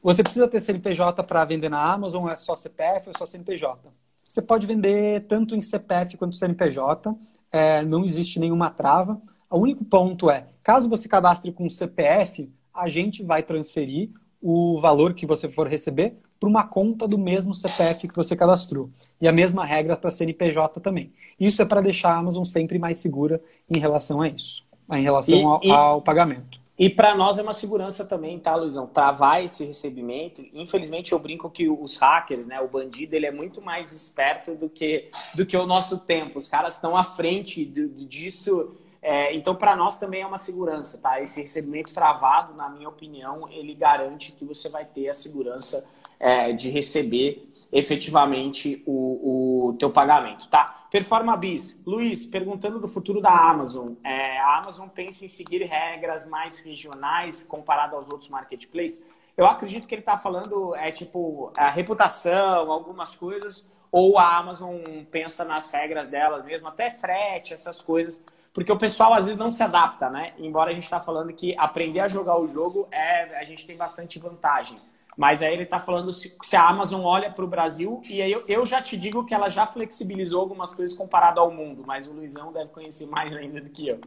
Você 0.02 0.24
precisa 0.24 0.48
ter 0.48 0.62
CNPJ 0.62 1.22
para 1.22 1.44
vender 1.44 1.68
na 1.68 1.92
Amazon, 1.92 2.30
é 2.30 2.36
só 2.38 2.56
CPF 2.56 3.08
ou 3.10 3.12
é 3.14 3.18
só 3.18 3.26
CNPJ? 3.26 3.92
Você 4.24 4.42
pode 4.42 4.66
vender 4.66 5.28
tanto 5.28 5.54
em 5.54 5.60
CPF 5.60 6.16
quanto 6.16 6.38
CNPJ, 6.38 7.14
é, 7.52 7.84
não 7.84 8.06
existe 8.06 8.40
nenhuma 8.40 8.70
trava. 8.70 9.22
O 9.50 9.58
único 9.58 9.84
ponto 9.84 10.32
é, 10.32 10.48
caso 10.64 10.88
você 10.88 11.10
cadastre 11.10 11.52
com 11.52 11.70
CPF, 11.70 12.50
a 12.74 12.88
gente 12.88 13.22
vai 13.22 13.44
transferir 13.44 14.12
o 14.42 14.80
valor 14.80 15.14
que 15.14 15.26
você 15.26 15.50
for 15.50 15.68
receber 15.68 16.16
para 16.44 16.50
uma 16.50 16.68
conta 16.68 17.08
do 17.08 17.18
mesmo 17.18 17.56
CPF 17.56 18.06
que 18.06 18.16
você 18.18 18.36
cadastrou. 18.36 18.90
E 19.22 19.30
a 19.30 19.32
mesma 19.32 19.64
regra 19.64 19.96
para 19.96 20.12
CNPJ 20.12 20.82
também. 20.82 21.14
Isso 21.40 21.62
é 21.62 21.66
para 21.66 21.80
deixar 21.80 22.10
a 22.10 22.18
Amazon 22.18 22.44
sempre 22.44 22.78
mais 22.78 22.98
segura 22.98 23.42
em 23.70 23.80
relação 23.80 24.22
a 24.22 24.28
isso, 24.28 24.68
em 24.92 25.02
relação 25.02 25.38
e, 25.38 25.44
ao, 25.46 25.60
e... 25.64 25.72
ao 25.72 26.02
pagamento. 26.02 26.62
E 26.78 26.90
para 26.90 27.16
nós 27.16 27.38
é 27.38 27.42
uma 27.42 27.54
segurança 27.54 28.04
também, 28.04 28.38
tá, 28.40 28.58
Luizão? 28.58 28.86
Travar 28.88 29.42
esse 29.42 29.64
recebimento. 29.64 30.44
Infelizmente, 30.54 31.14
eu 31.14 31.20
brinco 31.20 31.50
que 31.50 31.70
os 31.70 31.96
hackers, 31.96 32.46
né, 32.46 32.60
o 32.60 32.68
bandido, 32.68 33.16
ele 33.16 33.26
é 33.26 33.32
muito 33.32 33.62
mais 33.62 33.94
esperto 33.94 34.54
do 34.54 34.68
que, 34.68 35.12
do 35.34 35.46
que 35.46 35.56
o 35.56 35.66
nosso 35.66 36.00
tempo. 36.00 36.40
Os 36.40 36.50
caras 36.50 36.76
estão 36.76 36.94
à 36.98 37.06
frente 37.06 37.64
disso. 37.64 38.76
É, 39.02 39.34
então, 39.34 39.56
para 39.56 39.78
nós 39.78 39.98
também 39.98 40.24
é 40.24 40.26
uma 40.26 40.38
segurança, 40.38 40.98
tá? 40.98 41.22
Esse 41.22 41.42
recebimento 41.42 41.94
travado, 41.94 42.54
na 42.54 42.68
minha 42.70 42.90
opinião, 42.90 43.48
ele 43.50 43.74
garante 43.74 44.34
que 44.34 44.44
você 44.44 44.68
vai 44.68 44.84
ter 44.84 45.08
a 45.08 45.14
segurança 45.14 45.88
é, 46.24 46.54
de 46.54 46.70
receber 46.70 47.52
efetivamente 47.70 48.82
o, 48.86 49.72
o 49.72 49.74
teu 49.74 49.92
pagamento, 49.92 50.48
tá? 50.48 50.86
Performa 50.90 51.36
Bis. 51.36 51.84
Luiz, 51.86 52.24
perguntando 52.24 52.80
do 52.80 52.88
futuro 52.88 53.20
da 53.20 53.32
Amazon. 53.32 53.90
É, 54.06 54.40
a 54.40 54.60
Amazon 54.60 54.88
pensa 54.88 55.26
em 55.26 55.30
seguir 55.30 55.64
regras 55.64 56.26
mais 56.26 56.64
regionais 56.64 57.44
comparado 57.44 57.98
aos 57.98 58.08
outros 58.08 58.30
marketplaces? 58.30 59.06
Eu 59.36 59.46
acredito 59.46 59.86
que 59.86 59.96
ele 59.96 60.02
está 60.02 60.18
falando, 60.18 60.74
é 60.76 60.92
tipo, 60.92 61.52
a 61.58 61.70
reputação, 61.70 62.72
algumas 62.72 63.16
coisas, 63.16 63.70
ou 63.92 64.18
a 64.18 64.38
Amazon 64.38 64.78
pensa 65.12 65.44
nas 65.44 65.70
regras 65.72 66.08
dela 66.08 66.42
mesmo, 66.42 66.70
até 66.70 66.90
frete, 66.90 67.54
essas 67.54 67.82
coisas, 67.82 68.24
porque 68.54 68.72
o 68.72 68.78
pessoal 68.78 69.14
às 69.14 69.26
vezes 69.26 69.38
não 69.38 69.50
se 69.50 69.62
adapta, 69.62 70.10
né? 70.10 70.34
Embora 70.38 70.72
a 70.72 70.74
gente 70.74 70.84
está 70.84 71.02
falando 71.02 71.34
que 71.34 71.54
aprender 71.58 72.00
a 72.00 72.08
jogar 72.08 72.40
o 72.40 72.48
jogo, 72.48 72.88
é, 72.92 73.38
a 73.38 73.44
gente 73.44 73.68
tem 73.68 73.76
bastante 73.76 74.20
vantagem. 74.20 74.78
Mas 75.18 75.42
aí 75.42 75.54
ele 75.54 75.64
está 75.64 75.80
falando 75.80 76.12
se, 76.12 76.36
se, 76.42 76.56
a 76.56 76.68
Amazon 76.68 77.04
olha 77.04 77.32
para 77.32 77.46
o 77.46 77.48
Brasil, 77.48 78.02
e 78.10 78.22
aí 78.22 78.32
eu, 78.32 78.44
eu, 78.48 78.66
já 78.66 78.82
te 78.82 78.98
digo 78.98 79.26
que 79.26 79.34
ela 79.34 79.50
já 79.50 79.66
flexibilizou 79.68 80.42
algumas 80.42 80.74
coisas 80.74 80.96
comparado 80.96 81.40
ao 81.40 81.52
mundo, 81.52 81.84
mas 81.86 82.08
o 82.08 82.14
Luizão 82.14 82.52
deve 82.52 82.70
conhecer 82.70 83.06
mais 83.06 83.32
ainda 83.32 83.62
do 83.62 83.70
que 83.70 83.88
eu. 83.88 84.00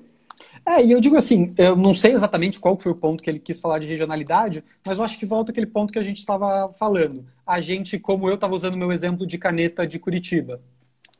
É, 0.66 0.84
e 0.84 0.92
eu 0.92 1.00
digo 1.00 1.16
assim, 1.16 1.54
eu 1.56 1.76
não 1.76 1.94
sei 1.94 2.12
exatamente 2.12 2.58
qual 2.58 2.78
foi 2.78 2.92
o 2.92 2.96
ponto 2.96 3.22
que 3.22 3.30
ele 3.30 3.38
quis 3.38 3.60
falar 3.60 3.78
de 3.78 3.86
regionalidade, 3.86 4.64
mas 4.84 4.98
eu 4.98 5.04
acho 5.04 5.18
que 5.18 5.24
volta 5.24 5.50
aquele 5.50 5.66
ponto 5.66 5.92
que 5.92 5.98
a 5.98 6.02
gente 6.02 6.18
estava 6.18 6.72
falando. 6.74 7.24
A 7.46 7.60
gente, 7.60 7.98
como 7.98 8.28
eu 8.28 8.34
estava 8.34 8.54
usando 8.54 8.74
o 8.74 8.78
meu 8.78 8.92
exemplo 8.92 9.26
de 9.26 9.38
caneta 9.38 9.86
de 9.86 9.98
Curitiba, 9.98 10.60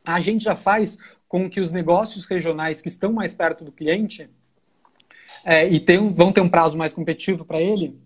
a 0.05 0.21
gente 0.21 0.45
já 0.45 0.57
faz 0.57 0.99
com 1.29 1.49
que 1.49 1.61
os 1.61 1.73
negócios 1.73 2.25
regionais 2.25 2.83
que 2.83 2.89
estão 2.89 3.13
mais 3.13 3.35
perto 3.35 3.65
do 3.65 3.73
cliente 3.73 4.29
é, 5.45 5.69
e 5.69 5.79
tem, 5.81 6.13
vão 6.13 6.33
ter 6.33 6.41
um 6.41 6.49
prazo 6.49 6.77
mais 6.77 6.93
competitivo 6.93 7.45
para 7.45 7.61
ele, 7.61 7.97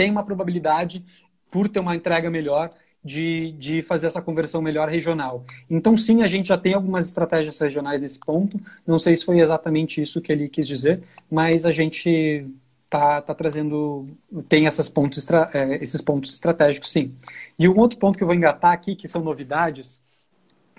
tem 0.00 0.10
uma 0.10 0.24
probabilidade, 0.24 1.04
por 1.52 1.68
ter 1.68 1.78
uma 1.78 1.94
entrega 1.94 2.30
melhor, 2.30 2.70
de, 3.04 3.52
de 3.52 3.82
fazer 3.82 4.06
essa 4.06 4.22
conversão 4.22 4.62
melhor 4.62 4.88
regional. 4.88 5.44
Então, 5.68 5.94
sim, 5.94 6.22
a 6.22 6.26
gente 6.26 6.48
já 6.48 6.56
tem 6.56 6.72
algumas 6.72 7.04
estratégias 7.04 7.58
regionais 7.58 8.00
nesse 8.00 8.18
ponto. 8.18 8.58
Não 8.86 8.98
sei 8.98 9.14
se 9.14 9.26
foi 9.26 9.40
exatamente 9.40 10.00
isso 10.00 10.22
que 10.22 10.32
ele 10.32 10.48
quis 10.48 10.66
dizer, 10.66 11.02
mas 11.30 11.66
a 11.66 11.72
gente 11.72 12.46
tá, 12.88 13.20
tá 13.20 13.34
trazendo, 13.34 14.08
tem 14.48 14.66
essas 14.66 14.88
pontos, 14.88 15.28
é, 15.52 15.76
esses 15.82 16.00
pontos 16.00 16.32
estratégicos, 16.32 16.90
sim. 16.90 17.14
E 17.58 17.68
um 17.68 17.78
outro 17.78 17.98
ponto 17.98 18.16
que 18.16 18.24
eu 18.24 18.26
vou 18.26 18.34
engatar 18.34 18.72
aqui, 18.72 18.96
que 18.96 19.06
são 19.06 19.22
novidades, 19.22 20.02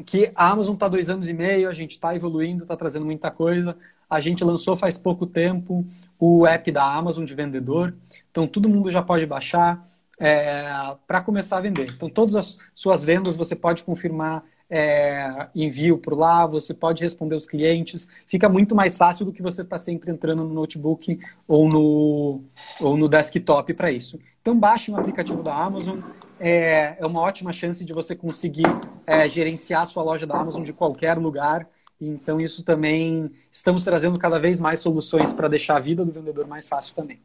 que 0.04 0.32
a 0.34 0.50
Amazon 0.50 0.74
está 0.74 0.88
dois 0.88 1.12
anos 1.12 1.30
e 1.30 1.34
meio, 1.36 1.70
a 1.70 1.74
gente 1.76 1.92
está 1.92 2.16
evoluindo, 2.16 2.64
está 2.64 2.76
trazendo 2.76 3.06
muita 3.06 3.30
coisa. 3.30 3.78
A 4.10 4.20
gente 4.20 4.44
lançou 4.44 4.76
faz 4.76 4.98
pouco 4.98 5.28
tempo 5.28 5.86
o 6.20 6.48
app 6.48 6.72
da 6.72 6.84
Amazon 6.84 7.24
de 7.24 7.36
vendedor. 7.36 7.96
Então, 8.32 8.48
todo 8.48 8.70
mundo 8.70 8.89
já 8.89 9.02
pode 9.02 9.26
baixar 9.26 9.86
é, 10.20 10.96
para 11.06 11.22
começar 11.22 11.58
a 11.58 11.62
vender. 11.62 11.91
Então, 11.91 12.10
todas 12.10 12.36
as 12.36 12.58
suas 12.74 13.04
vendas 13.04 13.36
você 13.36 13.56
pode 13.56 13.84
confirmar 13.84 14.44
é, 14.70 15.50
envio 15.54 15.98
por 15.98 16.17
lá, 16.17 16.48
você 16.48 16.74
pode 16.74 17.04
responder 17.04 17.36
os 17.36 17.46
clientes. 17.46 18.08
Fica 18.26 18.48
muito 18.48 18.74
mais 18.74 18.96
fácil 18.96 19.26
do 19.26 19.34
que 19.34 19.41
você 19.41 19.63
estar 19.63 19.78
tá 19.78 19.84
sempre 19.84 20.10
entrando 20.10 20.46
no 20.46 20.54
notebook 20.54 21.20
ou 21.46 21.67
no, 21.67 22.41
ou 22.80 22.96
no 22.96 23.10
desktop 23.10 23.74
para 23.74 23.91
isso. 23.91 24.17
Então, 24.41 24.58
baixe 24.58 24.89
um 24.89 24.96
aplicativo 24.96 25.44
da 25.44 25.54
Amazon. 25.54 26.00
É, 26.39 26.96
é 26.98 27.06
uma 27.06 27.20
ótima 27.20 27.52
chance 27.52 27.84
de 27.84 27.94
você 27.94 28.15
conseguir 28.15 28.65
é, 29.06 29.28
gerenciar 29.28 29.82
a 29.82 29.86
sua 29.86 30.04
loja 30.04 30.26
da 30.26 30.39
Amazon 30.39 30.63
de 30.63 30.72
qualquer 30.72 31.17
lugar. 31.17 31.67
Então, 32.00 32.38
isso 32.38 32.63
também 32.63 33.30
estamos 33.52 33.84
trazendo 33.84 34.17
cada 34.17 34.39
vez 34.39 34.60
mais 34.60 34.80
soluções 34.80 35.34
para 35.34 35.48
deixar 35.48 35.76
a 35.76 35.80
vida 35.80 36.06
do 36.06 36.12
vendedor 36.12 36.48
mais 36.48 36.67
fácil 36.67 36.96
também. 36.96 37.20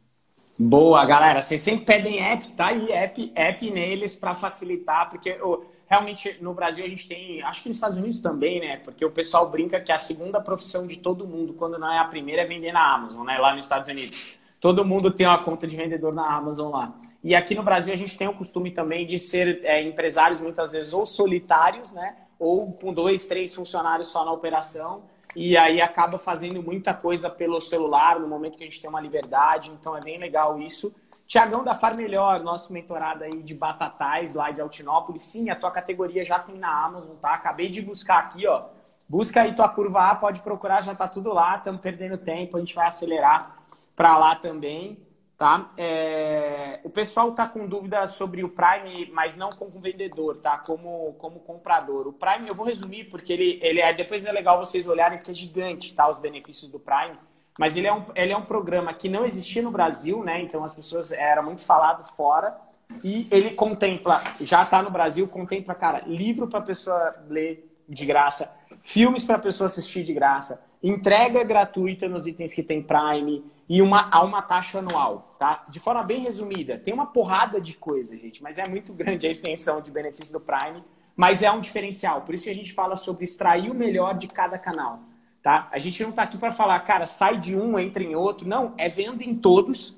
Boa, 0.59 1.05
galera. 1.05 1.43
Vocês 1.43 1.61
sempre 1.61 1.85
pedem 1.85 2.21
app, 2.21 2.49
tá 2.53 2.69
aí 2.69 2.91
app, 2.91 3.33
app 3.35 3.71
neles 3.71 4.17
para 4.17 4.35
facilitar, 4.35 5.11
porque 5.11 5.39
realmente 5.87 6.39
no 6.41 6.55
Brasil 6.55 6.85
a 6.85 6.89
gente 6.89 7.07
tem, 7.07 7.43
acho 7.43 7.63
que 7.63 7.69
nos 7.69 7.77
Estados 7.77 7.99
Unidos 7.99 8.21
também, 8.21 8.61
né? 8.61 8.79
Porque 8.79 9.05
o 9.05 9.11
pessoal 9.11 9.49
brinca 9.51 9.81
que 9.81 9.93
a 9.93 9.99
segunda 9.99 10.41
profissão 10.41 10.87
de 10.87 10.97
todo 10.99 11.27
mundo, 11.27 11.53
quando 11.53 11.79
não 11.79 11.93
é 11.93 11.99
a 11.99 12.05
primeira, 12.05 12.43
é 12.43 12.47
vender 12.47 12.73
na 12.73 12.95
Amazon, 12.95 13.27
né? 13.27 13.37
Lá 13.39 13.55
nos 13.55 13.65
Estados 13.67 13.89
Unidos. 13.89 14.39
Todo 14.61 14.85
mundo 14.85 15.11
tem 15.11 15.27
uma 15.27 15.39
conta 15.39 15.67
de 15.67 15.77
vendedor 15.77 16.15
na 16.15 16.27
Amazon 16.27 16.73
lá. 16.73 16.95
E 17.23 17.35
aqui 17.35 17.55
no 17.55 17.63
Brasil 17.63 17.93
a 17.93 17.97
gente 17.97 18.17
tem 18.17 18.27
o 18.27 18.33
costume 18.33 18.71
também 18.71 19.07
de 19.07 19.19
ser 19.19 19.61
é, 19.63 19.83
empresários 19.83 20.41
muitas 20.41 20.73
vezes 20.73 20.93
ou 20.93 21.05
solitários, 21.05 21.93
né? 21.93 22.17
ou 22.39 22.73
com 22.73 22.93
dois, 22.93 23.25
três 23.27 23.55
funcionários 23.55 24.09
só 24.09 24.25
na 24.25 24.33
operação. 24.33 25.03
E 25.37 25.55
aí 25.55 25.83
acaba 25.83 26.17
fazendo 26.17 26.63
muita 26.63 26.95
coisa 26.95 27.29
pelo 27.29 27.61
celular 27.61 28.19
no 28.19 28.27
momento 28.27 28.57
que 28.57 28.65
a 28.65 28.67
gente 28.67 28.81
tem 28.81 28.89
uma 28.89 29.03
liberdade. 29.03 29.71
Então 29.71 29.95
é 29.95 30.01
bem 30.01 30.19
legal 30.19 30.59
isso. 30.59 30.97
Tiagão 31.27 31.63
da 31.63 31.75
Far 31.75 31.95
Melhor, 31.95 32.41
nosso 32.41 32.73
mentorado 32.73 33.23
aí 33.23 33.43
de 33.43 33.55
Batatais, 33.55 34.33
lá 34.35 34.51
de 34.51 34.63
Altinópolis. 34.63 35.23
Sim, 35.23 35.51
a 35.51 35.57
tua 35.57 35.71
categoria 35.71 36.25
já 36.25 36.39
tem 36.39 36.57
na 36.57 36.87
Amazon, 36.87 37.17
tá? 37.17 37.35
Acabei 37.35 37.69
de 37.69 37.83
buscar 37.83 38.19
aqui, 38.19 38.47
ó. 38.47 38.65
Busca 39.07 39.43
aí 39.43 39.55
tua 39.55 39.69
curva 39.69 40.11
A, 40.11 40.15
pode 40.15 40.41
procurar, 40.41 40.83
já 40.83 40.95
tá 40.95 41.07
tudo 41.07 41.35
lá. 41.35 41.57
Estamos 41.57 41.83
perdendo 41.83 42.17
tempo, 42.17 42.57
a 42.57 42.61
gente 42.61 42.75
vai 42.75 42.87
acelerar 42.87 43.59
para 43.95 44.17
lá 44.17 44.37
também. 44.37 45.06
Tá? 45.39 45.71
É... 45.77 46.81
O 46.83 46.89
pessoal 46.89 47.31
está 47.31 47.47
com 47.47 47.67
dúvida 47.67 48.07
sobre 48.07 48.43
o 48.43 48.49
Prime, 48.49 49.11
mas 49.13 49.37
não 49.37 49.51
como 49.51 49.79
vendedor, 49.79 50.39
tá? 50.39 50.57
Como, 50.59 51.15
como 51.19 51.41
comprador. 51.41 52.07
O 52.07 52.13
Prime, 52.13 52.49
eu 52.49 52.55
vou 52.55 52.65
resumir, 52.65 53.05
porque 53.05 53.35
ele, 53.35 53.59
ele 53.63 53.81
é. 53.81 53.93
Depois 53.93 54.25
é 54.25 54.33
legal 54.33 54.59
vocês 54.59 54.89
olharem, 54.89 55.19
porque 55.19 55.33
é 55.33 55.35
gigante, 55.35 55.95
tá? 55.95 56.09
Os 56.09 56.19
benefícios 56.19 56.71
do 56.71 56.81
Prime. 56.81 57.19
Mas 57.59 57.77
ele 57.77 57.87
é, 57.87 57.93
um, 57.93 58.05
ele 58.15 58.33
é 58.33 58.37
um 58.37 58.43
programa 58.43 58.93
que 58.95 59.09
não 59.09 59.27
existia 59.27 59.63
no 59.63 59.71
Brasil, 59.71 60.23
né? 60.25 60.41
Então 60.41 60.65
as 60.65 60.75
pessoas 60.75 61.13
era 61.13 61.43
muito 61.43 61.65
falado 61.65 62.07
fora. 62.17 62.57
E 63.03 63.27
ele 63.31 63.51
contempla, 63.51 64.23
já 64.41 64.63
está 64.63 64.83
no 64.83 64.91
Brasil, 64.91 65.27
contempla, 65.29 65.75
cara, 65.75 66.03
livro 66.07 66.47
para 66.47 66.61
pessoa 66.61 67.15
ler 67.29 67.77
de 67.89 68.07
graça, 68.07 68.51
filmes 68.81 69.25
para 69.25 69.39
pessoa 69.39 69.67
assistir 69.67 70.05
de 70.05 70.13
graça, 70.13 70.65
entrega 70.83 71.43
gratuita 71.43 72.09
nos 72.09 72.27
itens 72.27 72.55
que 72.55 72.63
tem 72.63 72.83
Prime 72.83 73.45
e 73.69 73.83
uma, 73.83 74.09
há 74.11 74.23
uma 74.23 74.43
taxa 74.43 74.79
anual, 74.79 75.35
tá? 75.39 75.65
De 75.69 75.81
forma 75.81 76.03
bem 76.03 76.21
resumida, 76.21 76.79
tem 76.79 76.95
uma 76.95 77.07
porrada 77.07 77.61
de 77.61 77.75
coisa, 77.75 78.17
gente, 78.17 78.43
mas 78.43 78.59
é 78.59 78.69
muito 78.69 78.93
grande 78.95 79.27
a 79.27 79.31
extensão 79.31 79.81
de 79.81 79.91
benefício 79.91 80.33
do 80.33 80.41
Prime, 80.41 80.85
mas 81.17 81.43
é 81.43 81.51
um 81.51 81.61
diferencial. 81.61 82.23
Por 82.23 82.35
isso 82.35 82.45
que 82.45 82.51
a 82.51 82.55
gente 82.55 82.73
fala 82.73 82.95
sobre 82.95 83.25
extrair 83.25 83.71
o 83.71 83.75
melhor 83.75 84.17
de 84.17 84.29
cada 84.29 84.59
canal, 84.59 85.01
tá? 85.43 85.69
A 85.73 85.79
gente 85.79 86.03
não 86.03 86.11
está 86.11 86.23
aqui 86.23 86.39
para 86.39 86.53
falar, 86.53 86.79
cara, 86.81 87.07
sai 87.07 87.39
de 87.39 87.57
um, 87.57 87.79
entra 87.79 88.03
em 88.03 88.15
outro. 88.15 88.47
Não, 88.47 88.75
é 88.77 88.89
venda 88.89 89.25
em 89.25 89.35
todos, 89.35 89.97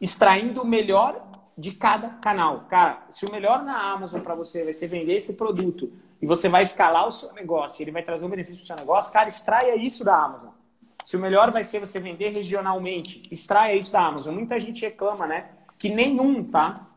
extraindo 0.00 0.62
o 0.62 0.66
melhor 0.66 1.24
de 1.56 1.72
cada 1.72 2.08
canal. 2.08 2.66
Cara, 2.68 3.04
se 3.08 3.24
o 3.24 3.30
melhor 3.30 3.64
na 3.64 3.92
Amazon 3.92 4.20
para 4.20 4.34
você 4.34 4.64
vai 4.64 4.74
ser 4.74 4.88
vender 4.88 5.14
esse 5.14 5.34
produto 5.34 5.90
e 6.20 6.26
você 6.26 6.48
vai 6.48 6.62
escalar 6.62 7.06
o 7.06 7.12
seu 7.12 7.32
negócio, 7.32 7.82
ele 7.82 7.92
vai 7.92 8.02
trazer 8.02 8.26
um 8.26 8.28
benefício 8.28 8.66
para 8.66 8.74
o 8.74 8.76
seu 8.76 8.84
negócio, 8.84 9.12
cara, 9.12 9.28
extraia 9.28 9.76
isso 9.76 10.04
da 10.04 10.16
Amazon. 10.16 10.50
Se 11.06 11.16
o 11.16 11.20
melhor 11.20 11.52
vai 11.52 11.62
ser 11.62 11.78
você 11.78 12.00
vender 12.00 12.30
regionalmente, 12.30 13.22
extraia 13.30 13.76
isso 13.76 13.92
da 13.92 14.04
Amazon. 14.04 14.34
Muita 14.34 14.58
gente 14.58 14.84
reclama, 14.84 15.24
né? 15.24 15.50
Que 15.78 15.88
nenhum, 15.88 16.42
tá? 16.42 16.88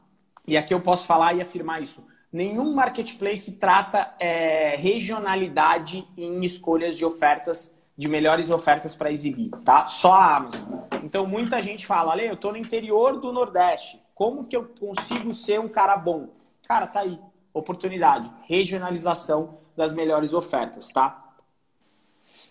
E 0.47 0.57
aqui 0.57 0.73
eu 0.73 0.81
posso 0.81 1.05
falar 1.05 1.35
e 1.35 1.41
afirmar 1.43 1.83
isso. 1.83 2.07
nenhum 2.33 2.73
marketplace 2.73 3.59
trata 3.59 4.11
é, 4.19 4.75
regionalidade 4.77 6.07
em 6.17 6.43
escolhas 6.43 6.97
de 6.97 7.05
ofertas, 7.05 7.79
de 7.95 8.07
melhores 8.07 8.49
ofertas 8.49 8.95
para 8.95 9.11
exibir, 9.11 9.51
tá? 9.63 9.87
Só 9.87 10.13
a 10.13 10.37
Amazon. 10.37 10.79
Então 11.03 11.27
muita 11.27 11.61
gente 11.61 11.85
fala, 11.85 12.13
Ale, 12.13 12.25
eu 12.25 12.33
estou 12.33 12.51
no 12.51 12.57
interior 12.57 13.19
do 13.19 13.31
Nordeste, 13.31 14.01
como 14.15 14.45
que 14.45 14.57
eu 14.57 14.69
consigo 14.79 15.31
ser 15.31 15.59
um 15.59 15.69
cara 15.69 15.95
bom? 15.95 16.29
Cara, 16.67 16.87
tá 16.87 17.01
aí, 17.01 17.19
oportunidade, 17.53 18.27
regionalização 18.47 19.59
das 19.77 19.93
melhores 19.93 20.33
ofertas, 20.33 20.87
tá? 20.87 21.35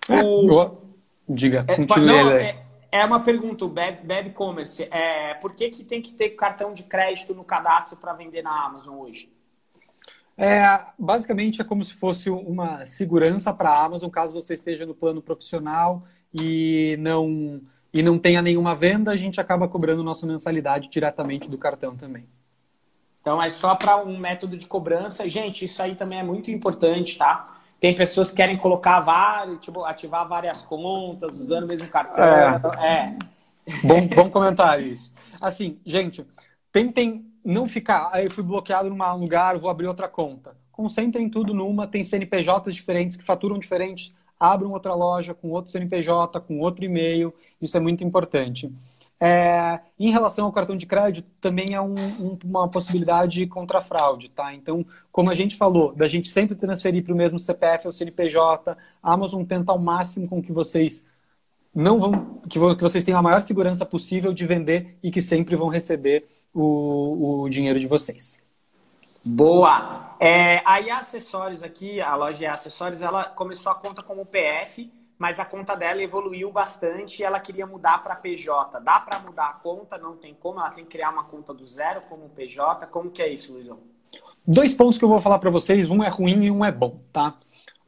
É, 0.09 0.23
o... 0.23 0.87
Diga, 1.29 1.65
é, 1.69 1.77
continue. 1.77 2.07
Não, 2.07 2.31
é, 2.31 2.57
é, 2.91 3.05
uma 3.05 3.21
pergunta, 3.21 3.65
o 3.65 3.69
Beb, 3.69 4.31
Commerce, 4.35 4.83
é, 4.91 5.35
por 5.35 5.55
que, 5.55 5.69
que 5.69 5.85
tem 5.85 6.01
que 6.01 6.15
ter 6.15 6.31
cartão 6.31 6.73
de 6.73 6.85
crédito 6.85 7.35
no 7.35 7.45
cadastro 7.45 7.99
para 7.99 8.15
vender 8.15 8.43
na 8.43 8.65
Amazon 8.65 8.99
hoje? 8.99 9.31
É, 10.37 10.63
basicamente 10.99 11.61
é 11.61 11.65
como 11.65 11.83
se 11.83 11.93
fosse 11.93 12.31
uma 12.31 12.87
segurança 12.87 13.53
para 13.53 13.71
a 13.71 13.85
Amazon 13.85 14.09
caso 14.09 14.33
você 14.33 14.55
esteja 14.55 14.87
no 14.87 14.95
plano 14.95 15.21
profissional 15.21 16.05
e 16.33 16.97
não 17.01 17.61
e 17.93 18.03
não 18.03 18.19
tenha 18.19 18.43
nenhuma 18.43 18.75
venda, 18.75 19.11
a 19.11 19.17
gente 19.17 19.41
acaba 19.41 19.67
cobrando 19.67 20.05
nossa 20.05 20.27
mensalidade 20.27 20.89
diretamente 20.89 21.51
do 21.51 21.57
cartão 21.57 21.97
também. 21.97 22.27
Então 23.21 23.43
é 23.43 23.51
só 23.51 23.75
para 23.75 23.97
um 23.97 24.17
método 24.17 24.57
de 24.57 24.67
cobrança. 24.67 25.29
Gente, 25.29 25.65
isso 25.65 25.83
aí 25.83 25.95
também 25.95 26.21
é 26.21 26.23
muito 26.23 26.51
importante, 26.51 27.19
tá? 27.19 27.58
Tem 27.81 27.95
pessoas 27.95 28.31
que 28.31 28.37
querem 28.37 28.57
colocar 28.57 29.01
vários, 29.01 29.61
tipo, 29.61 29.85
ativar 29.85 30.27
várias 30.27 30.63
contas, 30.63 31.37
usando 31.37 31.65
o 31.65 31.69
mesmo 31.69 31.89
cartão. 31.89 32.25
É. 32.25 32.87
é. 32.87 33.17
Bom, 33.85 34.07
bom 34.09 34.31
comentário 34.31 34.87
isso. 34.87 35.15
Assim, 35.41 35.79
gente, 35.85 36.27
tentem 36.73 37.25
não 37.45 37.69
ficar. 37.69 38.11
Aí 38.13 38.25
eu 38.25 38.31
fui 38.31 38.43
bloqueado 38.43 38.91
num 38.91 39.17
lugar, 39.17 39.57
vou 39.59 39.71
abrir 39.71 39.87
outra 39.87 40.09
conta. 40.09 40.57
Concentrem 40.73 41.29
tudo 41.29 41.55
numa, 41.55 41.87
tem 41.87 42.05
CNPJs 42.05 42.75
diferentes 42.75 43.17
que 43.17 43.25
faturam 43.25 43.59
diferentes. 43.59 44.15
Abram 44.39 44.73
outra 44.73 44.95
loja 44.95 45.35
com 45.35 45.51
outro 45.51 45.71
CNPJ, 45.71 46.41
com 46.41 46.61
outro 46.61 46.85
e-mail. 46.85 47.35
Isso 47.61 47.77
é 47.77 47.81
muito 47.81 48.05
importante. 48.05 48.73
É, 49.21 49.81
em 49.99 50.13
relação 50.13 50.47
ao 50.47 50.53
cartão 50.53 50.77
de 50.77 50.87
crédito, 50.87 51.29
também 51.41 51.75
é 51.75 51.81
um, 51.81 51.95
um, 51.95 52.39
uma 52.45 52.69
possibilidade 52.69 53.45
contra 53.49 53.83
fraude, 53.83 54.29
tá? 54.29 54.55
Então, 54.55 54.87
como 55.11 55.29
a 55.29 55.35
gente 55.35 55.57
falou, 55.57 55.93
da 55.93 56.07
gente 56.07 56.29
sempre 56.29 56.55
transferir 56.55 57.03
para 57.05 57.13
o 57.13 57.17
mesmo 57.17 57.39
CPF 57.39 57.89
ou 57.89 57.93
CNPJ, 57.93 58.77
a 59.03 59.13
Amazon 59.13 59.43
tenta 59.45 59.73
ao 59.73 59.79
máximo 59.79 60.29
com 60.29 60.41
que 60.41 60.53
vocês 60.53 61.05
não 61.75 61.99
vão, 61.99 62.41
que, 62.49 62.59
que 62.59 62.83
vocês 62.83 63.03
tenham 63.03 63.19
a 63.19 63.23
maior 63.23 63.43
segurança 63.43 63.85
possível 63.85 64.33
de 64.33 64.47
vender 64.47 64.97
e 65.03 65.11
que 65.11 65.21
sempre 65.21 65.57
vão 65.57 65.69
receber 65.69 66.25
o, 66.55 67.43
o 67.43 67.49
dinheiro 67.49 67.81
de 67.81 67.87
vocês. 67.87 68.41
Boa! 69.25 70.17
É, 70.21 70.63
a 70.65 70.81
IA 70.81 70.99
Acessórios 70.99 71.63
aqui, 71.63 72.01
a 72.01 72.15
loja 72.15 72.45
IA 72.45 72.55
Acessórios, 72.55 73.03
ela 73.03 73.25
começou 73.25 73.73
a 73.73 73.75
conta 73.75 74.03
como 74.03 74.25
PF, 74.25 74.91
mas 75.19 75.41
a 75.41 75.45
conta 75.45 75.75
dela 75.75 76.03
evoluiu 76.03 76.53
bastante 76.53 77.21
e 77.21 77.25
ela 77.25 77.41
queria 77.41 77.67
mudar 77.67 78.03
para 78.03 78.15
PJ. 78.15 78.81
Dá 78.81 79.01
para 79.01 79.19
mudar 79.19 79.49
a 79.49 79.53
conta? 79.55 79.99
Não 79.99 80.17
tem 80.17 80.35
como? 80.35 80.61
Ela 80.61 80.71
tem 80.71 80.85
que 80.85 80.91
criar 80.91 81.11
uma 81.11 81.25
conta 81.25 81.53
do 81.53 81.65
zero 81.65 82.03
como 82.03 82.29
PJ? 82.29 82.87
Como 82.87 83.11
que 83.11 83.21
é 83.21 83.29
isso, 83.29 83.53
Luizão? 83.53 83.81
Dois 84.47 84.73
pontos 84.73 84.97
que 84.97 85.05
eu 85.05 85.09
vou 85.09 85.21
falar 85.21 85.39
para 85.39 85.51
vocês, 85.51 85.91
um 85.91 86.03
é 86.03 86.09
ruim 86.09 86.45
e 86.45 86.51
um 86.51 86.65
é 86.65 86.71
bom, 86.71 87.01
tá? 87.13 87.37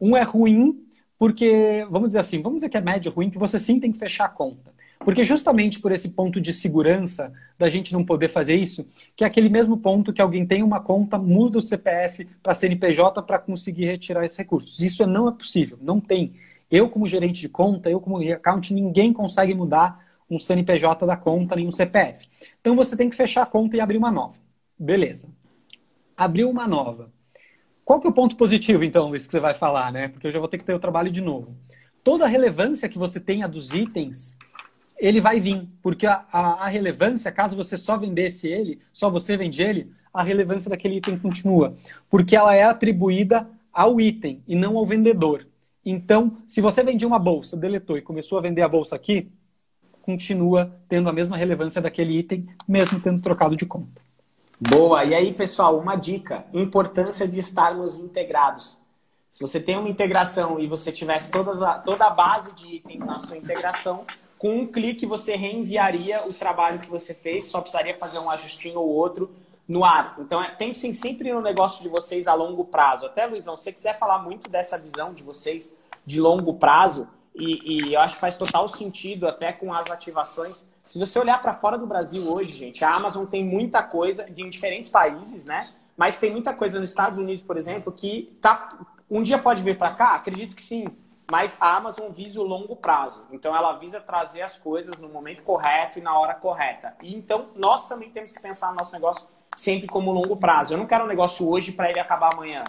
Um 0.01 0.17
é 0.17 0.23
ruim 0.23 0.87
porque, 1.19 1.87
vamos 1.91 2.09
dizer 2.09 2.21
assim, 2.21 2.43
vamos 2.43 2.57
dizer 2.57 2.69
que 2.69 2.77
é 2.77 2.81
médio 2.81 3.13
ruim, 3.13 3.31
que 3.31 3.39
você 3.39 3.59
sim 3.59 3.79
tem 3.79 3.93
que 3.93 3.99
fechar 3.99 4.25
a 4.25 4.29
conta. 4.29 4.73
Porque 4.99 5.25
justamente 5.25 5.81
por 5.81 5.93
esse 5.93 6.11
ponto 6.11 6.41
de 6.41 6.53
segurança 6.53 7.33
da 7.59 7.69
gente 7.69 7.93
não 7.93 8.05
poder 8.05 8.29
fazer 8.29 8.55
isso, 8.55 8.87
que 9.17 9.25
é 9.25 9.27
aquele 9.27 9.49
mesmo 9.49 9.79
ponto 9.79 10.13
que 10.13 10.21
alguém 10.21 10.45
tem 10.45 10.63
uma 10.63 10.81
conta, 10.81 11.17
muda 11.17 11.59
o 11.59 11.63
CPF 11.63 12.27
para 12.43 12.55
CNPJ 12.55 13.23
para 13.23 13.39
conseguir 13.39 13.87
retirar 13.87 14.25
esses 14.25 14.37
recursos. 14.37 14.81
Isso 14.81 15.07
não 15.07 15.29
é 15.29 15.33
possível, 15.33 15.79
não 15.81 16.01
tem. 16.01 16.35
Eu, 16.71 16.89
como 16.89 17.09
gerente 17.09 17.41
de 17.41 17.49
conta, 17.49 17.91
eu, 17.91 18.01
como 18.01 18.19
account, 18.33 18.73
ninguém 18.73 19.13
consegue 19.13 19.55
mudar 19.55 20.05
um 20.31 20.39
CNPJ 20.39 21.05
da 21.07 21.17
conta, 21.17 21.57
nem 21.57 21.67
um 21.67 21.73
CPF. 21.73 22.29
Então 22.61 22.77
você 22.77 22.97
tem 22.97 23.11
que 23.11 23.17
fechar 23.17 23.43
a 23.43 23.47
conta 23.47 23.77
e 23.77 23.81
abrir 23.81 23.99
uma 23.99 24.13
nova. 24.13 24.39
Beleza. 24.79 25.29
Abriu 26.17 26.49
uma 26.49 26.69
nova. 26.69 27.11
Qual 27.85 28.01
que 28.01 28.07
é 28.07 28.11
o 28.11 28.15
ponto 28.15 28.37
positivo, 28.37 28.85
então, 28.85 29.09
Luiz, 29.09 29.27
que 29.27 29.33
você 29.33 29.41
vai 29.41 29.53
falar, 29.53 29.91
né? 29.91 30.07
Porque 30.07 30.27
eu 30.27 30.31
já 30.31 30.39
vou 30.39 30.47
ter 30.47 30.59
que 30.59 30.65
ter 30.65 30.73
o 30.73 30.79
trabalho 30.79 31.11
de 31.11 31.21
novo. 31.21 31.57
Toda 32.05 32.25
a 32.25 32.29
relevância 32.29 32.89
que 32.89 32.99
você 32.99 33.19
tenha 33.19 33.49
dos 33.49 33.75
itens, 33.75 34.37
ele 34.97 35.21
vai 35.21 35.41
vir. 35.41 35.69
Porque 35.83 36.07
a, 36.07 36.25
a, 36.31 36.65
a 36.65 36.67
relevância, 36.69 37.33
caso 37.33 37.57
você 37.57 37.77
só 37.77 37.99
vendesse 37.99 38.47
ele, 38.47 38.79
só 38.93 39.11
você 39.11 39.37
vende 39.37 39.61
ele, 39.61 39.91
a 40.15 40.23
relevância 40.23 40.71
daquele 40.71 40.99
item 40.99 41.19
continua. 41.19 41.75
Porque 42.09 42.37
ela 42.37 42.55
é 42.55 42.63
atribuída 42.63 43.49
ao 43.73 44.01
item 44.01 44.41
e 44.47 44.55
não 44.55 44.77
ao 44.77 44.87
vendedor. 44.87 45.45
Então, 45.85 46.39
se 46.47 46.61
você 46.61 46.83
vendia 46.83 47.09
uma 47.09 47.19
bolsa, 47.19 47.57
deletou 47.57 47.97
e 47.97 48.03
começou 48.03 48.39
a 48.39 48.43
vender 48.43 48.63
a 48.63 48.69
bolsa 48.69 48.95
aqui, 48.97 49.33
continua 50.03 50.77
tendo 50.89 51.09
a 51.09 51.13
mesma 51.13 51.37
relevância 51.37 51.81
daquele 51.81 52.19
item, 52.19 52.49
mesmo 52.69 53.01
tendo 53.01 53.23
trocado 53.23 53.57
de 53.57 53.65
conta. 53.65 54.01
Boa! 54.61 55.05
E 55.05 55.15
aí, 55.15 55.33
pessoal, 55.33 55.79
uma 55.79 55.97
dica: 55.97 56.45
importância 56.53 57.27
de 57.27 57.39
estarmos 57.39 57.99
integrados. 57.99 58.79
Se 59.29 59.41
você 59.41 59.61
tem 59.61 59.79
uma 59.79 59.89
integração 59.89 60.59
e 60.59 60.67
você 60.67 60.91
tivesse 60.91 61.31
todas 61.31 61.63
a, 61.63 61.79
toda 61.79 62.07
a 62.07 62.11
base 62.11 62.53
de 62.53 62.67
itens 62.67 63.05
na 63.05 63.19
sua 63.19 63.37
integração, 63.37 64.05
com 64.37 64.59
um 64.59 64.67
clique 64.67 65.07
você 65.07 65.37
reenviaria 65.37 66.27
o 66.29 66.33
trabalho 66.33 66.81
que 66.81 66.91
você 66.91 67.15
fez, 67.15 67.47
só 67.47 67.61
precisaria 67.61 67.95
fazer 67.95 68.19
um 68.19 68.29
ajustinho 68.29 68.81
ou 68.81 68.89
outro 68.89 69.31
no 69.71 69.85
ar. 69.85 70.17
Então, 70.19 70.43
é, 70.43 70.51
pensem 70.51 70.93
sempre 70.93 71.33
no 71.33 71.41
negócio 71.41 71.81
de 71.81 71.89
vocês 71.89 72.27
a 72.27 72.35
longo 72.35 72.65
prazo. 72.65 73.07
Até, 73.07 73.25
Luizão, 73.25 73.57
se 73.57 73.63
você 73.63 73.73
quiser 73.73 73.97
falar 73.97 74.19
muito 74.19 74.51
dessa 74.51 74.77
visão 74.77 75.15
de 75.15 75.23
vocês 75.23 75.79
de 76.05 76.21
longo 76.21 76.55
prazo, 76.55 77.07
e, 77.33 77.87
e 77.89 77.95
eu 77.95 78.01
acho 78.01 78.17
que 78.17 78.21
faz 78.21 78.37
total 78.37 78.67
sentido 78.67 79.29
até 79.29 79.53
com 79.53 79.73
as 79.73 79.89
ativações. 79.89 80.69
Se 80.83 80.99
você 80.99 81.17
olhar 81.21 81.41
para 81.41 81.53
fora 81.53 81.79
do 81.79 81.87
Brasil 81.87 82.29
hoje, 82.29 82.53
gente, 82.53 82.85
a 82.85 82.93
Amazon 82.93 83.25
tem 83.27 83.45
muita 83.45 83.81
coisa 83.81 84.29
em 84.37 84.51
diferentes 84.51 84.91
países, 84.91 85.45
né? 85.45 85.73
Mas 85.97 86.19
tem 86.19 86.33
muita 86.33 86.53
coisa 86.53 86.81
nos 86.81 86.91
Estados 86.91 87.21
Unidos, 87.21 87.45
por 87.45 87.57
exemplo, 87.57 87.93
que 87.93 88.37
tá, 88.41 88.77
um 89.09 89.23
dia 89.23 89.39
pode 89.39 89.63
vir 89.63 89.79
para 89.79 89.95
cá? 89.95 90.17
Acredito 90.17 90.57
que 90.57 90.63
sim. 90.63 90.89
Mas 91.31 91.57
a 91.61 91.77
Amazon 91.77 92.11
visa 92.11 92.41
o 92.41 92.43
longo 92.43 92.75
prazo. 92.75 93.25
Então 93.31 93.55
ela 93.55 93.75
visa 93.75 94.01
trazer 94.01 94.43
as 94.43 94.59
coisas 94.59 94.97
no 94.97 95.09
momento 95.09 95.45
correto 95.45 96.01
e 96.01 96.03
na 96.03 96.19
hora 96.19 96.35
correta. 96.35 96.97
E 97.01 97.15
então 97.15 97.51
nós 97.55 97.87
também 97.87 98.11
temos 98.11 98.33
que 98.33 98.41
pensar 98.41 98.71
no 98.71 98.79
nosso 98.79 98.93
negócio 98.93 99.29
sempre 99.61 99.87
como 99.87 100.11
longo 100.11 100.37
prazo. 100.37 100.73
Eu 100.73 100.79
não 100.79 100.87
quero 100.87 101.05
um 101.05 101.07
negócio 101.07 101.47
hoje 101.47 101.71
para 101.71 101.91
ele 101.91 102.01
acabar 102.01 102.31
amanhã. 102.33 102.65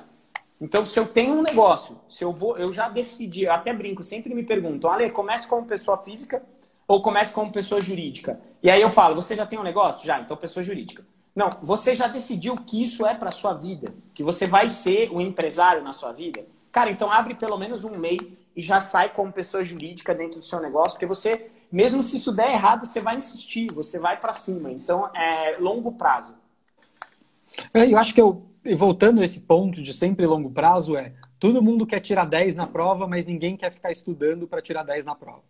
Então, 0.60 0.84
se 0.84 1.00
eu 1.00 1.08
tenho 1.08 1.34
um 1.34 1.42
negócio, 1.42 1.98
se 2.10 2.24
eu 2.24 2.34
vou, 2.34 2.58
eu 2.58 2.72
já 2.74 2.90
decidi, 2.90 3.44
eu 3.44 3.52
até 3.54 3.74
brinco, 3.74 4.04
sempre 4.04 4.36
me 4.36 4.44
perguntam, 4.44 4.92
Ale, 4.92 5.10
comece 5.10 5.48
como 5.48 5.66
pessoa 5.66 5.98
física 5.98 6.44
ou 6.86 7.02
comece 7.02 7.34
como 7.34 7.52
pessoa 7.52 7.80
jurídica? 7.80 8.40
E 8.62 8.70
aí 8.70 8.82
eu 8.82 8.90
falo, 8.90 9.16
você 9.16 9.36
já 9.36 9.46
tem 9.46 9.58
um 9.58 9.64
negócio? 9.64 10.06
Já, 10.06 10.20
então 10.20 10.36
pessoa 10.36 10.64
jurídica. 10.64 11.04
Não, 11.34 11.50
você 11.62 11.96
já 11.96 12.08
decidiu 12.08 12.56
que 12.56 12.84
isso 12.84 13.06
é 13.06 13.16
para 13.16 13.32
sua 13.32 13.54
vida, 13.54 13.92
que 14.14 14.22
você 14.22 14.46
vai 14.46 14.70
ser 14.70 15.10
um 15.12 15.22
empresário 15.22 15.82
na 15.82 15.94
sua 15.94 16.12
vida? 16.12 16.46
Cara, 16.74 16.92
então 16.92 17.10
abre 17.10 17.36
pelo 17.36 17.58
menos 17.58 17.86
um 17.86 17.98
MEI 17.98 18.38
e 18.54 18.62
já 18.62 18.82
sai 18.82 19.10
como 19.10 19.32
pessoa 19.32 19.64
jurídica 19.64 20.14
dentro 20.14 20.40
do 20.40 20.46
seu 20.46 20.60
negócio, 20.60 20.92
porque 20.92 21.06
você, 21.06 21.50
mesmo 21.72 22.04
se 22.04 22.18
isso 22.18 22.34
der 22.34 22.52
errado, 22.52 22.86
você 22.86 23.00
vai 23.00 23.16
insistir, 23.16 23.72
você 23.72 23.98
vai 23.98 24.20
para 24.20 24.34
cima. 24.34 24.70
Então, 24.70 25.10
é 25.16 25.56
longo 25.58 25.94
prazo. 25.94 26.41
É, 27.74 27.86
eu 27.92 27.98
acho 27.98 28.14
que 28.14 28.22
eu, 28.22 28.46
voltando 28.76 29.22
a 29.22 29.26
esse 29.26 29.42
ponto 29.42 29.82
de 29.82 29.94
sempre 29.94 30.26
longo 30.26 30.50
prazo, 30.50 30.96
é 30.96 31.14
todo 31.40 31.62
mundo 31.62 31.86
quer 31.86 32.00
tirar 32.00 32.26
10 32.26 32.56
na 32.56 32.68
prova, 32.68 33.08
mas 33.08 33.26
ninguém 33.26 33.58
quer 33.58 33.72
ficar 33.72 33.92
estudando 33.92 34.48
para 34.48 34.62
tirar 34.62 34.84
10 34.84 35.06
na 35.06 35.16
prova. 35.16 35.44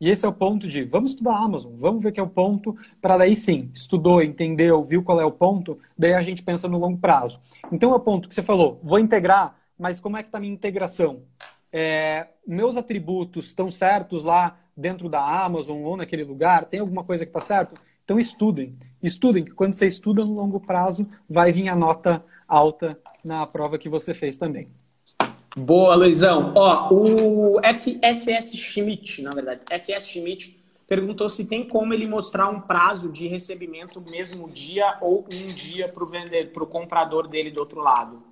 E 0.00 0.10
esse 0.10 0.26
é 0.26 0.28
o 0.28 0.32
ponto 0.32 0.66
de 0.66 0.82
vamos 0.82 1.12
estudar 1.12 1.34
a 1.34 1.44
Amazon, 1.44 1.72
vamos 1.76 2.02
ver 2.02 2.10
que 2.10 2.18
é 2.18 2.22
o 2.22 2.28
ponto, 2.28 2.76
para 3.00 3.16
daí 3.16 3.36
sim, 3.36 3.70
estudou, 3.72 4.22
entendeu, 4.22 4.82
viu 4.82 5.02
qual 5.02 5.20
é 5.20 5.24
o 5.24 5.30
ponto, 5.30 5.78
daí 5.96 6.14
a 6.14 6.22
gente 6.22 6.42
pensa 6.42 6.68
no 6.68 6.78
longo 6.78 6.98
prazo. 6.98 7.40
Então 7.70 7.92
é 7.92 7.94
o 7.94 8.00
ponto 8.00 8.28
que 8.28 8.34
você 8.34 8.42
falou, 8.42 8.80
vou 8.82 8.98
integrar, 8.98 9.56
mas 9.78 10.00
como 10.00 10.16
é 10.16 10.22
que 10.22 10.28
está 10.28 10.38
a 10.38 10.40
minha 10.40 10.52
integração? 10.52 11.22
É, 11.72 12.26
meus 12.46 12.76
atributos 12.76 13.46
estão 13.46 13.70
certos 13.70 14.24
lá 14.24 14.58
dentro 14.76 15.08
da 15.08 15.44
Amazon 15.44 15.82
ou 15.82 15.96
naquele 15.96 16.24
lugar? 16.24 16.64
Tem 16.64 16.80
alguma 16.80 17.04
coisa 17.04 17.24
que 17.24 17.30
está 17.30 17.40
certo? 17.40 17.80
Então 18.04 18.18
estudem. 18.18 18.76
Estudem, 19.02 19.44
que 19.44 19.52
quando 19.52 19.74
você 19.74 19.86
estuda 19.86 20.24
no 20.24 20.34
longo 20.34 20.60
prazo, 20.60 21.06
vai 21.28 21.52
vir 21.52 21.68
a 21.68 21.76
nota 21.76 22.24
alta 22.46 22.98
na 23.24 23.46
prova 23.46 23.78
que 23.78 23.88
você 23.88 24.14
fez 24.14 24.36
também. 24.36 24.68
Boa, 25.56 25.94
Luizão. 25.94 26.52
Ó, 26.54 26.94
o 26.94 27.60
FSS 27.62 28.56
Schmidt, 28.56 29.22
na 29.22 29.30
verdade, 29.30 29.60
FS 29.70 30.08
Schmidt 30.08 30.58
perguntou 30.86 31.28
se 31.28 31.46
tem 31.46 31.66
como 31.66 31.92
ele 31.92 32.06
mostrar 32.06 32.48
um 32.48 32.60
prazo 32.60 33.10
de 33.10 33.26
recebimento 33.26 34.00
mesmo 34.00 34.48
dia 34.48 34.98
ou 35.00 35.26
um 35.32 35.46
dia 35.48 35.88
para 35.88 36.04
o 36.04 36.06
vender, 36.06 36.52
para 36.52 36.62
o 36.62 36.66
comprador 36.66 37.28
dele 37.28 37.50
do 37.50 37.60
outro 37.60 37.80
lado. 37.80 38.22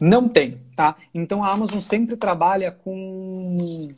Não 0.00 0.28
tem, 0.28 0.60
tá? 0.74 0.96
Então 1.14 1.42
a 1.44 1.50
Amazon 1.50 1.80
sempre 1.80 2.16
trabalha 2.16 2.70
com 2.70 3.88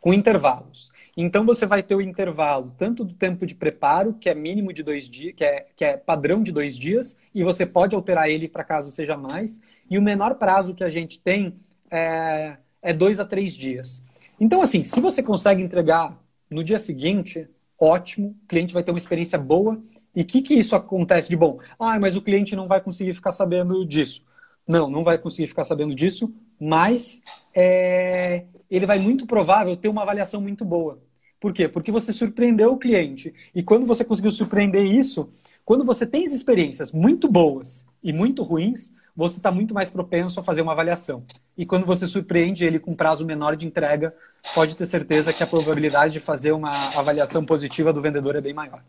com 0.00 0.14
intervalos. 0.14 0.90
Então 1.16 1.44
você 1.44 1.66
vai 1.66 1.82
ter 1.82 1.94
o 1.94 2.00
intervalo 2.00 2.74
tanto 2.78 3.04
do 3.04 3.14
tempo 3.14 3.46
de 3.46 3.54
preparo, 3.54 4.14
que 4.14 4.28
é 4.28 4.34
mínimo 4.34 4.72
de 4.72 4.82
dois 4.82 5.08
dias, 5.08 5.34
que 5.36 5.44
é, 5.44 5.66
que 5.76 5.84
é 5.84 5.96
padrão 5.96 6.42
de 6.42 6.50
dois 6.50 6.78
dias, 6.78 7.16
e 7.34 7.44
você 7.44 7.66
pode 7.66 7.94
alterar 7.94 8.28
ele 8.28 8.48
para 8.48 8.64
caso 8.64 8.90
seja 8.90 9.16
mais, 9.16 9.60
e 9.90 9.98
o 9.98 10.02
menor 10.02 10.36
prazo 10.36 10.74
que 10.74 10.84
a 10.84 10.90
gente 10.90 11.20
tem 11.20 11.54
é, 11.90 12.56
é 12.80 12.92
dois 12.92 13.20
a 13.20 13.24
três 13.24 13.52
dias. 13.52 14.02
Então, 14.40 14.62
assim, 14.62 14.82
se 14.84 15.00
você 15.00 15.22
consegue 15.22 15.62
entregar 15.62 16.18
no 16.50 16.64
dia 16.64 16.78
seguinte, 16.78 17.46
ótimo, 17.78 18.36
o 18.42 18.46
cliente 18.46 18.72
vai 18.72 18.82
ter 18.82 18.90
uma 18.90 18.98
experiência 18.98 19.38
boa. 19.38 19.80
E 20.14 20.22
o 20.22 20.24
que, 20.24 20.42
que 20.42 20.54
isso 20.54 20.74
acontece 20.74 21.28
de 21.28 21.36
bom? 21.36 21.60
Ah, 21.78 21.98
mas 22.00 22.16
o 22.16 22.22
cliente 22.22 22.56
não 22.56 22.66
vai 22.66 22.80
conseguir 22.80 23.14
ficar 23.14 23.32
sabendo 23.32 23.84
disso. 23.86 24.24
Não, 24.66 24.88
não 24.88 25.02
vai 25.02 25.18
conseguir 25.18 25.48
ficar 25.48 25.64
sabendo 25.64 25.94
disso, 25.94 26.32
mas 26.60 27.22
é, 27.54 28.44
ele 28.70 28.86
vai 28.86 28.98
muito 28.98 29.26
provável 29.26 29.76
ter 29.76 29.88
uma 29.88 30.02
avaliação 30.02 30.40
muito 30.40 30.64
boa. 30.64 30.98
Por 31.40 31.52
quê? 31.52 31.66
Porque 31.66 31.90
você 31.90 32.12
surpreendeu 32.12 32.72
o 32.72 32.78
cliente. 32.78 33.34
E 33.54 33.62
quando 33.62 33.86
você 33.86 34.04
conseguiu 34.04 34.30
surpreender 34.30 34.84
isso, 34.84 35.30
quando 35.64 35.84
você 35.84 36.06
tem 36.06 36.26
as 36.26 36.32
experiências 36.32 36.92
muito 36.92 37.26
boas 37.26 37.86
e 38.02 38.12
muito 38.12 38.42
ruins, 38.42 38.94
você 39.16 39.38
está 39.38 39.50
muito 39.50 39.74
mais 39.74 39.90
propenso 39.90 40.38
a 40.38 40.42
fazer 40.42 40.62
uma 40.62 40.72
avaliação. 40.72 41.24
E 41.56 41.64
quando 41.66 41.86
você 41.86 42.06
surpreende 42.06 42.64
ele 42.64 42.78
com 42.78 42.94
prazo 42.94 43.24
menor 43.24 43.56
de 43.56 43.66
entrega, 43.66 44.14
pode 44.54 44.76
ter 44.76 44.86
certeza 44.86 45.32
que 45.32 45.42
a 45.42 45.46
probabilidade 45.46 46.12
de 46.12 46.20
fazer 46.20 46.52
uma 46.52 46.96
avaliação 46.96 47.44
positiva 47.44 47.92
do 47.92 48.00
vendedor 48.00 48.36
é 48.36 48.40
bem 48.40 48.54
maior. 48.54 48.82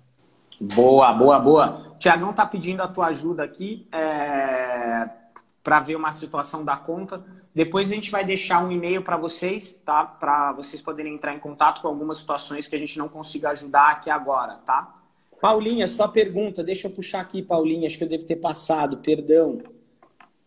Boa, 0.60 1.12
boa, 1.14 1.40
boa. 1.40 1.96
Tiagão 1.98 2.32
está 2.32 2.46
pedindo 2.46 2.84
a 2.84 2.88
tua 2.88 3.08
ajuda 3.08 3.44
aqui 3.44 3.88
é, 3.92 5.10
para 5.64 5.80
ver 5.80 5.96
uma 5.96 6.12
situação 6.12 6.66
da 6.66 6.76
conta. 6.76 7.24
Depois 7.54 7.92
a 7.92 7.96
gente 7.96 8.10
vai 8.10 8.24
deixar 8.24 8.64
um 8.64 8.72
e-mail 8.72 9.04
para 9.04 9.18
vocês, 9.18 9.74
tá? 9.86 10.04
Para 10.04 10.54
vocês 10.54 10.82
poderem 10.82 11.16
entrar 11.16 11.36
em 11.36 11.40
contato 11.40 11.82
com 11.82 11.88
algumas 11.88 12.18
situações 12.18 12.68
que 12.68 12.76
a 12.76 12.80
gente 12.80 12.98
não 12.98 13.08
consiga 13.08 13.50
ajudar 13.52 13.92
aqui 13.92 14.10
agora, 14.10 14.56
tá? 14.66 14.98
Paulinha, 15.40 15.88
sua 15.88 16.08
pergunta, 16.08 16.64
deixa 16.64 16.88
eu 16.88 16.92
puxar 16.92 17.22
aqui, 17.22 17.42
Paulinha, 17.42 17.88
acho 17.88 17.98
que 17.98 18.04
eu 18.04 18.10
devo 18.10 18.26
ter 18.26 18.36
passado, 18.36 18.98
perdão. 18.98 19.60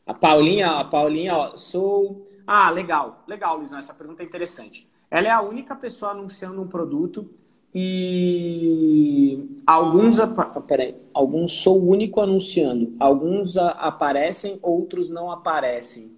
A 0.06 0.14
Paulinha, 0.14 0.70
a 0.70 0.84
Paulinha, 0.84 1.34
ó, 1.34 1.56
sou. 1.56 2.26
Ah, 2.46 2.70
legal, 2.70 3.24
legal, 3.26 3.56
Luizão, 3.56 3.78
essa 3.78 3.94
pergunta 3.94 4.22
é 4.22 4.26
interessante. 4.26 4.88
Ela 5.10 5.28
é 5.28 5.30
a 5.30 5.40
única 5.40 5.74
pessoa 5.74 6.12
anunciando 6.12 6.60
um 6.60 6.68
produto 6.68 7.28
e 7.74 9.56
alguns, 9.66 10.18
peraí, 10.66 10.94
alguns 11.12 11.54
sou 11.54 11.80
o 11.80 11.88
único 11.90 12.20
anunciando, 12.20 12.94
alguns 13.00 13.56
aparecem, 13.56 14.58
outros 14.62 15.10
não 15.10 15.30
aparecem. 15.30 16.12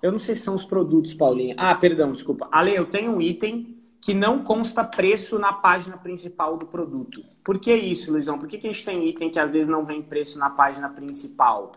Eu 0.00 0.12
não 0.12 0.18
sei 0.18 0.36
se 0.36 0.42
são 0.42 0.54
os 0.54 0.64
produtos, 0.64 1.12
Paulinha. 1.12 1.56
Ah, 1.58 1.74
perdão, 1.74 2.12
desculpa. 2.12 2.48
Ale, 2.52 2.74
eu 2.74 2.86
tenho 2.86 3.12
um 3.12 3.20
item 3.20 3.76
que 4.00 4.14
não 4.14 4.42
consta 4.42 4.82
preço 4.82 5.38
na 5.38 5.52
página 5.52 5.96
principal 5.96 6.56
do 6.56 6.66
produto. 6.66 7.22
Por 7.44 7.58
que 7.58 7.74
isso, 7.74 8.12
Luizão? 8.12 8.38
Por 8.38 8.48
que, 8.48 8.56
que 8.56 8.66
a 8.66 8.72
gente 8.72 8.84
tem 8.84 9.08
item 9.08 9.28
que 9.28 9.38
às 9.38 9.52
vezes 9.52 9.68
não 9.68 9.84
vem 9.84 10.00
preço 10.00 10.38
na 10.38 10.48
página 10.48 10.88
principal? 10.88 11.72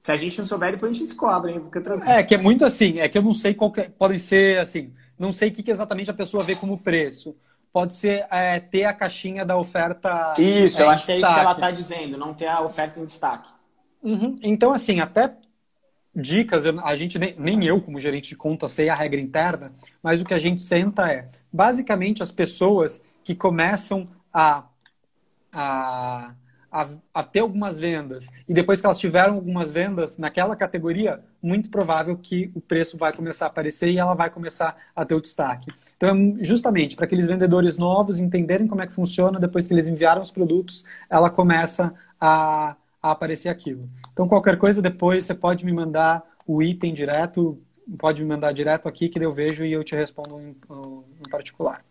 Se 0.00 0.12
a 0.12 0.16
gente 0.16 0.38
não 0.38 0.46
souber, 0.46 0.72
depois 0.72 0.90
a 0.90 0.94
gente 0.94 1.08
descobre, 1.08 1.52
hein? 1.52 1.60
Fica 1.62 1.80
tranquilo. 1.80 2.10
É, 2.10 2.22
que 2.22 2.34
é 2.34 2.38
muito 2.38 2.64
assim, 2.64 3.00
é 3.00 3.08
que 3.08 3.18
eu 3.18 3.22
não 3.22 3.34
sei 3.34 3.52
qual 3.52 3.70
que, 3.70 3.80
é, 3.80 3.88
podem 3.88 4.18
ser 4.18 4.58
assim, 4.60 4.92
não 5.18 5.32
sei 5.32 5.50
o 5.50 5.52
que, 5.52 5.62
que 5.62 5.70
exatamente 5.70 6.10
a 6.10 6.14
pessoa 6.14 6.44
vê 6.44 6.54
como 6.54 6.78
preço. 6.78 7.36
Pode 7.72 7.94
ser 7.94 8.26
é, 8.30 8.58
ter 8.58 8.84
a 8.84 8.92
caixinha 8.92 9.44
da 9.44 9.56
oferta. 9.56 10.34
Isso, 10.38 10.80
é, 10.80 10.84
eu 10.84 10.90
acho 10.90 11.06
que 11.06 11.12
é 11.12 11.18
isso 11.18 11.34
que 11.34 11.40
ela 11.40 11.52
está 11.52 11.70
dizendo, 11.70 12.16
não 12.16 12.34
ter 12.34 12.46
a 12.46 12.62
oferta 12.62 12.98
em 12.98 13.04
destaque. 13.04 13.50
Uhum. 14.02 14.34
Então, 14.42 14.72
assim, 14.72 15.00
até 15.00 15.34
dicas, 16.14 16.64
a 16.66 16.96
gente 16.96 17.18
nem, 17.18 17.34
nem 17.38 17.64
eu, 17.64 17.80
como 17.80 18.00
gerente 18.00 18.30
de 18.30 18.36
conta, 18.36 18.68
sei 18.68 18.88
a 18.88 18.94
regra 18.94 19.20
interna, 19.20 19.72
mas 20.02 20.20
o 20.20 20.24
que 20.24 20.34
a 20.34 20.38
gente 20.38 20.62
senta 20.62 21.10
é, 21.10 21.28
basicamente, 21.52 22.22
as 22.22 22.30
pessoas 22.30 23.02
que 23.22 23.34
começam 23.34 24.08
a, 24.32 24.64
a, 25.52 26.32
a, 26.70 26.88
a, 27.14 27.22
ter 27.22 27.40
algumas 27.40 27.78
vendas 27.78 28.28
e 28.48 28.54
depois 28.54 28.80
que 28.80 28.86
elas 28.86 28.98
tiveram 28.98 29.34
algumas 29.34 29.72
vendas 29.72 30.18
naquela 30.18 30.54
categoria, 30.54 31.20
muito 31.42 31.70
provável 31.70 32.16
que 32.16 32.50
o 32.54 32.60
preço 32.60 32.96
vai 32.96 33.12
começar 33.12 33.46
a 33.46 33.48
aparecer 33.48 33.90
e 33.90 33.98
ela 33.98 34.14
vai 34.14 34.30
começar 34.30 34.76
a 34.94 35.04
ter 35.04 35.14
o 35.14 35.20
destaque. 35.20 35.70
Então, 35.96 36.36
justamente, 36.40 36.96
para 36.96 37.06
aqueles 37.06 37.26
vendedores 37.26 37.76
novos 37.76 38.18
entenderem 38.18 38.66
como 38.66 38.82
é 38.82 38.86
que 38.86 38.92
funciona, 38.92 39.40
depois 39.40 39.66
que 39.66 39.74
eles 39.74 39.88
enviaram 39.88 40.22
os 40.22 40.30
produtos, 40.30 40.84
ela 41.10 41.30
começa 41.30 41.94
a 42.20 42.76
a 43.02 43.12
aparecer 43.12 43.48
aquilo. 43.48 43.88
Então, 44.12 44.28
qualquer 44.28 44.58
coisa 44.58 44.82
depois 44.82 45.24
você 45.24 45.34
pode 45.34 45.64
me 45.64 45.72
mandar 45.72 46.22
o 46.46 46.62
item 46.62 46.92
direto, 46.92 47.60
pode 47.98 48.22
me 48.22 48.28
mandar 48.28 48.52
direto 48.52 48.88
aqui 48.88 49.08
que 49.08 49.18
eu 49.18 49.32
vejo 49.32 49.64
e 49.64 49.72
eu 49.72 49.84
te 49.84 49.94
respondo 49.94 50.40
em, 50.40 50.50
em 50.50 51.30
particular. 51.30 51.84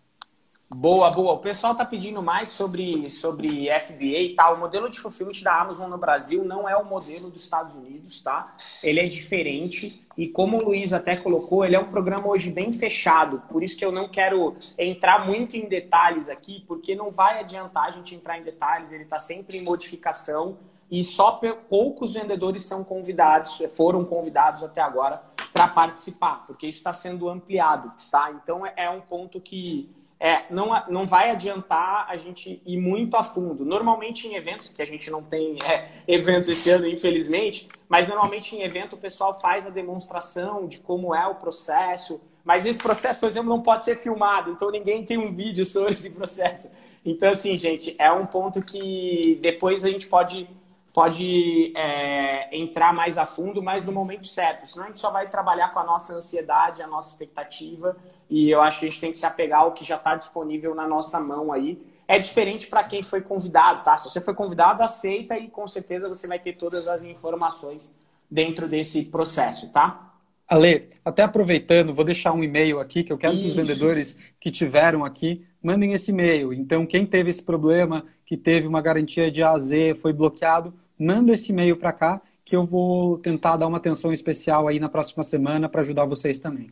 Boa, 0.70 1.10
boa. 1.10 1.32
O 1.32 1.40
pessoal 1.40 1.72
está 1.72 1.86
pedindo 1.86 2.22
mais 2.22 2.50
sobre, 2.50 3.10
sobre 3.10 3.70
FBA 3.80 4.20
e 4.20 4.36
tal. 4.36 4.56
O 4.56 4.60
modelo 4.60 4.90
de 4.90 5.00
fulfillment 5.00 5.42
da 5.42 5.62
Amazon 5.62 5.90
no 5.90 5.98
Brasil 5.98 6.44
não 6.44 6.68
é 6.68 6.76
o 6.76 6.84
modelo 6.84 7.30
dos 7.30 7.44
Estados 7.44 7.74
Unidos, 7.74 8.20
tá? 8.20 8.54
Ele 8.84 9.00
é 9.00 9.08
diferente 9.08 10.06
e 10.18 10.28
como 10.28 10.58
o 10.58 10.66
Luiz 10.66 10.92
até 10.92 11.16
colocou, 11.16 11.64
ele 11.64 11.78
é 11.78 11.80
um 11.80 11.90
programa 11.90 12.28
hoje 12.28 12.52
bem 12.52 12.74
fechado. 12.74 13.42
Por 13.50 13.64
isso 13.64 13.78
que 13.78 13.86
eu 13.86 13.94
não 13.94 14.10
quero 14.10 14.58
entrar 14.78 15.26
muito 15.26 15.56
em 15.56 15.70
detalhes 15.70 16.28
aqui, 16.28 16.66
porque 16.68 16.96
não 16.96 17.12
vai 17.12 17.40
adiantar 17.40 17.86
a 17.86 17.92
gente 17.92 18.14
entrar 18.14 18.38
em 18.38 18.44
detalhes. 18.44 18.92
Ele 18.92 19.04
está 19.04 19.20
sempre 19.20 19.58
em 19.58 19.64
modificação 19.64 20.58
e 20.92 21.02
só 21.02 21.40
poucos 21.70 22.14
vendedores 22.14 22.64
são 22.64 22.84
convidados, 22.84 23.58
foram 23.74 24.04
convidados 24.04 24.64
até 24.64 24.82
agora 24.82 25.24
para 25.54 25.70
participar, 25.70 26.46
porque 26.46 26.68
isso 26.68 26.80
está 26.80 26.92
sendo 26.92 27.30
ampliado, 27.30 27.92
tá? 28.12 28.32
Então 28.32 28.66
é, 28.66 28.74
é 28.76 28.90
um 28.90 29.02
ponto 29.02 29.40
que 29.40 29.90
é, 30.20 30.44
não, 30.50 30.70
não 30.90 31.06
vai 31.06 31.30
adiantar 31.30 32.08
a 32.10 32.18
gente 32.18 32.62
ir 32.66 32.78
muito 32.78 33.16
a 33.16 33.24
fundo. 33.24 33.64
Normalmente 33.64 34.28
em 34.28 34.36
eventos, 34.36 34.70
que 34.70 34.82
a 34.82 34.86
gente 34.86 35.12
não 35.12 35.22
tem 35.22 35.58
é, 35.64 35.88
eventos 36.08 36.50
esse 36.50 36.70
ano, 36.70 36.88
infelizmente, 36.88 37.68
mas 37.88 38.08
normalmente 38.08 38.56
em 38.56 38.64
evento 38.64 38.94
o 38.94 38.98
pessoal 38.98 39.34
faz 39.40 39.68
a 39.68 39.70
demonstração 39.70 40.68
de 40.68 40.80
como 40.80 41.14
é 41.14 41.28
o 41.28 41.36
processo, 41.36 42.22
mas 42.44 42.66
esse 42.66 42.82
processo, 42.82 43.20
por 43.20 43.28
exemplo, 43.28 43.50
não 43.50 43.62
pode 43.62 43.86
ser 43.86 43.98
filmado, 43.98 44.52
então 44.52 44.72
ninguém 44.72 45.04
tem 45.04 45.18
um 45.18 45.34
vídeo 45.34 45.66
sobre 45.66 45.94
esse 45.94 46.10
processo. 46.12 46.72
Então, 47.06 47.30
assim, 47.30 47.58
gente, 47.58 47.96
é 48.00 48.12
um 48.12 48.26
ponto 48.26 48.62
que 48.62 49.38
depois 49.42 49.86
a 49.86 49.90
gente 49.90 50.08
pode 50.08 50.48
pode 50.94 51.74
é, 51.78 52.58
entrar 52.58 52.92
mais 52.92 53.20
a 53.20 53.26
fundo, 53.26 53.62
mas 53.62 53.86
no 53.86 53.92
momento 53.92 54.26
certo. 54.26 54.66
Senão 54.66 54.86
a 54.86 54.88
gente 54.88 55.00
só 55.00 55.12
vai 55.12 55.30
trabalhar 55.30 55.72
com 55.72 55.78
a 55.78 55.84
nossa 55.84 56.16
ansiedade, 56.16 56.82
a 56.82 56.88
nossa 56.88 57.10
expectativa, 57.10 57.96
e 58.30 58.50
eu 58.50 58.62
acho 58.62 58.80
que 58.80 58.86
a 58.86 58.90
gente 58.90 59.02
tem 59.02 59.12
que 59.12 59.18
se 59.18 59.26
apegar 59.26 59.62
ao 59.62 59.74
que 59.74 59.86
já 59.86 59.96
está 59.96 60.16
disponível 60.16 60.76
na 60.76 60.88
nossa 60.88 61.20
mão 61.20 61.52
aí. 61.52 61.82
É 62.08 62.18
diferente 62.20 62.68
para 62.68 62.84
quem 62.84 63.04
foi 63.04 63.22
convidado, 63.22 63.84
tá? 63.84 63.98
Se 63.98 64.10
você 64.10 64.22
foi 64.22 64.34
convidado, 64.34 64.82
aceita 64.82 65.38
e 65.38 65.50
com 65.50 65.68
certeza 65.68 66.08
você 66.08 66.28
vai 66.28 66.40
ter 66.40 66.54
todas 66.54 66.88
as 66.88 67.04
informações 67.04 68.00
dentro 68.30 68.68
desse 68.68 69.06
processo, 69.06 69.70
tá? 69.72 70.14
Ale, 70.48 70.90
até 71.04 71.24
aproveitando, 71.24 71.94
vou 71.94 72.06
deixar 72.06 72.32
um 72.32 72.42
e-mail 72.42 72.80
aqui 72.80 73.04
que 73.04 73.12
eu 73.12 73.18
quero 73.18 73.34
Isso. 73.34 73.42
que 73.42 73.48
os 73.50 73.54
vendedores 73.54 74.18
que 74.40 74.50
tiveram 74.50 75.04
aqui 75.04 75.46
mandem 75.62 75.92
esse 75.92 76.12
e-mail. 76.12 76.54
Então, 76.54 76.86
quem 76.86 77.06
teve 77.06 77.30
esse 77.30 77.44
problema, 77.44 78.06
que 78.26 78.38
teve 78.38 78.66
uma 78.66 78.82
garantia 78.82 79.30
de 79.30 79.44
A 79.44 79.52
a 79.52 79.60
Z, 79.60 79.96
foi 79.96 80.14
bloqueado, 80.14 80.74
manda 80.98 81.34
esse 81.34 81.52
e-mail 81.52 81.76
para 81.76 81.92
cá 81.92 82.22
que 82.46 82.56
eu 82.56 82.66
vou 82.66 83.18
tentar 83.18 83.58
dar 83.58 83.68
uma 83.68 83.78
atenção 83.78 84.14
especial 84.14 84.70
aí 84.70 84.80
na 84.80 84.88
próxima 84.88 85.22
semana 85.22 85.68
para 85.68 85.82
ajudar 85.82 86.06
vocês 86.06 86.40
também. 86.40 86.72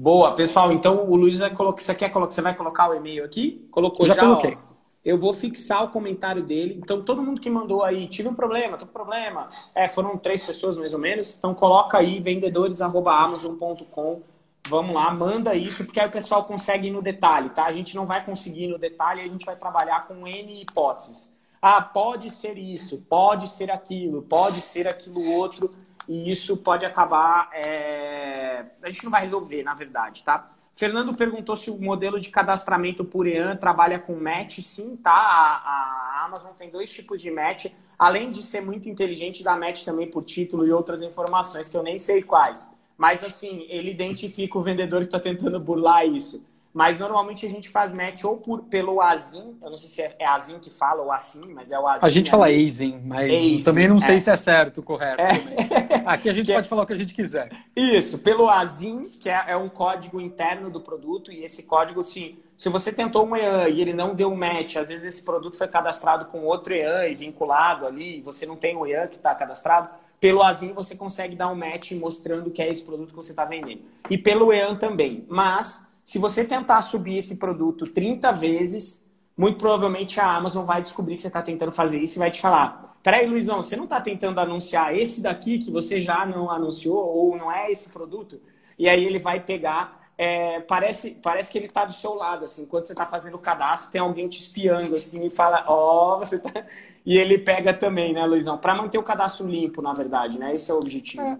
Boa, 0.00 0.32
pessoal. 0.36 0.70
Então 0.70 1.10
o 1.10 1.16
Luiz 1.16 1.40
vai 1.40 1.50
colocar. 1.50 1.82
Você 1.82 1.92
quer 1.92 2.10
colocar? 2.10 2.30
Você 2.30 2.40
vai 2.40 2.54
colocar 2.54 2.88
o 2.88 2.94
e-mail 2.94 3.24
aqui? 3.24 3.66
Colocou 3.72 4.06
já? 4.06 4.14
Já 4.14 4.22
coloquei. 4.22 4.54
Ó. 4.54 4.58
Eu 5.04 5.18
vou 5.18 5.32
fixar 5.32 5.82
o 5.82 5.88
comentário 5.88 6.40
dele. 6.42 6.78
Então, 6.80 7.02
todo 7.02 7.22
mundo 7.22 7.40
que 7.40 7.50
mandou 7.50 7.82
aí, 7.82 8.06
tive 8.06 8.28
um 8.28 8.34
problema, 8.34 8.76
tô 8.76 8.86
com 8.86 8.92
problema. 8.92 9.48
É, 9.74 9.88
foram 9.88 10.16
três 10.18 10.44
pessoas 10.44 10.76
mais 10.76 10.92
ou 10.92 11.00
menos. 11.00 11.34
Então, 11.36 11.54
coloca 11.54 11.98
aí 11.98 12.20
vendedores.amazon.com. 12.20 14.22
Vamos 14.68 14.94
lá, 14.94 15.12
manda 15.14 15.54
isso, 15.54 15.84
porque 15.84 15.98
aí 15.98 16.08
o 16.08 16.12
pessoal 16.12 16.44
consegue 16.44 16.88
ir 16.88 16.90
no 16.90 17.00
detalhe, 17.00 17.48
tá? 17.50 17.64
A 17.64 17.72
gente 17.72 17.96
não 17.96 18.04
vai 18.04 18.22
conseguir 18.22 18.64
ir 18.64 18.68
no 18.68 18.78
detalhe, 18.78 19.22
a 19.22 19.28
gente 19.28 19.46
vai 19.46 19.56
trabalhar 19.56 20.06
com 20.06 20.28
N 20.28 20.60
hipóteses. 20.60 21.34
Ah, 21.60 21.80
pode 21.80 22.30
ser 22.30 22.58
isso, 22.58 23.04
pode 23.08 23.48
ser 23.48 23.70
aquilo, 23.70 24.22
pode 24.22 24.60
ser 24.60 24.86
aquilo 24.86 25.24
outro, 25.32 25.74
e 26.08 26.30
isso 26.30 26.56
pode 26.56 26.84
acabar. 26.84 27.50
É... 27.52 28.64
A 28.82 28.88
gente 28.88 29.04
não 29.04 29.10
vai 29.10 29.20
resolver, 29.20 29.62
na 29.62 29.74
verdade, 29.74 30.22
tá? 30.24 30.50
Fernando 30.74 31.12
perguntou 31.12 31.56
se 31.56 31.70
o 31.70 31.76
modelo 31.76 32.20
de 32.20 32.30
cadastramento 32.30 33.04
por 33.04 33.26
EAN 33.26 33.56
trabalha 33.56 33.98
com 33.98 34.14
match. 34.14 34.60
Sim, 34.62 34.96
tá? 34.96 35.10
A, 35.10 36.22
a, 36.22 36.24
Amazon 36.24 36.52
tem 36.56 36.70
dois 36.70 36.88
tipos 36.90 37.20
de 37.20 37.30
match. 37.30 37.66
Além 37.98 38.30
de 38.30 38.44
ser 38.44 38.60
muito 38.60 38.88
inteligente, 38.88 39.42
dá 39.42 39.56
match 39.56 39.84
também 39.84 40.08
por 40.08 40.22
título 40.22 40.64
e 40.64 40.70
outras 40.70 41.02
informações 41.02 41.68
que 41.68 41.76
eu 41.76 41.82
nem 41.82 41.98
sei 41.98 42.22
quais. 42.22 42.72
Mas, 42.96 43.24
assim, 43.24 43.66
ele 43.68 43.90
identifica 43.90 44.56
o 44.56 44.62
vendedor 44.62 45.00
que 45.00 45.06
está 45.06 45.20
tentando 45.20 45.58
burlar 45.58 46.06
isso. 46.06 46.47
Mas 46.72 46.98
normalmente 46.98 47.46
a 47.46 47.48
gente 47.48 47.68
faz 47.68 47.92
match 47.92 48.24
ou 48.24 48.36
por, 48.36 48.62
pelo 48.64 49.00
ASIN, 49.00 49.56
eu 49.62 49.70
não 49.70 49.76
sei 49.76 49.88
se 49.88 50.02
é, 50.02 50.14
é 50.18 50.26
ASIN 50.26 50.58
que 50.58 50.70
fala 50.70 51.02
ou 51.02 51.10
ASIN, 51.10 51.52
mas 51.54 51.72
é 51.72 51.78
o 51.78 51.86
ASIN. 51.86 52.06
A 52.06 52.10
gente 52.10 52.30
fala 52.30 52.46
ASIN, 52.46 53.00
mas 53.04 53.30
ASIN, 53.30 53.62
também 53.62 53.88
não 53.88 53.98
sei 53.98 54.16
é. 54.16 54.20
se 54.20 54.30
é 54.30 54.36
certo, 54.36 54.82
correto. 54.82 55.20
É. 55.20 56.02
Aqui 56.04 56.28
a 56.28 56.32
gente 56.32 56.46
que 56.46 56.52
pode 56.52 56.66
é... 56.66 56.68
falar 56.68 56.82
o 56.82 56.86
que 56.86 56.92
a 56.92 56.96
gente 56.96 57.14
quiser. 57.14 57.50
Isso, 57.74 58.18
pelo 58.18 58.48
ASIN, 58.48 59.04
que 59.04 59.30
é, 59.30 59.44
é, 59.48 59.56
um 59.56 59.68
código 59.68 60.20
interno 60.20 60.70
do 60.70 60.80
produto, 60.80 61.32
e 61.32 61.42
esse 61.42 61.62
código, 61.62 62.04
se, 62.04 62.38
se 62.54 62.68
você 62.68 62.92
tentou 62.92 63.26
um 63.26 63.34
EAN 63.34 63.68
e 63.70 63.80
ele 63.80 63.94
não 63.94 64.14
deu 64.14 64.34
match, 64.34 64.76
às 64.76 64.90
vezes 64.90 65.06
esse 65.06 65.24
produto 65.24 65.56
foi 65.56 65.68
cadastrado 65.68 66.26
com 66.26 66.44
outro 66.44 66.74
EAN 66.74 67.08
e 67.08 67.14
vinculado 67.14 67.86
ali, 67.86 68.20
você 68.20 68.44
não 68.44 68.56
tem 68.56 68.76
o 68.76 68.86
EAN 68.86 69.06
que 69.06 69.16
está 69.16 69.34
cadastrado, 69.34 69.88
pelo 70.20 70.42
ASIN 70.42 70.72
você 70.72 70.94
consegue 70.94 71.34
dar 71.34 71.48
um 71.48 71.54
match 71.54 71.92
mostrando 71.92 72.50
que 72.50 72.60
é 72.60 72.68
esse 72.68 72.82
produto 72.84 73.10
que 73.10 73.16
você 73.16 73.30
está 73.30 73.44
vendendo. 73.44 73.82
E 74.10 74.18
pelo 74.18 74.52
EAN 74.52 74.76
também. 74.76 75.24
Mas 75.28 75.87
se 76.08 76.18
você 76.18 76.42
tentar 76.42 76.80
subir 76.80 77.18
esse 77.18 77.36
produto 77.36 77.84
30 77.84 78.32
vezes, 78.32 79.12
muito 79.36 79.58
provavelmente 79.58 80.18
a 80.18 80.36
Amazon 80.36 80.64
vai 80.64 80.80
descobrir 80.80 81.16
que 81.16 81.20
você 81.20 81.28
está 81.28 81.42
tentando 81.42 81.70
fazer 81.70 81.98
isso 81.98 82.16
e 82.16 82.18
vai 82.18 82.30
te 82.30 82.40
falar: 82.40 82.96
peraí, 83.02 83.26
Luizão, 83.26 83.62
você 83.62 83.76
não 83.76 83.84
está 83.84 84.00
tentando 84.00 84.40
anunciar 84.40 84.96
esse 84.96 85.20
daqui 85.20 85.58
que 85.58 85.70
você 85.70 86.00
já 86.00 86.24
não 86.24 86.50
anunciou 86.50 86.96
ou 86.96 87.36
não 87.36 87.52
é 87.52 87.70
esse 87.70 87.90
produto? 87.90 88.40
E 88.78 88.88
aí 88.88 89.04
ele 89.04 89.18
vai 89.18 89.40
pegar. 89.40 90.08
É, 90.16 90.60
parece, 90.60 91.10
parece 91.22 91.52
que 91.52 91.58
ele 91.58 91.66
está 91.66 91.84
do 91.84 91.92
seu 91.92 92.14
lado, 92.14 92.46
assim, 92.46 92.62
enquanto 92.62 92.86
você 92.86 92.94
está 92.94 93.04
fazendo 93.04 93.34
o 93.34 93.38
cadastro, 93.38 93.92
tem 93.92 94.00
alguém 94.00 94.28
te 94.28 94.40
espiando, 94.40 94.96
assim, 94.96 95.26
e 95.26 95.30
fala, 95.30 95.66
ó, 95.68 96.16
oh, 96.16 96.18
você 96.20 96.38
tá. 96.38 96.64
E 97.04 97.18
ele 97.18 97.36
pega 97.36 97.74
também, 97.74 98.14
né, 98.14 98.24
Luizão? 98.24 98.56
Para 98.56 98.74
manter 98.74 98.96
o 98.96 99.02
cadastro 99.02 99.46
limpo, 99.46 99.82
na 99.82 99.92
verdade, 99.92 100.38
né? 100.38 100.54
Esse 100.54 100.70
é 100.70 100.74
o 100.74 100.78
objetivo. 100.78 101.22
É. 101.22 101.38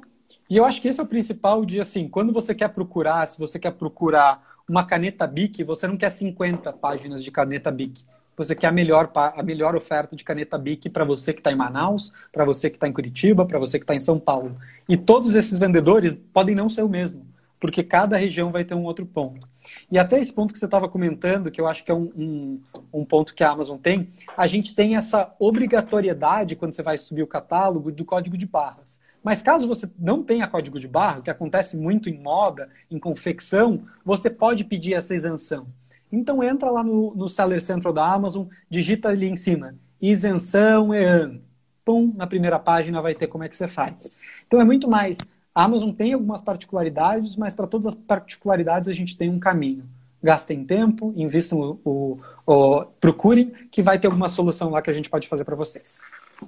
E 0.51 0.59
eu 0.59 0.65
acho 0.67 0.81
que 0.83 0.89
esse 0.89 1.01
é 1.01 1.03
o 1.03 1.07
principal 1.07 1.65
de, 1.65 1.81
assim, 1.81 2.07
quando 2.07 2.35
você 2.35 2.55
quer 2.55 2.69
procurar, 2.69 3.27
se 3.27 3.39
você 3.39 3.59
quer 3.59 3.73
procurar 3.73 4.48
uma 4.69 4.85
caneta 4.85 5.27
BIC, 5.27 5.65
você 5.65 5.87
não 5.87 5.97
quer 5.97 6.11
50 6.11 6.73
páginas 6.75 7.25
de 7.25 7.31
caneta 7.31 7.71
BIC. 7.71 8.05
Você 8.37 8.55
quer 8.55 8.69
a 8.69 8.73
melhor, 8.73 9.11
a 9.15 9.43
melhor 9.43 9.75
oferta 9.75 10.15
de 10.15 10.23
caneta 10.23 10.57
BIC 10.57 10.91
para 10.91 11.05
você 11.05 11.33
que 11.33 11.41
está 11.41 11.51
em 11.51 11.57
Manaus, 11.57 12.13
para 12.31 12.45
você 12.45 12.71
que 12.71 12.77
está 12.77 12.87
em 12.87 12.93
Curitiba, 12.93 13.45
para 13.45 13.59
você 13.59 13.79
que 13.79 13.83
está 13.83 13.97
em 13.97 14.01
São 14.01 14.21
Paulo. 14.21 14.57
E 14.89 14.97
todos 14.97 15.35
esses 15.35 15.59
vendedores 15.59 16.17
podem 16.33 16.55
não 16.55 16.69
ser 16.69 16.83
o 16.83 16.89
mesmo, 16.89 17.27
porque 17.59 17.83
cada 17.83 18.17
região 18.17 18.53
vai 18.53 18.65
ter 18.65 18.75
um 18.75 18.85
outro 18.85 19.05
ponto. 19.05 19.49
E 19.91 19.99
até 19.99 20.21
esse 20.21 20.33
ponto 20.33 20.53
que 20.53 20.59
você 20.59 20.67
estava 20.67 20.89
comentando, 20.89 21.51
que 21.51 21.61
eu 21.61 21.67
acho 21.67 21.83
que 21.83 21.91
é 21.91 21.95
um, 21.95 22.13
um, 22.17 22.61
um, 22.93 23.05
ponto 23.05 23.35
que 23.35 23.43
a 23.43 23.51
Amazon 23.51 23.77
tem, 23.77 24.11
a 24.37 24.47
gente 24.47 24.73
tem 24.73 24.95
essa 24.95 25.35
obrigatoriedade, 25.41 26.55
quando 26.55 26.73
você 26.73 26.83
vai 26.83 26.97
subir 26.97 27.25
o 27.25 27.27
catálogo, 27.27 27.91
do 27.91 28.05
código 28.05 28.39
de 28.39 28.47
barras. 28.47 29.01
Mas 29.23 29.43
caso 29.43 29.67
você 29.67 29.91
não 29.99 30.23
tenha 30.23 30.47
código 30.47 30.79
de 30.79 30.89
barra, 30.89 31.21
que 31.21 31.31
acontece 31.31 31.77
muito 31.77 32.09
em 32.09 32.19
moda, 32.19 32.69
em 32.91 32.99
confecção, 32.99 33.83
você 34.05 34.31
pode 34.31 34.65
pedir 34.65 34.95
essa 34.95 35.15
isenção. 35.15 35.67
Então 36.11 36.43
entra 36.43 36.71
lá 36.71 36.83
no, 36.83 37.15
no 37.15 37.29
Seller 37.29 37.61
Central 37.61 37.93
da 37.93 38.11
Amazon, 38.11 38.47
digita 38.69 39.09
ali 39.09 39.29
em 39.29 39.37
cima, 39.37 39.75
isenção 40.01 40.95
EAN. 40.95 41.41
Pum, 41.85 42.13
na 42.17 42.27
primeira 42.27 42.59
página 42.59 43.01
vai 43.01 43.15
ter 43.15 43.27
como 43.27 43.45
é 43.45 43.49
que 43.49 43.57
você 43.57 43.67
faz. 43.67 44.13
Então 44.47 44.61
é 44.61 44.65
muito 44.65 44.89
mais. 44.89 45.19
A 45.55 45.65
Amazon 45.65 45.91
tem 45.91 46.13
algumas 46.13 46.41
particularidades, 46.41 47.35
mas 47.35 47.55
para 47.55 47.67
todas 47.67 47.87
as 47.87 47.95
particularidades 47.95 48.89
a 48.89 48.93
gente 48.93 49.17
tem 49.17 49.31
um 49.31 49.39
caminho. 49.39 49.85
Gastem 50.23 50.65
tempo, 50.65 51.13
invistam 51.17 51.79
o, 51.85 52.19
o, 52.47 52.53
o 52.53 52.85
procurem, 53.01 53.53
que 53.71 53.83
vai 53.83 53.99
ter 53.99 54.07
alguma 54.07 54.29
solução 54.29 54.71
lá 54.71 54.83
que 54.83 54.91
a 54.91 54.93
gente 54.93 55.09
pode 55.09 55.29
fazer 55.29 55.45
para 55.45 55.57
vocês. 55.57 56.01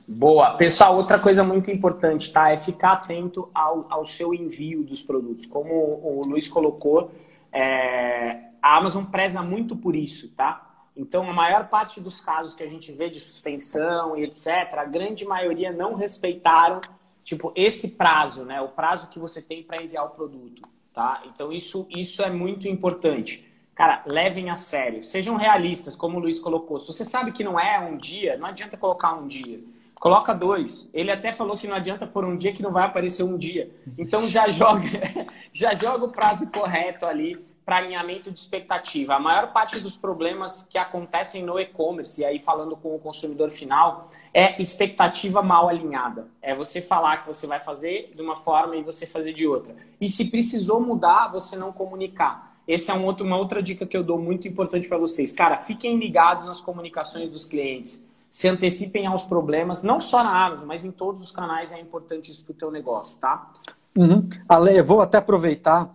Boa. 0.07 0.55
Pessoal, 0.55 0.97
outra 0.97 1.19
coisa 1.19 1.43
muito 1.43 1.71
importante, 1.71 2.33
tá? 2.33 2.51
É 2.51 2.57
ficar 2.57 2.93
atento 2.93 3.51
ao, 3.53 3.87
ao 3.91 4.07
seu 4.07 4.33
envio 4.33 4.85
dos 4.85 5.03
produtos. 5.03 5.47
Como 5.47 5.73
o 5.73 6.23
Luiz 6.27 6.49
colocou, 6.49 7.11
é, 7.53 8.51
a 8.63 8.77
Amazon 8.77 9.05
preza 9.05 9.43
muito 9.43 9.75
por 9.75 9.97
isso, 9.97 10.29
tá? 10.29 10.67
Então, 10.97 11.29
a 11.29 11.33
maior 11.33 11.69
parte 11.69 12.01
dos 12.01 12.21
casos 12.21 12.55
que 12.55 12.63
a 12.63 12.69
gente 12.69 12.93
vê 12.93 13.09
de 13.09 13.19
suspensão 13.19 14.17
e 14.17 14.25
etc., 14.25 14.75
a 14.77 14.85
grande 14.85 15.25
maioria 15.25 15.73
não 15.73 15.95
respeitaram, 15.95 16.81
tipo, 17.25 17.53
esse 17.57 17.93
prazo, 17.93 18.45
né? 18.45 18.61
O 18.61 18.69
prazo 18.69 19.09
que 19.09 19.19
você 19.19 19.43
tem 19.43 19.63
para 19.63 19.83
enviar 19.83 20.05
o 20.05 20.11
produto, 20.11 20.63
tá? 20.93 21.23
Então, 21.27 21.53
isso, 21.53 21.87
isso 21.91 22.23
é 22.23 22.31
muito 22.31 22.69
importante. 22.69 23.45
Cara, 23.75 24.05
levem 24.13 24.51
a 24.51 24.57
sério. 24.57 25.03
Sejam 25.03 25.37
realistas, 25.37 25.97
como 25.97 26.19
o 26.19 26.21
Luiz 26.21 26.39
colocou. 26.39 26.79
Se 26.79 26.89
você 26.89 27.05
sabe 27.05 27.33
que 27.33 27.43
não 27.43 27.59
é 27.59 27.81
um 27.81 27.97
dia, 27.97 28.37
não 28.37 28.47
adianta 28.47 28.77
colocar 28.77 29.15
um 29.15 29.27
dia. 29.27 29.59
Coloca 30.01 30.35
dois. 30.35 30.89
Ele 30.95 31.13
até 31.13 31.31
falou 31.31 31.59
que 31.59 31.69
não 31.69 31.77
adianta 31.77 32.07
por 32.07 32.25
um 32.25 32.35
dia 32.35 32.55
que 32.55 32.63
não 32.63 32.73
vai 32.73 32.87
aparecer 32.87 33.23
um 33.23 33.37
dia. 33.37 33.71
Então 33.99 34.27
já 34.27 34.49
joga, 34.49 34.89
já 35.53 35.75
joga 35.75 36.07
o 36.07 36.09
prazo 36.09 36.51
correto 36.51 37.05
ali 37.05 37.37
para 37.67 37.77
alinhamento 37.77 38.31
de 38.31 38.41
expectativa. 38.41 39.15
A 39.15 39.21
maior 39.21 39.53
parte 39.53 39.79
dos 39.79 39.99
problemas 39.99 40.67
que 40.71 40.79
acontecem 40.79 41.45
no 41.45 41.61
e-commerce, 41.61 42.19
e 42.19 42.25
aí 42.25 42.41
falando 42.41 42.75
com 42.77 42.97
o 42.97 42.99
consumidor 42.99 43.51
final, 43.51 44.11
é 44.33 44.61
expectativa 44.61 45.43
mal 45.43 45.69
alinhada. 45.69 46.29
É 46.41 46.55
você 46.55 46.81
falar 46.81 47.19
que 47.19 47.27
você 47.27 47.47
vai 47.47 47.61
fazer 47.61 48.11
de 48.17 48.23
uma 48.23 48.37
forma 48.37 48.77
e 48.77 48.83
você 48.83 49.07
fazer 49.07 49.35
de 49.35 49.47
outra. 49.47 49.77
E 50.01 50.09
se 50.09 50.31
precisou 50.31 50.81
mudar, 50.81 51.29
você 51.29 51.57
não 51.57 51.73
comunicar. 51.73 52.57
Essa 52.67 52.93
é 52.93 52.95
um 52.95 53.05
outro, 53.05 53.27
uma 53.27 53.37
outra 53.37 53.63
dica 53.63 53.85
que 53.85 53.97
eu 53.99 54.03
dou 54.03 54.19
muito 54.19 54.49
importante 54.49 54.89
para 54.89 54.97
vocês. 54.97 55.31
Cara, 55.31 55.59
fiquem 55.59 55.99
ligados 55.99 56.47
nas 56.47 56.61
comunicações 56.63 57.29
dos 57.29 57.45
clientes 57.45 58.10
se 58.31 58.47
antecipem 58.49 59.07
aos 59.07 59.25
problemas, 59.25 59.83
não 59.83 60.01
só 60.01 60.23
na 60.23 60.47
Amazon, 60.47 60.67
mas 60.67 60.85
em 60.85 60.93
todos 60.93 61.25
os 61.25 61.33
canais 61.33 61.73
é 61.73 61.81
importante 61.81 62.31
isso 62.31 62.45
para 62.45 62.53
o 62.53 62.55
teu 62.55 62.71
negócio, 62.71 63.19
tá? 63.19 63.51
Uhum. 63.97 64.29
Ale, 64.49 64.79
eu 64.79 64.85
vou 64.85 65.01
até 65.01 65.19
aproveitar. 65.19 65.93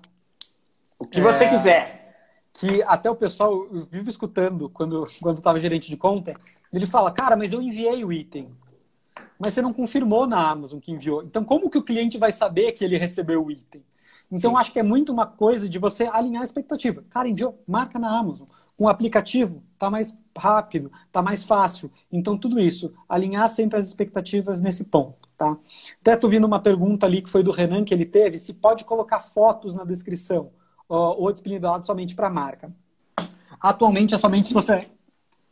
O 0.99 1.07
que 1.07 1.21
é... 1.21 1.23
você 1.23 1.47
quiser. 1.47 2.03
Que 2.51 2.83
até 2.83 3.09
o 3.09 3.15
pessoal, 3.15 3.53
eu 3.71 3.87
vivo 3.89 4.09
escutando 4.09 4.69
quando 4.69 5.07
quando 5.21 5.37
estava 5.37 5.59
gerente 5.59 5.89
de 5.89 5.95
conta, 5.95 6.33
ele 6.71 6.85
fala, 6.85 7.11
cara, 7.11 7.37
mas 7.37 7.53
eu 7.53 7.61
enviei 7.61 8.03
o 8.03 8.11
item. 8.11 8.49
Mas 9.39 9.53
você 9.53 9.61
não 9.61 9.73
confirmou 9.73 10.27
na 10.27 10.49
Amazon 10.49 10.79
que 10.79 10.91
enviou. 10.91 11.23
Então, 11.23 11.43
como 11.43 11.69
que 11.69 11.77
o 11.77 11.83
cliente 11.83 12.17
vai 12.17 12.31
saber 12.31 12.73
que 12.73 12.83
ele 12.83 12.97
recebeu 12.97 13.45
o 13.45 13.51
item? 13.51 13.83
Então, 14.31 14.51
Sim. 14.51 14.57
acho 14.57 14.73
que 14.73 14.79
é 14.79 14.83
muito 14.83 15.11
uma 15.11 15.25
coisa 15.25 15.69
de 15.69 15.77
você 15.77 16.05
alinhar 16.05 16.41
a 16.41 16.45
expectativa. 16.45 17.03
Cara, 17.09 17.27
enviou, 17.27 17.61
marca 17.67 17.99
na 17.99 18.17
Amazon. 18.17 18.47
Com 18.77 18.85
o 18.85 18.89
aplicativo, 18.89 19.63
tá 19.79 19.89
mais 19.89 20.17
rápido, 20.37 20.91
tá 21.11 21.21
mais 21.21 21.43
fácil. 21.43 21.89
Então, 22.11 22.37
tudo 22.37 22.59
isso, 22.59 22.93
alinhar 23.07 23.47
sempre 23.47 23.79
as 23.79 23.87
expectativas 23.87 24.59
nesse 24.59 24.83
ponto, 24.83 25.29
tá? 25.37 25.57
Até 26.01 26.15
tô 26.17 26.27
vindo 26.27 26.45
uma 26.45 26.59
pergunta 26.59 27.05
ali 27.05 27.21
que 27.21 27.29
foi 27.29 27.41
do 27.41 27.51
Renan 27.51 27.85
que 27.85 27.93
ele 27.93 28.05
teve, 28.05 28.37
se 28.37 28.53
pode 28.53 28.83
colocar 28.83 29.19
fotos 29.19 29.75
na 29.75 29.85
descrição 29.85 30.51
ou 30.87 31.31
disponibilidade 31.31 31.85
somente 31.85 32.15
para 32.15 32.27
a 32.27 32.31
marca. 32.31 32.71
Atualmente 33.59 34.13
é 34.13 34.17
somente 34.17 34.47
se 34.47 34.53
você 34.53 34.87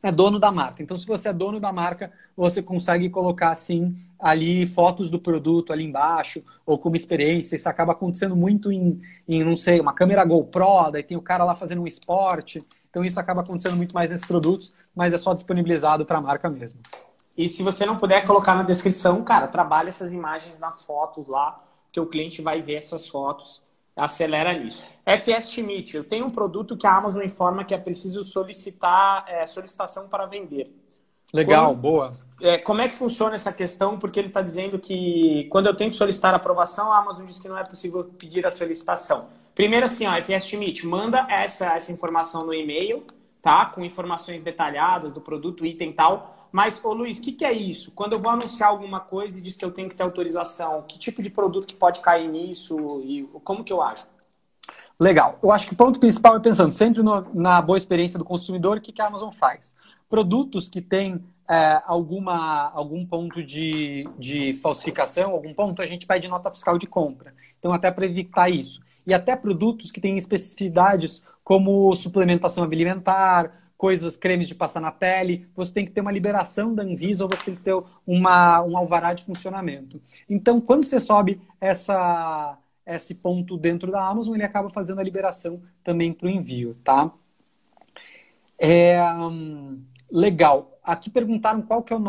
é 0.04 0.12
dono 0.12 0.38
da 0.38 0.52
marca. 0.52 0.84
Então, 0.84 0.98
se 0.98 1.08
você 1.08 1.30
é 1.30 1.34
dono 1.34 1.60
da 1.60 1.72
marca, 1.72 2.12
você 2.36 2.62
consegue 2.62 3.10
colocar 3.10 3.52
assim 3.52 3.96
ali 4.20 4.68
fotos 4.68 5.10
do 5.10 5.20
produto 5.20 5.72
ali 5.74 5.86
embaixo 5.86 6.44
ou 6.66 6.78
como 6.78 6.96
experiência. 6.96 7.56
Isso 7.56 7.70
acaba 7.70 7.94
acontecendo 7.94 8.36
muito 8.36 8.72
em, 8.72 9.02
em 9.28 9.44
não 9.44 9.56
sei, 9.56 9.80
uma 9.80 9.94
câmera 9.94 10.26
GoPro, 10.26 10.92
daí 10.92 11.04
tem 11.04 11.18
o 11.18 11.22
cara 11.22 11.46
lá 11.46 11.56
fazendo 11.56 11.82
um 11.82 11.88
esporte. 11.88 12.64
Então 12.94 13.04
isso 13.04 13.20
acaba 13.20 13.42
acontecendo 13.42 13.76
muito 13.76 13.92
mais 13.96 14.12
nesses 14.12 14.24
produtos, 14.24 14.76
mas 14.96 15.14
é 15.14 15.18
só 15.18 15.34
disponibilizado 15.34 16.06
para 16.06 16.20
a 16.20 16.22
marca 16.22 16.48
mesmo. 16.48 16.80
E 17.36 17.48
se 17.48 17.64
você 17.64 17.88
não 17.88 17.98
puder 17.98 18.24
colocar 18.28 18.54
na 18.54 18.62
descrição, 18.62 19.24
cara, 19.24 19.48
trabalhe 19.48 19.90
essas 19.90 20.14
imagens 20.14 20.60
nas 20.60 20.84
fotos 20.84 21.28
lá, 21.28 21.60
que 21.92 22.00
o 22.00 22.06
cliente 22.06 22.40
vai 22.40 22.62
ver 22.62 22.76
essas 22.76 23.08
fotos, 23.08 23.64
acelera 23.96 24.54
nisso. 24.54 24.86
FS 25.08 25.50
Schmidt, 25.50 25.98
eu 25.98 26.04
tenho 26.04 26.28
um 26.28 26.30
produto 26.30 26.78
que 26.78 26.86
a 26.86 26.96
Amazon 26.96 27.24
informa 27.24 27.64
que 27.64 27.74
é 27.74 27.80
preciso 27.80 28.24
solicitar 28.24 29.26
é, 29.28 29.48
solicitação 29.48 30.08
para 30.08 30.28
vender. 30.28 30.72
Legal, 31.34 31.70
quando, 31.72 31.80
boa. 31.80 32.14
É, 32.40 32.60
como 32.60 32.80
é 32.80 32.88
que 32.88 32.94
funciona 32.94 33.34
essa 33.34 33.52
questão? 33.52 33.98
Porque 33.98 34.20
ele 34.20 34.28
está 34.28 34.44
dizendo 34.44 34.78
que 34.78 35.46
quando 35.46 35.66
eu 35.66 35.76
tenho 35.76 35.90
que 35.90 35.96
solicitar 35.96 36.36
aprovação, 36.36 36.94
a 36.94 37.00
Amazon 37.00 37.26
diz 37.26 37.40
que 37.40 37.50
não 37.50 37.58
é 37.58 37.64
possível 37.64 38.04
pedir 38.04 38.46
a 38.46 38.52
solicitação. 38.52 39.30
Primeiro 39.56 39.86
assim, 39.86 40.08
ó, 40.08 40.16
FS 40.20 40.48
Schmidt, 40.48 40.86
manda 40.88 41.28
essa, 41.30 41.76
essa 41.76 41.92
informação 41.92 42.46
no 42.46 42.54
e-mail, 42.54 43.04
tá? 43.42 43.66
Com 43.68 43.84
informações 43.84 44.42
detalhadas 44.42 45.12
do 45.12 45.22
produto, 45.22 45.66
item 45.66 45.92
e 45.92 45.94
tal. 45.94 46.48
Mas, 46.52 46.84
ô 46.84 46.94
Luiz, 46.94 47.20
o 47.20 47.22
que, 47.22 47.32
que 47.32 47.46
é 47.46 47.52
isso? 47.52 47.92
Quando 47.92 48.14
eu 48.14 48.20
vou 48.20 48.32
anunciar 48.32 48.70
alguma 48.70 49.00
coisa 49.00 49.38
e 49.38 49.42
diz 49.42 49.56
que 49.56 49.66
eu 49.66 49.72
tenho 49.72 49.90
que 49.90 49.96
ter 49.96 50.04
autorização, 50.04 50.84
que 50.88 50.98
tipo 50.98 51.22
de 51.22 51.30
produto 51.30 51.68
que 51.68 51.76
pode 51.76 52.00
cair 52.00 52.28
nisso 52.28 53.02
e 53.04 53.24
como 53.44 53.64
que 53.64 53.74
eu 53.74 53.82
acho? 53.82 54.08
Legal. 55.00 55.38
Eu 55.42 55.52
acho 55.52 55.68
que 55.68 55.74
o 55.74 55.78
ponto 55.78 56.00
principal 56.00 56.36
é 56.36 56.40
pensando 56.40 56.72
sempre 56.72 57.02
no, 57.02 57.26
na 57.34 57.62
boa 57.62 57.78
experiência 57.78 58.18
do 58.18 58.26
consumidor, 58.26 58.78
o 58.78 58.82
que, 58.82 58.92
que 58.92 59.02
a 59.02 59.08
Amazon 59.08 59.32
faz? 59.32 59.76
Produtos 60.08 60.70
que 60.70 60.80
têm 60.80 61.24
é, 61.50 61.82
alguma, 61.86 62.72
algum 62.72 63.06
ponto 63.06 63.44
de, 63.44 64.08
de 64.18 64.54
falsificação, 64.56 65.32
algum 65.32 65.54
ponto, 65.54 65.82
a 65.82 65.86
gente 65.86 66.06
pede 66.06 66.28
nota 66.28 66.52
fiscal 66.52 66.78
de 66.78 66.88
compra. 66.88 67.34
Então, 67.60 67.74
até 67.74 67.92
para 67.92 68.06
evitar 68.06 68.50
isso 68.50 68.82
e 69.06 69.14
até 69.14 69.36
produtos 69.36 69.92
que 69.92 70.02
têm 70.02 70.18
especificidades 70.18 71.24
como 71.44 71.96
suplementação 71.96 72.64
alimentar, 72.64 73.64
coisas, 73.78 74.16
cremes 74.16 74.48
de 74.48 74.56
passar 74.56 74.80
na 74.80 74.92
pele, 74.92 75.46
você 75.54 75.74
tem 75.74 75.86
que 75.86 75.92
ter 75.92 76.00
uma 76.00 76.12
liberação 76.12 76.74
da 76.74 76.84
Anvisa 76.84 77.26
ou 77.26 77.30
você 77.30 77.44
tem 77.44 77.56
que 77.56 77.64
ter 77.64 77.76
uma, 78.08 78.62
um 78.64 78.78
alvará 78.78 79.14
de 79.14 79.26
funcionamento. 79.26 80.02
Então, 80.30 80.62
quando 80.62 80.86
você 80.86 81.02
sobe 81.02 81.42
essa, 81.60 82.58
esse 82.86 83.16
ponto 83.16 83.58
dentro 83.58 83.92
da 83.92 84.08
Amazon, 84.08 84.36
ele 84.36 84.44
acaba 84.46 84.70
fazendo 84.70 85.00
a 85.00 85.04
liberação 85.04 85.62
também 85.84 86.14
para 86.14 86.28
o 86.28 86.30
envio, 86.30 86.74
tá? 86.84 87.12
É, 88.58 89.04
hum, 89.16 89.84
legal. 90.10 90.73
Aqui 90.84 91.10
perguntaram 91.10 91.62
qual 91.62 91.82
que 91.82 91.94
é 91.94 91.96
o 91.96 92.04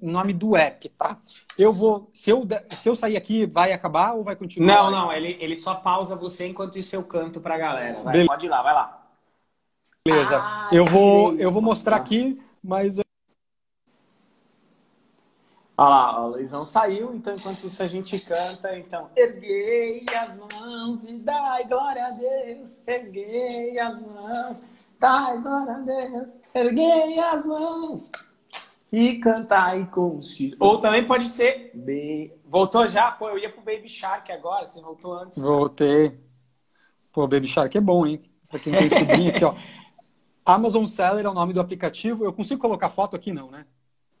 nome 0.00 0.32
do 0.32 0.56
app, 0.56 0.88
tá? 0.90 1.18
Eu 1.58 1.72
vou. 1.72 2.08
Se 2.12 2.30
eu, 2.30 2.46
se 2.76 2.88
eu 2.88 2.94
sair 2.94 3.16
aqui, 3.16 3.44
vai 3.44 3.72
acabar 3.72 4.12
ou 4.12 4.22
vai 4.22 4.36
continuar? 4.36 4.66
Não, 4.66 4.90
não, 4.90 5.12
ele, 5.12 5.36
ele 5.40 5.56
só 5.56 5.74
pausa 5.74 6.14
você 6.14 6.46
enquanto 6.46 6.78
isso 6.78 6.94
eu 6.94 7.02
canto 7.02 7.40
pra 7.40 7.58
galera. 7.58 8.02
Vai, 8.02 8.24
pode 8.26 8.46
ir 8.46 8.48
lá, 8.48 8.62
vai 8.62 8.72
lá. 8.72 9.02
Beleza. 10.06 10.38
Ah, 10.40 10.68
eu, 10.72 10.84
vou, 10.84 11.34
eu 11.36 11.50
vou 11.50 11.60
mostrar 11.60 11.96
aqui, 11.96 12.40
mas. 12.62 13.00
Olha 15.76 15.88
lá, 15.88 16.24
o 16.24 16.28
Luizão 16.28 16.64
saiu, 16.64 17.14
então 17.14 17.34
enquanto 17.34 17.66
isso 17.66 17.82
a 17.82 17.86
gente 17.88 18.18
canta, 18.20 18.78
então. 18.78 19.10
Erguei 19.16 20.06
as 20.14 20.36
mãos 20.36 21.08
e 21.08 21.14
dai 21.14 21.66
glória 21.66 22.06
a 22.06 22.10
Deus. 22.10 22.86
Erguei 22.86 23.78
as 23.78 24.00
mãos, 24.00 24.62
dai 25.00 25.40
glória 25.42 25.74
a 25.74 25.78
Deus. 25.78 26.39
Erguei 26.54 27.18
as 27.18 27.46
mãos 27.46 28.10
e 28.92 29.18
cantai 29.18 29.88
com 29.90 30.18
os 30.18 30.36
filhos. 30.36 30.60
Ou 30.60 30.80
também 30.80 31.06
pode 31.06 31.30
ser. 31.32 31.70
B... 31.74 32.36
Voltou 32.44 32.88
já? 32.88 33.10
Pô, 33.12 33.28
eu 33.28 33.38
ia 33.38 33.50
pro 33.50 33.62
Baby 33.62 33.88
Shark 33.88 34.30
agora, 34.32 34.66
você 34.66 34.80
voltou 34.80 35.14
antes. 35.14 35.40
Voltei. 35.40 36.18
Pô, 37.12 37.26
Baby 37.26 37.46
Shark 37.46 37.76
é 37.76 37.80
bom, 37.80 38.06
hein? 38.06 38.22
Pra 38.48 38.58
quem 38.58 38.72
tem 38.72 38.90
sobrinho 38.90 39.30
aqui, 39.30 39.44
ó. 39.44 39.54
Amazon 40.44 40.86
Seller 40.86 41.24
é 41.24 41.28
o 41.28 41.34
nome 41.34 41.52
do 41.52 41.60
aplicativo. 41.60 42.24
Eu 42.24 42.32
consigo 42.32 42.60
colocar 42.60 42.90
foto 42.90 43.14
aqui, 43.14 43.32
não, 43.32 43.50
né? 43.50 43.66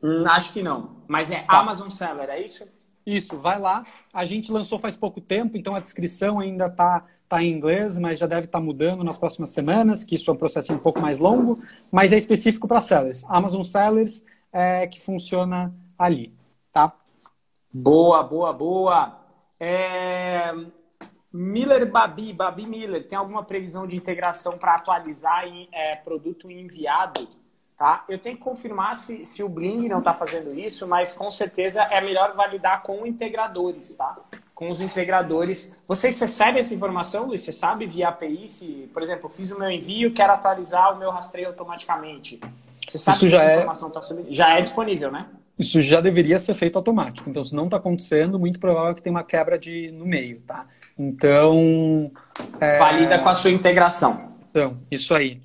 Hum, 0.02 0.24
acho 0.26 0.52
que 0.52 0.62
não. 0.62 1.02
Mas 1.08 1.30
é 1.30 1.42
tá. 1.42 1.58
Amazon 1.58 1.90
Seller, 1.90 2.28
é 2.30 2.40
isso? 2.40 2.64
Isso, 3.04 3.38
vai 3.38 3.58
lá. 3.58 3.84
A 4.12 4.24
gente 4.24 4.52
lançou 4.52 4.78
faz 4.78 4.96
pouco 4.96 5.20
tempo, 5.20 5.56
então 5.56 5.74
a 5.74 5.80
descrição 5.80 6.38
ainda 6.38 6.70
está 7.30 7.36
tá 7.36 7.42
em 7.44 7.52
inglês, 7.52 7.96
mas 7.96 8.18
já 8.18 8.26
deve 8.26 8.46
estar 8.46 8.58
tá 8.58 8.64
mudando 8.64 9.04
nas 9.04 9.16
próximas 9.16 9.50
semanas, 9.50 10.02
que 10.02 10.16
isso 10.16 10.28
é 10.28 10.34
um 10.34 10.36
processo 10.36 10.72
um 10.72 10.78
pouco 10.78 11.00
mais 11.00 11.20
longo, 11.20 11.60
mas 11.90 12.12
é 12.12 12.18
específico 12.18 12.66
para 12.66 12.80
sellers. 12.80 13.24
Amazon 13.28 13.62
Sellers 13.62 14.26
é 14.52 14.88
que 14.88 15.00
funciona 15.00 15.72
ali, 15.96 16.34
tá? 16.72 16.92
Boa, 17.72 18.24
boa, 18.24 18.52
boa. 18.52 19.20
É... 19.60 20.52
Miller 21.32 21.88
Babi, 21.88 22.32
Babi 22.32 22.66
Miller, 22.66 23.06
tem 23.06 23.16
alguma 23.16 23.44
previsão 23.44 23.86
de 23.86 23.96
integração 23.96 24.58
para 24.58 24.74
atualizar 24.74 25.46
em 25.46 25.68
é, 25.70 25.94
produto 25.94 26.50
enviado? 26.50 27.28
Tá? 27.78 28.04
Eu 28.08 28.18
tenho 28.18 28.36
que 28.36 28.42
confirmar 28.42 28.96
se, 28.96 29.24
se 29.24 29.40
o 29.42 29.48
Bling 29.48 29.88
não 29.88 30.00
está 30.00 30.12
fazendo 30.12 30.52
isso, 30.52 30.86
mas 30.88 31.12
com 31.12 31.30
certeza 31.30 31.82
é 31.84 32.00
melhor 32.00 32.34
validar 32.34 32.82
com 32.82 33.06
integradores, 33.06 33.94
tá? 33.94 34.18
Com 34.60 34.68
os 34.68 34.82
integradores. 34.82 35.74
Vocês 35.88 36.20
recebem 36.20 36.60
essa 36.60 36.74
informação, 36.74 37.28
Luiz? 37.28 37.40
Você 37.40 37.50
sabe 37.50 37.86
via 37.86 38.10
API 38.10 38.46
se, 38.46 38.90
por 38.92 39.02
exemplo, 39.02 39.30
fiz 39.30 39.50
o 39.50 39.58
meu 39.58 39.70
envio, 39.70 40.12
quero 40.12 40.34
atualizar 40.34 40.94
o 40.94 40.98
meu 40.98 41.10
rastreio 41.10 41.48
automaticamente. 41.48 42.38
Você 42.86 42.98
sabe 42.98 43.16
isso 43.16 43.24
se 43.24 43.30
já 43.30 43.38
essa 43.38 43.50
é... 43.52 43.56
informação 43.56 43.88
está 43.88 44.00
Já 44.28 44.58
é 44.58 44.60
disponível, 44.60 45.10
né? 45.10 45.28
Isso 45.58 45.80
já 45.80 46.02
deveria 46.02 46.38
ser 46.38 46.54
feito 46.54 46.76
automático. 46.76 47.30
Então, 47.30 47.42
se 47.42 47.54
não 47.54 47.64
está 47.64 47.78
acontecendo, 47.78 48.38
muito 48.38 48.60
provável 48.60 48.94
que 48.94 49.00
tem 49.00 49.10
uma 49.10 49.24
quebra 49.24 49.58
de 49.58 49.90
no 49.92 50.04
meio, 50.04 50.42
tá? 50.42 50.66
Então. 50.98 52.12
É... 52.60 52.78
Valida 52.78 53.18
com 53.18 53.30
a 53.30 53.34
sua 53.34 53.50
integração. 53.50 54.34
Então, 54.50 54.76
isso 54.90 55.14
aí. 55.14 55.40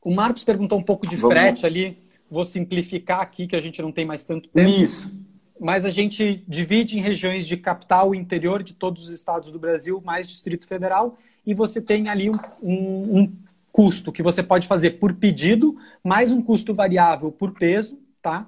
O 0.00 0.14
Marcos 0.14 0.44
perguntou 0.44 0.78
um 0.78 0.82
pouco 0.84 1.08
de 1.08 1.16
Vamos. 1.16 1.36
frete 1.36 1.66
ali. 1.66 2.06
Vou 2.30 2.44
simplificar 2.44 3.20
aqui, 3.20 3.48
que 3.48 3.56
a 3.56 3.60
gente 3.60 3.82
não 3.82 3.90
tem 3.90 4.04
mais 4.06 4.24
tanto 4.24 4.48
tempo. 4.48 4.70
Isso. 4.70 5.26
Mas 5.60 5.84
a 5.84 5.90
gente 5.90 6.44
divide 6.46 6.98
em 6.98 7.02
regiões 7.02 7.46
de 7.46 7.56
capital 7.56 8.14
interior 8.14 8.62
de 8.62 8.74
todos 8.74 9.04
os 9.04 9.10
estados 9.10 9.50
do 9.50 9.58
Brasil, 9.58 10.00
mais 10.04 10.28
Distrito 10.28 10.66
Federal, 10.66 11.18
e 11.44 11.54
você 11.54 11.80
tem 11.80 12.08
ali 12.08 12.30
um, 12.30 12.38
um, 12.62 13.20
um 13.20 13.32
custo 13.72 14.12
que 14.12 14.22
você 14.22 14.42
pode 14.42 14.66
fazer 14.66 14.92
por 14.92 15.14
pedido, 15.14 15.76
mais 16.02 16.32
um 16.32 16.42
custo 16.42 16.74
variável 16.74 17.32
por 17.32 17.52
peso, 17.52 17.98
tá? 18.22 18.46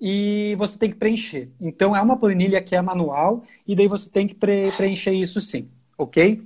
E 0.00 0.54
você 0.58 0.78
tem 0.78 0.90
que 0.90 0.96
preencher. 0.96 1.48
Então, 1.60 1.94
é 1.94 2.00
uma 2.00 2.16
planilha 2.16 2.60
que 2.60 2.74
é 2.74 2.82
manual, 2.82 3.44
e 3.66 3.74
daí 3.74 3.88
você 3.88 4.10
tem 4.10 4.26
que 4.26 4.34
pre 4.34 4.72
preencher 4.72 5.12
isso 5.12 5.40
sim, 5.40 5.68
ok? 5.96 6.42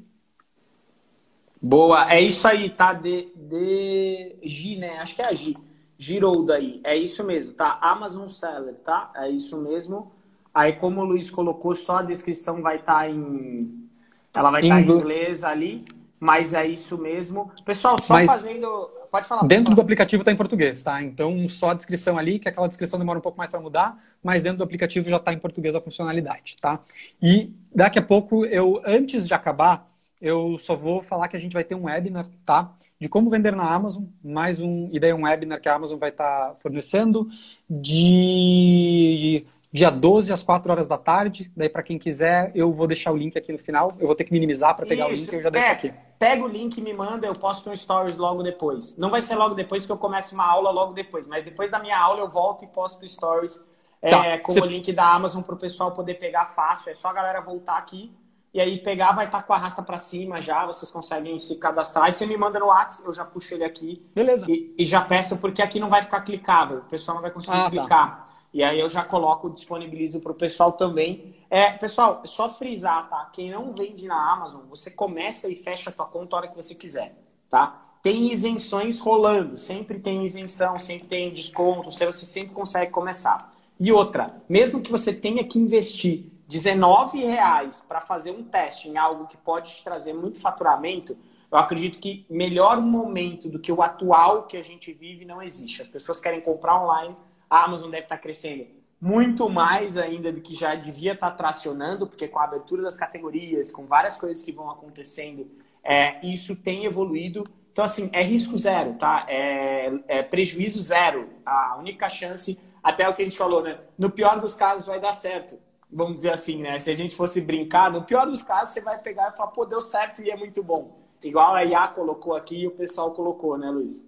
Boa, 1.61 2.13
é 2.13 2.21
isso 2.21 2.47
aí, 2.47 2.69
tá? 2.69 2.93
De, 2.93 3.29
de 3.35 4.37
G, 4.43 4.77
né? 4.77 4.99
Acho 4.99 5.17
que 5.17 5.23
é 5.23 5.29
a 5.29 5.35
G. 5.35 5.57
Girou 5.99 6.45
daí. 6.45 6.81
É 6.85 6.97
isso 6.97 7.25
mesmo, 7.25 7.53
tá? 7.53 7.79
Amazon 7.81 8.29
Seller, 8.29 8.75
tá? 8.75 9.11
É 9.15 9.31
isso 9.31 9.57
mesmo. 9.57 10.13
Aí, 10.53 10.73
como 10.73 11.01
o 11.01 11.05
Luiz 11.05 11.31
colocou, 11.31 11.75
só 11.75 11.99
a 11.99 12.03
descrição 12.03 12.63
vai 12.63 12.77
estar 12.77 13.01
tá 13.01 13.09
em. 13.09 13.89
Ela 14.33 14.51
vai 14.51 14.63
estar 14.63 14.77
tá 14.77 14.81
em 14.81 14.91
inglês 14.91 15.45
ali, 15.45 15.85
mas 16.19 16.55
é 16.55 16.67
isso 16.67 16.99
mesmo. 16.99 17.51
Pessoal, 17.65 18.01
só 18.01 18.15
mas 18.15 18.27
fazendo. 18.27 18.91
Pode 19.11 19.27
falar. 19.27 19.47
Dentro 19.47 19.67
pode 19.67 19.77
do 19.77 19.81
aplicativo 19.83 20.23
está 20.23 20.33
em 20.33 20.37
português, 20.37 20.83
tá? 20.83 21.03
Então, 21.03 21.49
só 21.49 21.71
a 21.71 21.75
descrição 21.75 22.19
ali, 22.19 22.39
que 22.39 22.49
aquela 22.49 22.69
descrição 22.69 22.99
demora 22.99 23.19
um 23.19 23.23
pouco 23.23 23.39
mais 23.39 23.51
para 23.51 23.61
mudar, 23.61 23.99
mas 24.23 24.43
dentro 24.43 24.59
do 24.59 24.65
aplicativo 24.65 25.09
já 25.09 25.17
está 25.17 25.33
em 25.33 25.39
português 25.39 25.75
a 25.75 25.81
funcionalidade, 25.81 26.57
tá? 26.61 26.81
E 27.23 27.55
daqui 27.75 27.99
a 27.99 28.03
pouco, 28.03 28.45
eu, 28.45 28.83
antes 28.85 29.27
de 29.27 29.35
acabar, 29.35 29.91
eu 30.21 30.59
só 30.59 30.75
vou 30.75 31.03
falar 31.03 31.29
que 31.29 31.37
a 31.37 31.41
gente 31.41 31.53
vai 31.53 31.65
ter 31.65 31.75
um 31.75 31.85
webinar, 31.85 32.27
tá? 32.45 32.75
De 32.99 33.09
como 33.09 33.29
vender 33.29 33.55
na 33.55 33.71
Amazon, 33.75 34.05
mais 34.25 34.59
um, 34.59 34.89
e 34.91 34.99
daí 34.99 35.13
um 35.13 35.25
webinar 35.25 35.61
que 35.61 35.69
a 35.69 35.75
Amazon 35.75 35.99
vai 35.99 36.09
estar 36.09 36.49
tá 36.49 36.55
fornecendo, 36.61 37.29
de 37.69 39.45
dia 39.77 39.91
12 39.91 40.33
às 40.33 40.43
4 40.43 40.73
horas 40.73 40.89
da 40.89 40.97
tarde. 40.97 41.53
Daí, 41.55 41.69
para 41.69 41.83
quem 41.83 41.99
quiser, 41.99 42.51
eu 42.55 42.73
vou 42.73 42.87
deixar 42.87 43.13
o 43.13 43.17
link 43.17 43.37
aqui 43.37 43.53
no 43.53 43.59
final. 43.59 43.93
Eu 44.01 44.07
vou 44.07 44.17
ter 44.17 44.25
que 44.25 44.33
minimizar 44.33 44.75
para 44.75 44.87
pegar 44.87 45.11
Isso. 45.11 45.23
o 45.23 45.25
link, 45.25 45.33
eu 45.35 45.43
já 45.43 45.51
deixo 45.51 45.69
é, 45.69 45.71
aqui. 45.71 45.93
Pega 46.19 46.43
o 46.43 46.49
link 46.49 46.79
e 46.79 46.81
me 46.81 46.95
manda, 46.95 47.27
eu 47.27 47.35
posto 47.35 47.69
um 47.69 47.77
stories 47.77 48.17
logo 48.17 48.43
depois. 48.43 48.97
Não 48.97 49.11
vai 49.11 49.21
ser 49.21 49.35
logo 49.35 49.55
depois, 49.55 49.83
porque 49.83 49.93
eu 49.93 49.99
começo 49.99 50.35
uma 50.35 50.47
aula 50.47 50.71
logo 50.71 50.95
depois, 50.95 51.27
mas 51.27 51.45
depois 51.45 51.71
da 51.71 51.79
minha 51.79 51.99
aula 51.99 52.21
eu 52.21 52.29
volto 52.31 52.65
e 52.65 52.69
posto 52.69 53.07
stories 53.07 53.69
tá. 54.01 54.27
é, 54.27 54.39
com 54.39 54.53
Cê... 54.53 54.61
o 54.61 54.65
link 54.65 54.91
da 54.93 55.13
Amazon 55.13 55.43
para 55.43 55.55
o 55.55 55.59
pessoal 55.59 55.93
poder 55.93 56.15
pegar 56.15 56.47
fácil. 56.47 56.91
É 56.91 56.95
só 56.95 57.09
a 57.09 57.13
galera 57.13 57.43
voltar 57.43 57.77
aqui 57.77 58.11
e 58.57 58.61
aí 58.61 58.79
pegar 58.79 59.13
vai 59.13 59.27
estar 59.27 59.43
tá 59.43 59.45
com 59.47 59.53
a 59.53 59.59
rasta 59.59 59.83
para 59.83 59.99
cima 59.99 60.41
já, 60.41 60.65
vocês 60.65 60.91
conseguem 60.91 61.39
se 61.39 61.57
cadastrar. 61.57 62.07
Aí 62.07 62.13
você 62.13 62.25
me 62.25 62.39
manda 62.39 62.59
no 62.59 62.69
WhatsApp, 62.69 63.07
eu 63.07 63.13
já 63.13 63.23
puxo 63.23 63.53
ele 63.53 63.65
aqui. 63.65 64.03
Beleza. 64.15 64.51
E, 64.51 64.75
e 64.79 64.87
já 64.87 65.03
peço, 65.03 65.37
porque 65.37 65.61
aqui 65.61 65.79
não 65.79 65.91
vai 65.91 66.03
ficar 66.03 66.23
clicável, 66.23 66.79
o 66.79 66.85
pessoal 66.85 67.17
não 67.17 67.23
vai 67.23 67.31
conseguir 67.31 67.59
ah, 67.59 67.65
tá. 67.65 67.71
clicar. 67.71 67.89
Tá. 68.17 68.29
E 68.55 68.65
aí 68.65 68.81
eu 68.81 68.89
já 68.89 69.05
coloco, 69.05 69.51
disponibilizo 69.51 70.21
para 70.21 70.33
o 70.33 70.35
pessoal 70.35 70.73
também. 70.73 71.37
É, 71.51 71.73
pessoal, 71.73 72.23
é 72.25 72.27
só 72.27 72.49
frisar, 72.49 73.11
tá? 73.11 73.29
Quem 73.31 73.51
não 73.51 73.75
vende 73.75 74.09
na 74.09 74.33
Amazon, 74.33 74.63
você 74.71 74.91
começa 74.91 75.47
e 75.51 75.55
fecha 75.55 75.91
a 75.91 75.93
tua 75.93 76.07
conta 76.07 76.35
a 76.35 76.39
hora 76.39 76.49
que 76.49 76.57
você 76.57 76.75
quiser, 76.75 77.15
tá? 77.51 77.99
Tem 78.03 78.33
isenções 78.33 78.99
rolando, 78.99 79.59
sempre 79.59 79.99
tem 79.99 80.25
isenção, 80.25 80.79
sempre 80.79 81.09
tem 81.09 81.35
desconto, 81.35 81.91
você 81.91 82.11
sempre 82.11 82.55
consegue 82.55 82.91
começar. 82.91 83.55
E 83.79 83.93
outra, 83.93 84.29
mesmo 84.49 84.81
que 84.81 84.91
você 84.91 85.13
tenha 85.13 85.45
que 85.45 85.59
investir 85.59 86.33
19 86.47 87.25
reais 87.25 87.85
para 87.87 88.01
fazer 88.01 88.31
um 88.31 88.45
teste 88.45 88.89
em 88.89 88.97
algo 88.97 89.27
que 89.27 89.37
pode 89.37 89.77
te 89.77 89.85
trazer 89.85 90.13
muito 90.13 90.41
faturamento, 90.41 91.17
eu 91.51 91.59
acredito 91.59 91.99
que 91.99 92.27
melhor 92.29 92.81
momento 92.81 93.49
do 93.49 93.59
que 93.59 93.73
o 93.73 93.83
atual 93.83 94.45
que 94.45 94.57
a 94.57 94.63
gente 94.63 94.93
vive 94.93 95.25
não 95.25 95.43
existe. 95.43 95.83
As 95.83 95.89
pessoas 95.89 96.21
querem 96.21 96.41
comprar 96.41 96.83
online, 96.83 97.17
a 97.49 97.65
Amazon 97.65 97.91
deve 97.91 98.05
estar 98.05 98.19
crescendo 98.19 98.67
muito 99.01 99.49
mais 99.49 99.97
ainda 99.97 100.33
do 100.33 100.41
que 100.41 100.55
já 100.55 100.75
devia 100.75 101.13
estar 101.13 101.31
tracionando, 101.33 102.07
porque 102.07 102.27
com 102.27 102.39
a 102.39 102.45
abertura 102.45 102.83
das 102.83 102.97
categorias, 102.97 103.71
com 103.71 103.87
várias 103.87 104.17
coisas 104.17 104.43
que 104.43 104.53
vão 104.53 104.71
acontecendo, 104.71 105.51
é, 105.85 106.25
isso 106.27 106.57
tem 106.57 106.85
evoluído. 106.85 107.45
Então, 107.73 107.85
assim, 107.85 108.09
é 108.13 108.23
risco 108.23 108.57
zero, 108.57 108.95
tá? 108.95 109.25
É, 109.29 109.93
é 110.09 110.23
prejuízo 110.23 110.81
zero. 110.81 111.29
A 111.45 111.77
única 111.79 112.09
chance, 112.09 112.59
até 112.83 113.07
o 113.09 113.15
que 113.15 113.21
a 113.21 113.25
gente 113.25 113.37
falou, 113.37 113.63
né? 113.63 113.79
No 113.99 114.11
pior 114.11 114.41
dos 114.41 114.55
casos, 114.55 114.87
vai 114.87 114.99
dar 114.99 115.13
certo 115.13 115.59
vamos 115.91 116.17
dizer 116.17 116.33
assim, 116.33 116.63
né? 116.63 116.79
Se 116.79 116.91
a 116.91 116.95
gente 116.95 117.15
fosse 117.15 117.41
brincar, 117.41 117.91
no 117.91 118.05
pior 118.05 118.27
dos 118.27 118.43
casos, 118.43 118.75
você 118.75 118.81
vai 118.81 118.99
pegar 118.99 119.29
e 119.33 119.37
falar, 119.37 119.51
pô, 119.51 119.65
deu 119.65 119.81
certo 119.81 120.23
e 120.23 120.31
é 120.31 120.37
muito 120.37 120.63
bom. 120.63 120.99
Igual 121.23 121.55
a 121.55 121.65
IA 121.65 121.89
colocou 121.89 122.35
aqui 122.37 122.63
e 122.63 122.67
o 122.67 122.71
pessoal 122.73 123.13
colocou, 123.13 123.57
né, 123.57 123.71
Luiz? 123.71 124.07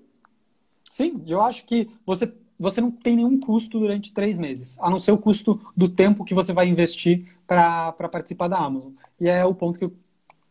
Sim, 0.91 1.23
eu 1.27 1.41
acho 1.41 1.65
que 1.65 1.91
você, 2.05 2.33
você 2.59 2.81
não 2.81 2.91
tem 2.91 3.17
nenhum 3.17 3.39
custo 3.39 3.79
durante 3.79 4.13
três 4.13 4.39
meses, 4.39 4.79
a 4.81 4.91
não 4.91 5.01
ser 5.01 5.13
o 5.13 5.19
custo 5.19 5.61
do 5.77 5.89
tempo 5.89 6.25
que 6.25 6.35
você 6.35 6.53
vai 6.53 6.67
investir 6.67 7.27
para 7.47 7.93
participar 7.93 8.49
da 8.49 8.59
Amazon. 8.59 8.93
E 9.21 9.29
é 9.29 9.45
o 9.45 9.55
ponto 9.55 9.79
que 9.79 9.85
eu 9.85 9.93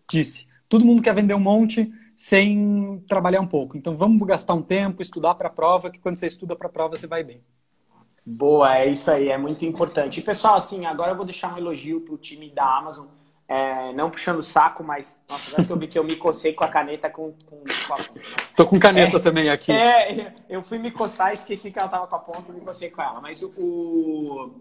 disse. 0.09 0.47
Todo 0.67 0.85
mundo 0.85 1.01
quer 1.01 1.13
vender 1.13 1.33
um 1.33 1.39
monte 1.39 1.91
sem 2.15 3.03
trabalhar 3.07 3.41
um 3.41 3.47
pouco. 3.47 3.77
Então 3.77 3.95
vamos 3.95 4.21
gastar 4.27 4.55
um 4.55 4.61
tempo, 4.61 5.01
estudar 5.01 5.35
para 5.35 5.47
a 5.47 5.51
prova, 5.51 5.89
que 5.89 5.99
quando 5.99 6.17
você 6.17 6.27
estuda 6.27 6.55
para 6.55 6.67
a 6.67 6.71
prova 6.71 6.95
você 6.95 7.07
vai 7.07 7.23
bem. 7.23 7.41
Boa, 8.29 8.77
é 8.77 8.85
isso 8.87 9.09
aí, 9.09 9.29
é 9.29 9.37
muito 9.37 9.63
importante. 9.63 10.19
E 10.19 10.23
pessoal, 10.23 10.55
assim, 10.55 10.85
agora 10.85 11.13
eu 11.13 11.15
vou 11.15 11.23
deixar 11.23 11.53
um 11.53 11.57
elogio 11.57 12.01
pro 12.01 12.17
time 12.17 12.49
da 12.49 12.77
Amazon. 12.77 13.05
É, 13.47 13.93
não 13.93 14.09
puxando 14.09 14.39
o 14.39 14.43
saco, 14.43 14.83
mas 14.83 15.23
nossa, 15.29 15.51
agora 15.51 15.65
que 15.65 15.71
eu 15.71 15.77
vi 15.77 15.87
que 15.87 15.97
eu 15.97 16.03
me 16.03 16.17
cocei 16.17 16.51
com 16.51 16.65
a 16.65 16.67
caneta 16.67 17.09
com. 17.09 17.31
com, 17.45 17.63
com 17.87 17.93
a 17.93 17.97
Tô 18.53 18.65
com 18.65 18.77
caneta 18.77 19.15
é, 19.15 19.19
também 19.21 19.49
aqui. 19.49 19.71
É, 19.71 20.33
eu 20.49 20.61
fui 20.61 20.77
me 20.77 20.91
coçar, 20.91 21.33
esqueci 21.33 21.71
que 21.71 21.79
ela 21.79 21.87
tava 21.87 22.05
com 22.05 22.15
a 22.17 22.19
ponta 22.19 22.51
e 22.51 22.55
me 22.55 22.59
cocei 22.59 22.89
com 22.89 23.01
ela. 23.01 23.21
Mas 23.21 23.41
o, 23.41 24.51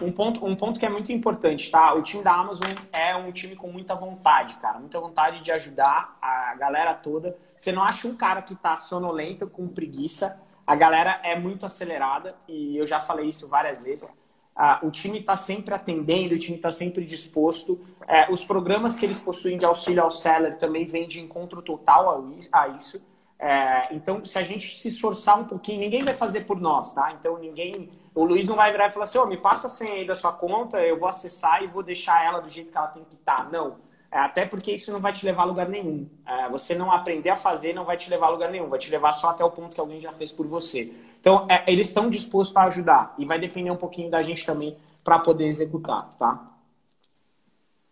um 0.00 0.10
ponto, 0.10 0.46
um 0.46 0.56
ponto 0.56 0.80
que 0.80 0.86
é 0.86 0.88
muito 0.88 1.12
importante, 1.12 1.70
tá? 1.70 1.92
O 1.92 2.00
time 2.00 2.22
da 2.22 2.32
Amazon 2.32 2.70
é 2.90 3.14
um 3.14 3.30
time 3.32 3.54
com 3.54 3.70
muita 3.70 3.94
vontade, 3.94 4.54
cara. 4.62 4.78
Muita 4.78 4.98
vontade 4.98 5.44
de 5.44 5.52
ajudar 5.52 6.16
a 6.22 6.54
galera 6.54 6.94
toda. 6.94 7.36
Você 7.54 7.70
não 7.70 7.82
acha 7.82 8.08
um 8.08 8.16
cara 8.16 8.40
que 8.40 8.54
tá 8.54 8.78
sonolento, 8.78 9.46
com 9.46 9.68
preguiça. 9.68 10.42
A 10.70 10.76
galera 10.76 11.20
é 11.24 11.36
muito 11.36 11.66
acelerada 11.66 12.32
e 12.46 12.76
eu 12.76 12.86
já 12.86 13.00
falei 13.00 13.26
isso 13.26 13.48
várias 13.48 13.82
vezes. 13.82 14.16
Ah, 14.54 14.78
o 14.84 14.90
time 14.92 15.18
está 15.18 15.36
sempre 15.36 15.74
atendendo, 15.74 16.36
o 16.36 16.38
time 16.38 16.56
está 16.56 16.70
sempre 16.70 17.04
disposto. 17.04 17.84
É, 18.06 18.30
os 18.30 18.44
programas 18.44 18.96
que 18.96 19.04
eles 19.04 19.18
possuem 19.18 19.58
de 19.58 19.64
auxílio 19.64 20.00
ao 20.00 20.12
seller 20.12 20.58
também 20.58 20.86
vêm 20.86 21.08
de 21.08 21.18
encontro 21.18 21.60
total 21.60 22.24
a 22.52 22.68
isso. 22.68 23.04
É, 23.36 23.92
então, 23.92 24.24
se 24.24 24.38
a 24.38 24.44
gente 24.44 24.78
se 24.78 24.86
esforçar 24.86 25.40
um 25.40 25.44
pouquinho, 25.44 25.80
ninguém 25.80 26.04
vai 26.04 26.14
fazer 26.14 26.42
por 26.42 26.60
nós, 26.60 26.92
tá? 26.92 27.16
Então, 27.18 27.36
ninguém. 27.36 27.90
O 28.14 28.22
Luiz 28.22 28.46
não 28.46 28.54
vai 28.54 28.70
virar 28.70 28.86
e 28.86 28.90
falar 28.92 29.04
assim: 29.06 29.18
oh, 29.18 29.26
me 29.26 29.38
passa 29.38 29.66
a 29.66 29.70
senha 29.70 29.94
aí 29.94 30.06
da 30.06 30.14
sua 30.14 30.32
conta, 30.32 30.80
eu 30.80 30.96
vou 30.96 31.08
acessar 31.08 31.64
e 31.64 31.66
vou 31.66 31.82
deixar 31.82 32.24
ela 32.24 32.38
do 32.38 32.48
jeito 32.48 32.70
que 32.70 32.78
ela 32.78 32.86
tem 32.86 33.02
que 33.02 33.16
estar. 33.16 33.46
Tá. 33.46 33.50
Não. 33.50 33.89
Até 34.10 34.44
porque 34.44 34.72
isso 34.72 34.90
não 34.90 34.98
vai 34.98 35.12
te 35.12 35.24
levar 35.24 35.42
a 35.42 35.46
lugar 35.46 35.68
nenhum. 35.68 36.08
É, 36.26 36.48
você 36.48 36.74
não 36.74 36.90
aprender 36.90 37.30
a 37.30 37.36
fazer 37.36 37.72
não 37.72 37.84
vai 37.84 37.96
te 37.96 38.10
levar 38.10 38.26
a 38.26 38.30
lugar 38.30 38.50
nenhum. 38.50 38.68
Vai 38.68 38.78
te 38.78 38.90
levar 38.90 39.12
só 39.12 39.30
até 39.30 39.44
o 39.44 39.50
ponto 39.50 39.74
que 39.74 39.80
alguém 39.80 40.00
já 40.00 40.10
fez 40.10 40.32
por 40.32 40.46
você. 40.46 40.92
Então, 41.20 41.46
é, 41.48 41.62
eles 41.70 41.88
estão 41.88 42.10
dispostos 42.10 42.56
a 42.56 42.64
ajudar. 42.64 43.14
E 43.18 43.24
vai 43.24 43.38
depender 43.38 43.70
um 43.70 43.76
pouquinho 43.76 44.10
da 44.10 44.22
gente 44.22 44.44
também 44.44 44.76
para 45.04 45.18
poder 45.20 45.46
executar, 45.46 46.10
tá? 46.14 46.44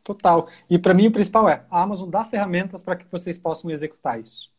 Total. 0.03 0.49
E 0.69 0.79
para 0.79 0.95
mim 0.95 1.07
o 1.07 1.13
principal 1.13 1.49
é: 1.49 1.65
a 1.71 1.83
Amazon 1.83 2.09
dá 2.09 2.25
ferramentas 2.25 2.83
para 2.83 2.97
que 2.97 3.07
vocês 3.11 3.39
possam 3.39 3.71
executar 3.71 4.21
isso. 4.21 4.51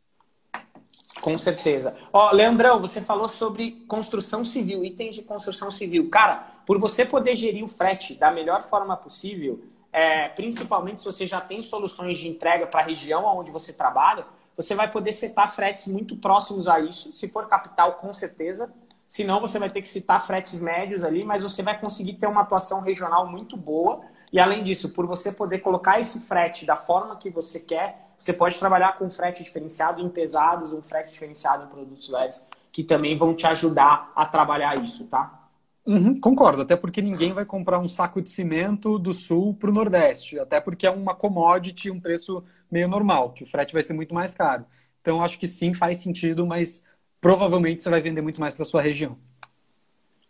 Com 1.22 1.38
certeza. 1.38 1.96
Ó, 2.14 2.32
Leandrão, 2.32 2.80
você 2.80 3.02
falou 3.02 3.28
sobre 3.28 3.84
construção 3.88 4.46
civil, 4.46 4.86
itens 4.86 5.16
de 5.16 5.24
construção 5.24 5.70
civil. 5.70 6.10
Cara, 6.10 6.48
por 6.66 6.80
você 6.80 7.04
poder 7.04 7.36
gerir 7.36 7.64
o 7.64 7.68
frete 7.68 8.14
da 8.14 8.32
melhor 8.32 8.64
forma 8.64 8.96
possível, 8.96 9.62
é, 9.92 10.30
principalmente 10.30 11.02
se 11.02 11.06
você 11.06 11.26
já 11.26 11.42
tem 11.42 11.62
soluções 11.62 12.18
de 12.18 12.28
entrega 12.28 12.68
para 12.68 12.82
a 12.82 12.84
região 12.84 13.26
onde 13.26 13.52
você 13.52 13.74
trabalha, 13.74 14.26
você 14.56 14.76
vai 14.76 14.92
poder 14.92 15.14
setar 15.14 15.52
fretes 15.52 15.88
muito 15.88 16.16
próximos 16.18 16.68
a 16.68 16.80
isso. 16.80 17.14
Se 17.14 17.28
for 17.28 17.48
capital, 17.48 17.94
com 17.94 18.14
certeza. 18.14 18.72
Se 19.08 19.24
não, 19.24 19.40
você 19.40 19.58
vai 19.58 19.70
ter 19.70 19.82
que 19.82 19.88
citar 19.88 20.24
fretes 20.24 20.60
médios 20.60 21.04
ali, 21.04 21.24
mas 21.24 21.42
você 21.42 21.64
vai 21.64 21.80
conseguir 21.80 22.14
ter 22.14 22.28
uma 22.28 22.42
atuação 22.42 22.82
regional 22.82 23.26
muito 23.26 23.58
boa. 23.58 24.02
E 24.32 24.40
além 24.40 24.64
disso, 24.64 24.90
por 24.90 25.08
você 25.08 25.32
poder 25.32 25.60
colocar 25.60 26.00
esse 26.00 26.20
frete 26.20 26.66
da 26.66 26.76
forma 26.76 27.16
que 27.16 27.30
você 27.30 27.60
quer, 27.60 28.10
você 28.20 28.34
pode 28.34 28.60
trabalhar 28.60 28.98
com 28.98 29.10
frete 29.10 29.44
diferenciado 29.44 30.02
em 30.02 30.10
pesados, 30.10 30.74
um 30.74 30.82
frete 30.82 31.14
diferenciado 31.14 31.64
em 31.64 31.68
produtos 31.68 32.10
leves, 32.10 32.46
que 32.72 32.84
também 32.84 33.18
vão 33.18 33.34
te 33.34 33.48
ajudar 33.48 34.12
a 34.16 34.26
trabalhar 34.26 34.76
isso, 34.84 35.06
tá? 35.08 35.39
Uhum, 35.86 36.20
concordo, 36.20 36.62
até 36.62 36.76
porque 36.76 37.02
ninguém 37.02 37.34
vai 37.34 37.46
comprar 37.46 37.80
um 37.80 37.88
saco 37.88 38.22
de 38.22 38.30
cimento 38.30 39.00
do 39.00 39.14
sul 39.14 39.56
para 39.56 39.70
o 39.70 39.74
Nordeste, 39.74 40.38
até 40.38 40.62
porque 40.62 40.86
é 40.86 40.92
uma 40.92 41.16
commodity, 41.16 41.90
um 41.90 42.00
preço 42.00 42.44
meio 42.70 42.88
normal, 42.88 43.32
que 43.32 43.44
o 43.44 43.48
frete 43.48 43.74
vai 43.74 43.82
ser 43.82 43.94
muito 43.94 44.14
mais 44.14 44.36
caro. 44.36 44.66
Então, 45.02 45.22
acho 45.22 45.40
que 45.40 45.48
sim, 45.48 45.74
faz 45.74 45.98
sentido, 45.98 46.46
mas 46.46 46.84
provavelmente 47.20 47.82
você 47.82 47.90
vai 47.90 48.02
vender 48.02 48.22
muito 48.22 48.40
mais 48.40 48.54
para 48.54 48.66
sua 48.66 48.82
região. 48.82 49.18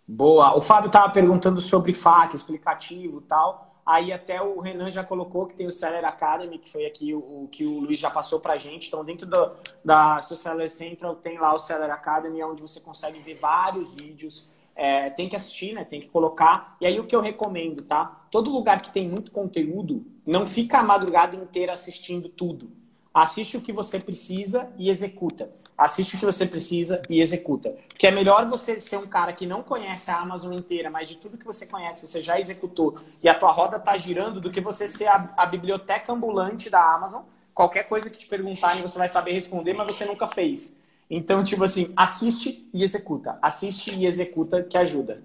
Boa. 0.07 0.57
O 0.57 0.61
Fábio 0.61 0.87
estava 0.87 1.11
perguntando 1.11 1.59
sobre 1.59 1.93
FAQ, 1.93 2.35
explicativo 2.35 3.21
tal. 3.21 3.69
Aí 3.85 4.13
até 4.13 4.41
o 4.41 4.59
Renan 4.59 4.91
já 4.91 5.03
colocou 5.03 5.47
que 5.47 5.55
tem 5.55 5.67
o 5.67 5.71
Seller 5.71 6.05
Academy, 6.05 6.59
que 6.59 6.69
foi 6.69 6.85
aqui 6.85 7.13
o, 7.13 7.19
o 7.19 7.47
que 7.51 7.65
o 7.65 7.79
Luiz 7.79 7.99
já 7.99 8.09
passou 8.09 8.39
para 8.39 8.57
gente. 8.57 8.87
Então, 8.87 9.03
dentro 9.03 9.27
do, 9.27 9.51
da 9.83 10.21
seu 10.21 10.37
Seller 10.37 10.69
Central 10.69 11.15
tem 11.15 11.37
lá 11.39 11.53
o 11.53 11.59
Seller 11.59 11.91
Academy, 11.91 12.43
onde 12.43 12.61
você 12.61 12.79
consegue 12.79 13.19
ver 13.19 13.35
vários 13.35 13.93
vídeos. 13.93 14.47
É, 14.79 15.09
tem 15.09 15.27
que 15.27 15.35
assistir, 15.35 15.73
né? 15.73 15.83
Tem 15.83 15.99
que 15.99 16.09
colocar. 16.09 16.77
E 16.79 16.85
aí 16.85 16.99
o 16.99 17.05
que 17.05 17.15
eu 17.15 17.21
recomendo, 17.21 17.83
tá? 17.83 18.25
Todo 18.31 18.49
lugar 18.49 18.81
que 18.81 18.91
tem 18.91 19.07
muito 19.07 19.31
conteúdo, 19.31 20.05
não 20.25 20.45
fica 20.47 20.79
a 20.79 20.83
madrugada 20.83 21.35
inteira 21.35 21.73
assistindo 21.73 22.29
tudo. 22.29 22.71
Assiste 23.13 23.57
o 23.57 23.61
que 23.61 23.73
você 23.73 23.99
precisa 23.99 24.71
e 24.77 24.89
executa 24.89 25.51
assiste 25.79 26.17
o 26.17 26.19
que 26.19 26.25
você 26.25 26.45
precisa 26.45 27.01
e 27.09 27.21
executa. 27.21 27.73
Porque 27.87 28.05
é 28.05 28.11
melhor 28.11 28.45
você 28.47 28.81
ser 28.81 28.97
um 28.97 29.07
cara 29.07 29.31
que 29.31 29.45
não 29.45 29.63
conhece 29.63 30.11
a 30.11 30.19
Amazon 30.19 30.53
inteira, 30.53 30.89
mas 30.89 31.07
de 31.07 31.15
tudo 31.15 31.37
que 31.37 31.45
você 31.45 31.65
conhece, 31.65 32.05
você 32.05 32.21
já 32.21 32.37
executou 32.37 32.95
e 33.23 33.29
a 33.29 33.33
tua 33.33 33.51
roda 33.51 33.77
está 33.77 33.95
girando, 33.95 34.41
do 34.41 34.51
que 34.51 34.59
você 34.59 34.87
ser 34.87 35.07
a, 35.07 35.29
a, 35.37 35.45
biblioteca 35.45 36.11
ambulante 36.11 36.69
da 36.69 36.83
Amazon. 36.93 37.23
Qualquer 37.53 37.83
coisa 37.83 38.09
que 38.09 38.17
te 38.17 38.27
perguntarem, 38.27 38.81
você 38.81 38.99
vai 38.99 39.07
saber 39.07 39.31
responder, 39.31 39.73
mas 39.73 39.87
você 39.87 40.05
nunca 40.05 40.27
fez. 40.27 40.78
Então, 41.09 41.43
tipo 41.43 41.63
assim, 41.63 41.91
assiste 41.95 42.69
e 42.73 42.83
executa. 42.83 43.39
Assiste 43.41 43.95
e 43.95 44.05
executa 44.05 44.61
que 44.63 44.77
ajuda. 44.77 45.23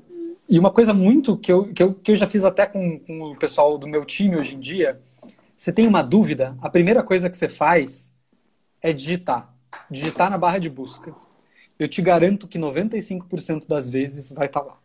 E 0.49 0.59
uma 0.59 0.71
coisa 0.71 0.95
muito 0.95 1.37
que 1.37 1.53
eu, 1.53 1.73
que 1.73 1.83
eu, 1.83 1.95
que 1.95 2.13
eu 2.13 2.17
já 2.17 2.27
fiz 2.27 2.45
até 2.45 2.67
com, 2.67 2.99
com 3.01 3.33
o 3.33 3.37
pessoal 3.37 3.77
do 3.77 3.87
meu 3.87 4.05
time 4.05 4.37
hoje 4.37 4.57
em 4.57 4.61
dia, 4.61 5.01
você 5.57 5.73
tem 5.73 5.87
uma 5.87 6.03
dúvida, 6.03 6.57
a 6.61 6.71
primeira 6.71 7.03
coisa 7.03 7.29
que 7.29 7.37
você 7.37 7.49
faz 7.49 8.13
é 8.83 8.93
digitar 8.93 9.55
digitar 9.91 10.31
na 10.31 10.39
barra 10.39 10.59
de 10.59 10.71
busca, 10.71 11.15
eu 11.79 11.89
te 11.89 12.01
garanto 12.01 12.47
que 12.47 12.59
95% 12.59 13.67
das 13.67 13.89
vezes 13.89 14.31
vai 14.31 14.47
estar 14.47 14.61
tá 14.61 14.67
lá. 14.67 14.79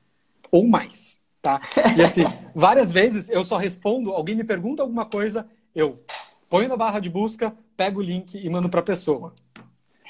Ou 0.51 0.67
mais, 0.67 1.19
tá? 1.41 1.61
E 1.95 2.01
assim, 2.01 2.23
várias 2.55 2.91
vezes 2.91 3.29
eu 3.29 3.43
só 3.43 3.57
respondo, 3.57 4.11
alguém 4.11 4.35
me 4.35 4.43
pergunta 4.43 4.81
alguma 4.81 5.05
coisa, 5.05 5.47
eu 5.75 6.03
ponho 6.49 6.67
na 6.67 6.77
barra 6.77 6.99
de 6.99 7.09
busca, 7.09 7.55
pego 7.77 7.99
o 7.99 8.03
link 8.03 8.35
e 8.35 8.49
mando 8.49 8.69
para 8.69 8.79
a 8.79 8.83
pessoa. 8.83 9.33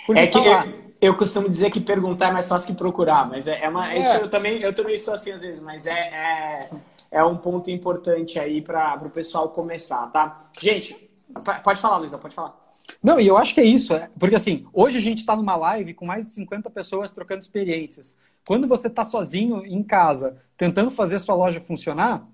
Porque 0.05 0.21
é 0.21 0.27
que 0.27 0.41
tá 0.41 0.65
eu, 0.65 0.73
eu, 1.01 1.17
costumo 1.17 1.49
dizer 1.49 1.71
que 1.71 1.79
perguntar 1.79 2.29
é 2.29 2.31
mais 2.31 2.47
fácil 2.47 2.67
que 2.67 2.77
procurar, 2.77 3.27
mas 3.29 3.47
é, 3.47 3.63
é 3.63 3.69
uma. 3.69 3.91
É. 3.93 3.99
Isso 3.99 4.23
eu 4.23 4.29
também, 4.29 4.61
eu 4.61 4.73
também 4.73 4.97
sou 4.97 5.13
assim 5.13 5.31
às 5.31 5.41
vezes, 5.41 5.61
mas 5.61 5.85
é, 5.85 5.91
é, 5.91 6.59
é 7.11 7.23
um 7.23 7.37
ponto 7.37 7.69
importante 7.69 8.39
aí 8.39 8.61
para 8.61 9.01
o 9.05 9.09
pessoal 9.09 9.49
começar, 9.49 10.07
tá? 10.07 10.49
Gente, 10.59 11.09
pode 11.63 11.79
falar, 11.79 11.97
Luísa, 11.97 12.17
pode 12.17 12.35
falar. 12.35 12.57
Não, 13.03 13.19
e 13.19 13.27
eu 13.27 13.37
acho 13.37 13.53
que 13.53 13.61
é 13.61 13.65
isso. 13.65 13.93
É, 13.93 14.09
porque 14.19 14.35
assim, 14.35 14.65
hoje 14.73 14.97
a 14.97 15.01
gente 15.01 15.19
está 15.19 15.35
numa 15.35 15.55
live 15.55 15.93
com 15.93 16.05
mais 16.05 16.25
de 16.25 16.31
50 16.31 16.69
pessoas 16.69 17.11
trocando 17.11 17.41
experiências. 17.41 18.17
Quando 18.47 18.67
você 18.67 18.87
está 18.87 19.05
sozinho 19.05 19.65
em 19.65 19.83
casa, 19.83 20.37
tentando 20.57 20.89
fazer 20.89 21.19
sua 21.19 21.35
loja 21.35 21.61
funcionar, 21.61 22.27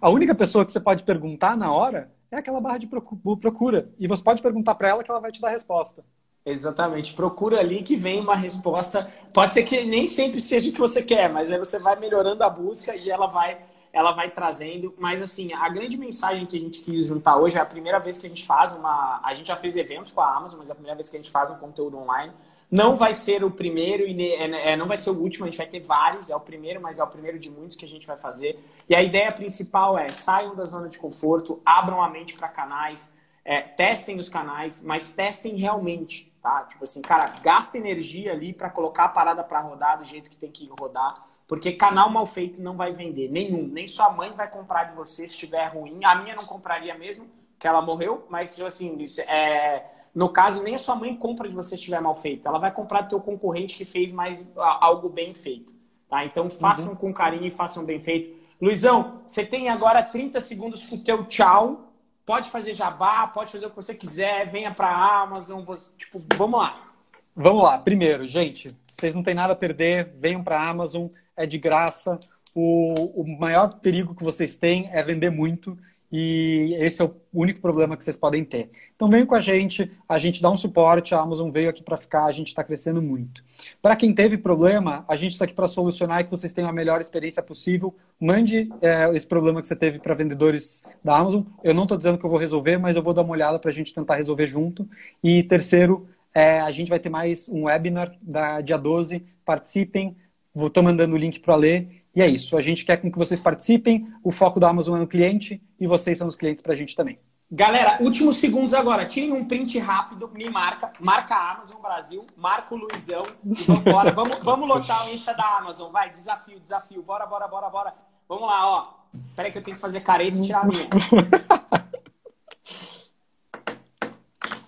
a 0.00 0.10
única 0.10 0.34
pessoa 0.34 0.64
que 0.64 0.72
você 0.72 0.80
pode 0.80 1.04
perguntar 1.04 1.56
na 1.56 1.72
hora 1.72 2.10
é 2.30 2.36
aquela 2.36 2.60
barra 2.60 2.78
de 2.78 2.86
procura. 2.86 3.90
E 3.98 4.06
você 4.06 4.22
pode 4.22 4.42
perguntar 4.42 4.74
para 4.74 4.88
ela 4.88 5.04
que 5.04 5.10
ela 5.10 5.20
vai 5.20 5.30
te 5.30 5.40
dar 5.40 5.48
a 5.48 5.52
resposta. 5.52 6.04
Exatamente. 6.44 7.14
Procura 7.14 7.60
ali 7.60 7.82
que 7.82 7.96
vem 7.96 8.20
uma 8.20 8.34
resposta. 8.34 9.10
Pode 9.32 9.54
ser 9.54 9.62
que 9.62 9.84
nem 9.84 10.06
sempre 10.06 10.40
seja 10.40 10.70
o 10.70 10.72
que 10.72 10.80
você 10.80 11.02
quer, 11.02 11.28
mas 11.28 11.52
aí 11.52 11.58
você 11.58 11.78
vai 11.78 11.98
melhorando 11.98 12.42
a 12.42 12.50
busca 12.50 12.96
e 12.96 13.10
ela 13.10 13.26
vai 13.26 13.58
ela 13.92 14.12
vai 14.12 14.30
trazendo. 14.30 14.94
Mas, 14.96 15.20
assim, 15.20 15.52
a 15.52 15.68
grande 15.68 15.96
mensagem 15.98 16.46
que 16.46 16.56
a 16.56 16.60
gente 16.60 16.80
quis 16.80 17.06
juntar 17.06 17.36
hoje 17.36 17.58
é 17.58 17.60
a 17.60 17.66
primeira 17.66 17.98
vez 17.98 18.18
que 18.18 18.26
a 18.26 18.28
gente 18.28 18.44
faz 18.44 18.74
uma. 18.74 19.20
A 19.22 19.34
gente 19.34 19.48
já 19.48 19.56
fez 19.56 19.76
eventos 19.76 20.12
com 20.12 20.20
a 20.20 20.36
Amazon, 20.36 20.60
mas 20.60 20.68
é 20.68 20.72
a 20.72 20.74
primeira 20.74 20.96
vez 20.96 21.10
que 21.10 21.16
a 21.16 21.20
gente 21.20 21.30
faz 21.30 21.50
um 21.50 21.56
conteúdo 21.56 21.98
online. 21.98 22.32
Não 22.70 22.96
vai 22.96 23.12
ser 23.12 23.44
o 23.44 23.50
primeiro 23.50 24.06
e 24.06 24.32
é, 24.32 24.72
é, 24.72 24.76
não 24.76 24.88
vai 24.88 24.96
ser 24.96 25.10
o 25.10 25.20
último, 25.20 25.44
a 25.44 25.48
gente 25.48 25.58
vai 25.58 25.66
ter 25.66 25.80
vários. 25.80 26.30
É 26.30 26.34
o 26.34 26.40
primeiro, 26.40 26.80
mas 26.80 26.98
é 26.98 27.04
o 27.04 27.06
primeiro 27.06 27.38
de 27.38 27.50
muitos 27.50 27.76
que 27.76 27.84
a 27.84 27.88
gente 27.88 28.06
vai 28.06 28.16
fazer. 28.16 28.58
E 28.88 28.94
a 28.94 29.02
ideia 29.02 29.30
principal 29.30 29.98
é 29.98 30.08
saiam 30.08 30.54
da 30.56 30.64
zona 30.64 30.88
de 30.88 30.98
conforto, 30.98 31.60
abram 31.64 32.02
a 32.02 32.08
mente 32.08 32.34
para 32.34 32.48
canais, 32.48 33.14
é, 33.44 33.60
testem 33.60 34.18
os 34.18 34.28
canais, 34.28 34.82
mas 34.82 35.12
testem 35.12 35.56
realmente. 35.56 36.32
Tá? 36.42 36.64
Tipo 36.64 36.84
assim, 36.84 37.02
cara, 37.02 37.28
gasta 37.42 37.78
energia 37.78 38.32
ali 38.32 38.52
para 38.52 38.68
colocar 38.68 39.04
a 39.04 39.08
parada 39.08 39.44
para 39.44 39.60
rodar 39.60 39.98
do 39.98 40.04
jeito 40.04 40.28
que 40.28 40.36
tem 40.36 40.50
que 40.50 40.68
rodar 40.78 41.32
porque 41.52 41.72
canal 41.72 42.08
mal 42.08 42.24
feito 42.24 42.62
não 42.62 42.72
vai 42.72 42.92
vender. 42.92 43.30
Nenhum. 43.30 43.66
Nem 43.66 43.86
sua 43.86 44.08
mãe 44.08 44.32
vai 44.32 44.48
comprar 44.48 44.84
de 44.84 44.96
você 44.96 45.28
se 45.28 45.34
estiver 45.34 45.66
ruim. 45.66 46.00
A 46.02 46.14
minha 46.14 46.34
não 46.34 46.46
compraria 46.46 46.96
mesmo, 46.96 47.26
que 47.58 47.68
ela 47.68 47.82
morreu. 47.82 48.26
Mas, 48.30 48.54
tipo 48.54 48.66
assim, 48.66 48.96
é... 49.28 49.84
no 50.14 50.30
caso, 50.30 50.62
nem 50.62 50.76
a 50.76 50.78
sua 50.78 50.94
mãe 50.94 51.14
compra 51.14 51.46
de 51.46 51.54
você 51.54 51.70
se 51.70 51.74
estiver 51.74 52.00
mal 52.00 52.14
feito. 52.14 52.48
Ela 52.48 52.58
vai 52.58 52.72
comprar 52.72 53.02
do 53.02 53.10
teu 53.10 53.20
concorrente 53.20 53.76
que 53.76 53.84
fez 53.84 54.12
mais 54.14 54.50
algo 54.56 55.10
bem 55.10 55.34
feito. 55.34 55.74
Tá? 56.08 56.24
Então, 56.24 56.48
façam 56.48 56.92
uhum. 56.92 56.96
com 56.96 57.12
carinho 57.12 57.44
e 57.44 57.50
façam 57.50 57.84
bem 57.84 58.00
feito. 58.00 58.34
Luizão, 58.58 59.20
você 59.26 59.44
tem 59.44 59.68
agora 59.68 60.02
30 60.02 60.40
segundos 60.40 60.84
para 60.84 60.96
o 60.96 61.04
teu 61.04 61.26
tchau. 61.26 61.91
Pode 62.24 62.50
fazer 62.50 62.74
jabá, 62.74 63.26
pode 63.26 63.52
fazer 63.52 63.66
o 63.66 63.70
que 63.70 63.76
você 63.76 63.94
quiser. 63.94 64.50
Venha 64.50 64.72
para 64.72 64.88
a 64.88 65.22
Amazon. 65.22 65.64
Tipo, 65.96 66.22
vamos 66.36 66.60
lá. 66.60 66.92
Vamos 67.34 67.62
lá. 67.62 67.78
Primeiro, 67.78 68.26
gente, 68.28 68.76
vocês 68.90 69.14
não 69.14 69.22
têm 69.22 69.34
nada 69.34 69.52
a 69.52 69.56
perder. 69.56 70.14
Venham 70.18 70.42
para 70.42 70.58
a 70.58 70.68
Amazon 70.68 71.08
é 71.36 71.46
de 71.46 71.58
graça. 71.58 72.18
O, 72.54 72.92
o 73.22 73.38
maior 73.38 73.74
perigo 73.80 74.14
que 74.14 74.22
vocês 74.22 74.56
têm 74.56 74.88
é 74.92 75.02
vender 75.02 75.30
muito 75.30 75.76
e 76.12 76.76
esse 76.78 77.00
é 77.00 77.04
o 77.04 77.14
único 77.32 77.60
problema 77.60 77.96
que 77.96 78.04
vocês 78.04 78.16
podem 78.18 78.44
ter. 78.44 78.70
Então 78.94 79.08
venham 79.08 79.26
com 79.26 79.34
a 79.34 79.40
gente, 79.40 79.90
a 80.06 80.18
gente 80.18 80.42
dá 80.42 80.50
um 80.50 80.56
suporte, 80.56 81.14
a 81.14 81.20
Amazon 81.20 81.50
veio 81.50 81.70
aqui 81.70 81.82
para 81.82 81.96
ficar, 81.96 82.26
a 82.26 82.32
gente 82.32 82.48
está 82.48 82.62
crescendo 82.62 83.00
muito. 83.00 83.42
Para 83.80 83.96
quem 83.96 84.14
teve 84.14 84.36
problema, 84.36 85.04
a 85.08 85.16
gente 85.16 85.32
está 85.32 85.46
aqui 85.46 85.54
para 85.54 85.66
solucionar 85.66 86.20
e 86.20 86.24
que 86.24 86.30
vocês 86.30 86.52
tenham 86.52 86.68
a 86.68 86.72
melhor 86.72 87.00
experiência 87.00 87.42
possível. 87.42 87.96
Mande 88.20 88.70
é, 88.82 89.10
esse 89.16 89.26
problema 89.26 89.62
que 89.62 89.66
você 89.66 89.74
teve 89.74 89.98
para 89.98 90.12
vendedores 90.12 90.82
da 91.02 91.16
Amazon. 91.16 91.44
Eu 91.64 91.72
não 91.72 91.84
estou 91.84 91.96
dizendo 91.96 92.18
que 92.18 92.26
eu 92.26 92.30
vou 92.30 92.38
resolver, 92.38 92.76
mas 92.76 92.94
eu 92.94 93.02
vou 93.02 93.14
dar 93.14 93.22
uma 93.22 93.32
olhada 93.32 93.58
para 93.58 93.70
a 93.70 93.74
gente 93.74 93.94
tentar 93.94 94.16
resolver 94.16 94.46
junto. 94.46 94.86
E 95.24 95.42
terceiro, 95.44 96.06
é, 96.34 96.60
a 96.60 96.70
gente 96.70 96.90
vai 96.90 96.98
ter 96.98 97.08
mais 97.08 97.48
um 97.48 97.64
webinar 97.64 98.14
da 98.20 98.60
dia 98.60 98.76
12. 98.76 99.24
Participem, 99.44 100.16
Vou 100.54 100.66
estar 100.66 100.82
mandando 100.82 101.14
o 101.14 101.18
link 101.18 101.40
para 101.40 101.56
ler 101.56 102.01
E 102.14 102.20
é 102.20 102.28
isso. 102.28 102.56
A 102.56 102.60
gente 102.60 102.84
quer 102.84 102.98
com 102.98 103.10
que 103.10 103.18
vocês 103.18 103.40
participem. 103.40 104.06
O 104.22 104.30
foco 104.30 104.60
da 104.60 104.68
Amazon 104.68 104.96
é 104.96 105.00
no 105.00 105.06
cliente 105.06 105.62
e 105.80 105.86
vocês 105.86 106.18
são 106.18 106.28
os 106.28 106.36
clientes 106.36 106.62
para 106.62 106.72
a 106.72 106.76
gente 106.76 106.94
também. 106.94 107.18
Galera, 107.50 107.98
últimos 108.00 108.36
segundos 108.36 108.72
agora. 108.72 109.04
Tirem 109.04 109.32
um 109.32 109.44
print 109.44 109.78
rápido, 109.78 110.30
me 110.32 110.48
marca, 110.48 110.90
marca 110.98 111.34
a 111.34 111.52
Amazon 111.52 111.82
Brasil, 111.82 112.24
marca 112.34 112.74
o 112.74 112.78
Luizão 112.78 113.22
e 113.44 113.64
vambora. 113.64 114.10
vamos, 114.16 114.38
vamos 114.38 114.68
lotar 114.68 115.06
o 115.06 115.10
Insta 115.10 115.34
da 115.34 115.58
Amazon. 115.58 115.92
Vai, 115.92 116.10
desafio, 116.10 116.58
desafio. 116.58 117.02
Bora, 117.02 117.26
bora, 117.26 117.46
bora, 117.46 117.68
bora. 117.68 117.94
Vamos 118.28 118.46
lá, 118.46 118.66
ó. 118.66 118.94
Peraí 119.36 119.52
que 119.52 119.58
eu 119.58 119.62
tenho 119.62 119.76
que 119.76 119.82
fazer 119.82 120.00
careta 120.00 120.38
e 120.38 120.42
tirar 120.42 120.62
a 120.62 120.64
minha. 120.64 120.88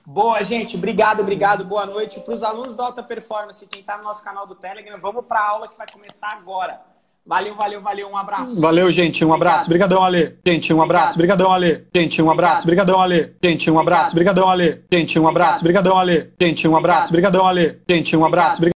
Boa, 0.06 0.44
gente. 0.44 0.76
Obrigado, 0.76 1.20
obrigado. 1.20 1.64
Boa 1.64 1.86
noite. 1.86 2.20
Para 2.20 2.34
os 2.34 2.42
alunos 2.42 2.76
da 2.76 2.84
Alta 2.84 3.02
Performance, 3.02 3.66
quem 3.66 3.80
está 3.80 3.96
no 3.96 4.04
nosso 4.04 4.22
canal 4.22 4.46
do 4.46 4.54
Telegram, 4.54 5.00
vamos 5.00 5.24
para 5.24 5.40
a 5.40 5.48
aula 5.48 5.68
que 5.68 5.76
vai 5.78 5.86
começar 5.90 6.28
agora. 6.32 6.93
Valeu, 7.26 7.54
valeu, 7.54 7.80
valeu. 7.80 8.08
Um 8.10 8.16
abraço. 8.18 8.60
Valeu, 8.60 8.90
gente. 8.90 9.24
Um 9.24 9.28
Obrigado. 9.28 9.48
abraço. 9.52 9.64
Obrigadão, 9.66 10.04
Ale. 10.04 10.36
Gente, 10.46 10.74
um 10.74 10.82
abraço. 10.82 11.14
Obrigadão, 11.14 11.50
Ale. 11.50 11.84
Gente, 11.94 12.20
um 12.20 12.30
abraço. 12.30 12.62
Obrigadão, 12.62 13.00
Ale. 13.00 13.32
Gente, 13.42 13.70
um 13.70 13.78
abraço. 13.78 14.10
Obrigadão, 14.10 14.50
Ale. 14.50 14.82
Gente, 14.92 15.18
um 15.18 15.26
abraço. 15.26 15.58
Obrigadão, 15.60 15.96
Ale. 15.96 16.30
Gente, 16.38 16.68
um 16.68 16.76
abraço. 16.76 17.08
Obrigadão, 17.08 17.46
Ale. 17.46 17.78
Gente, 17.88 18.14
um 18.14 18.24
abraço. 18.26 18.56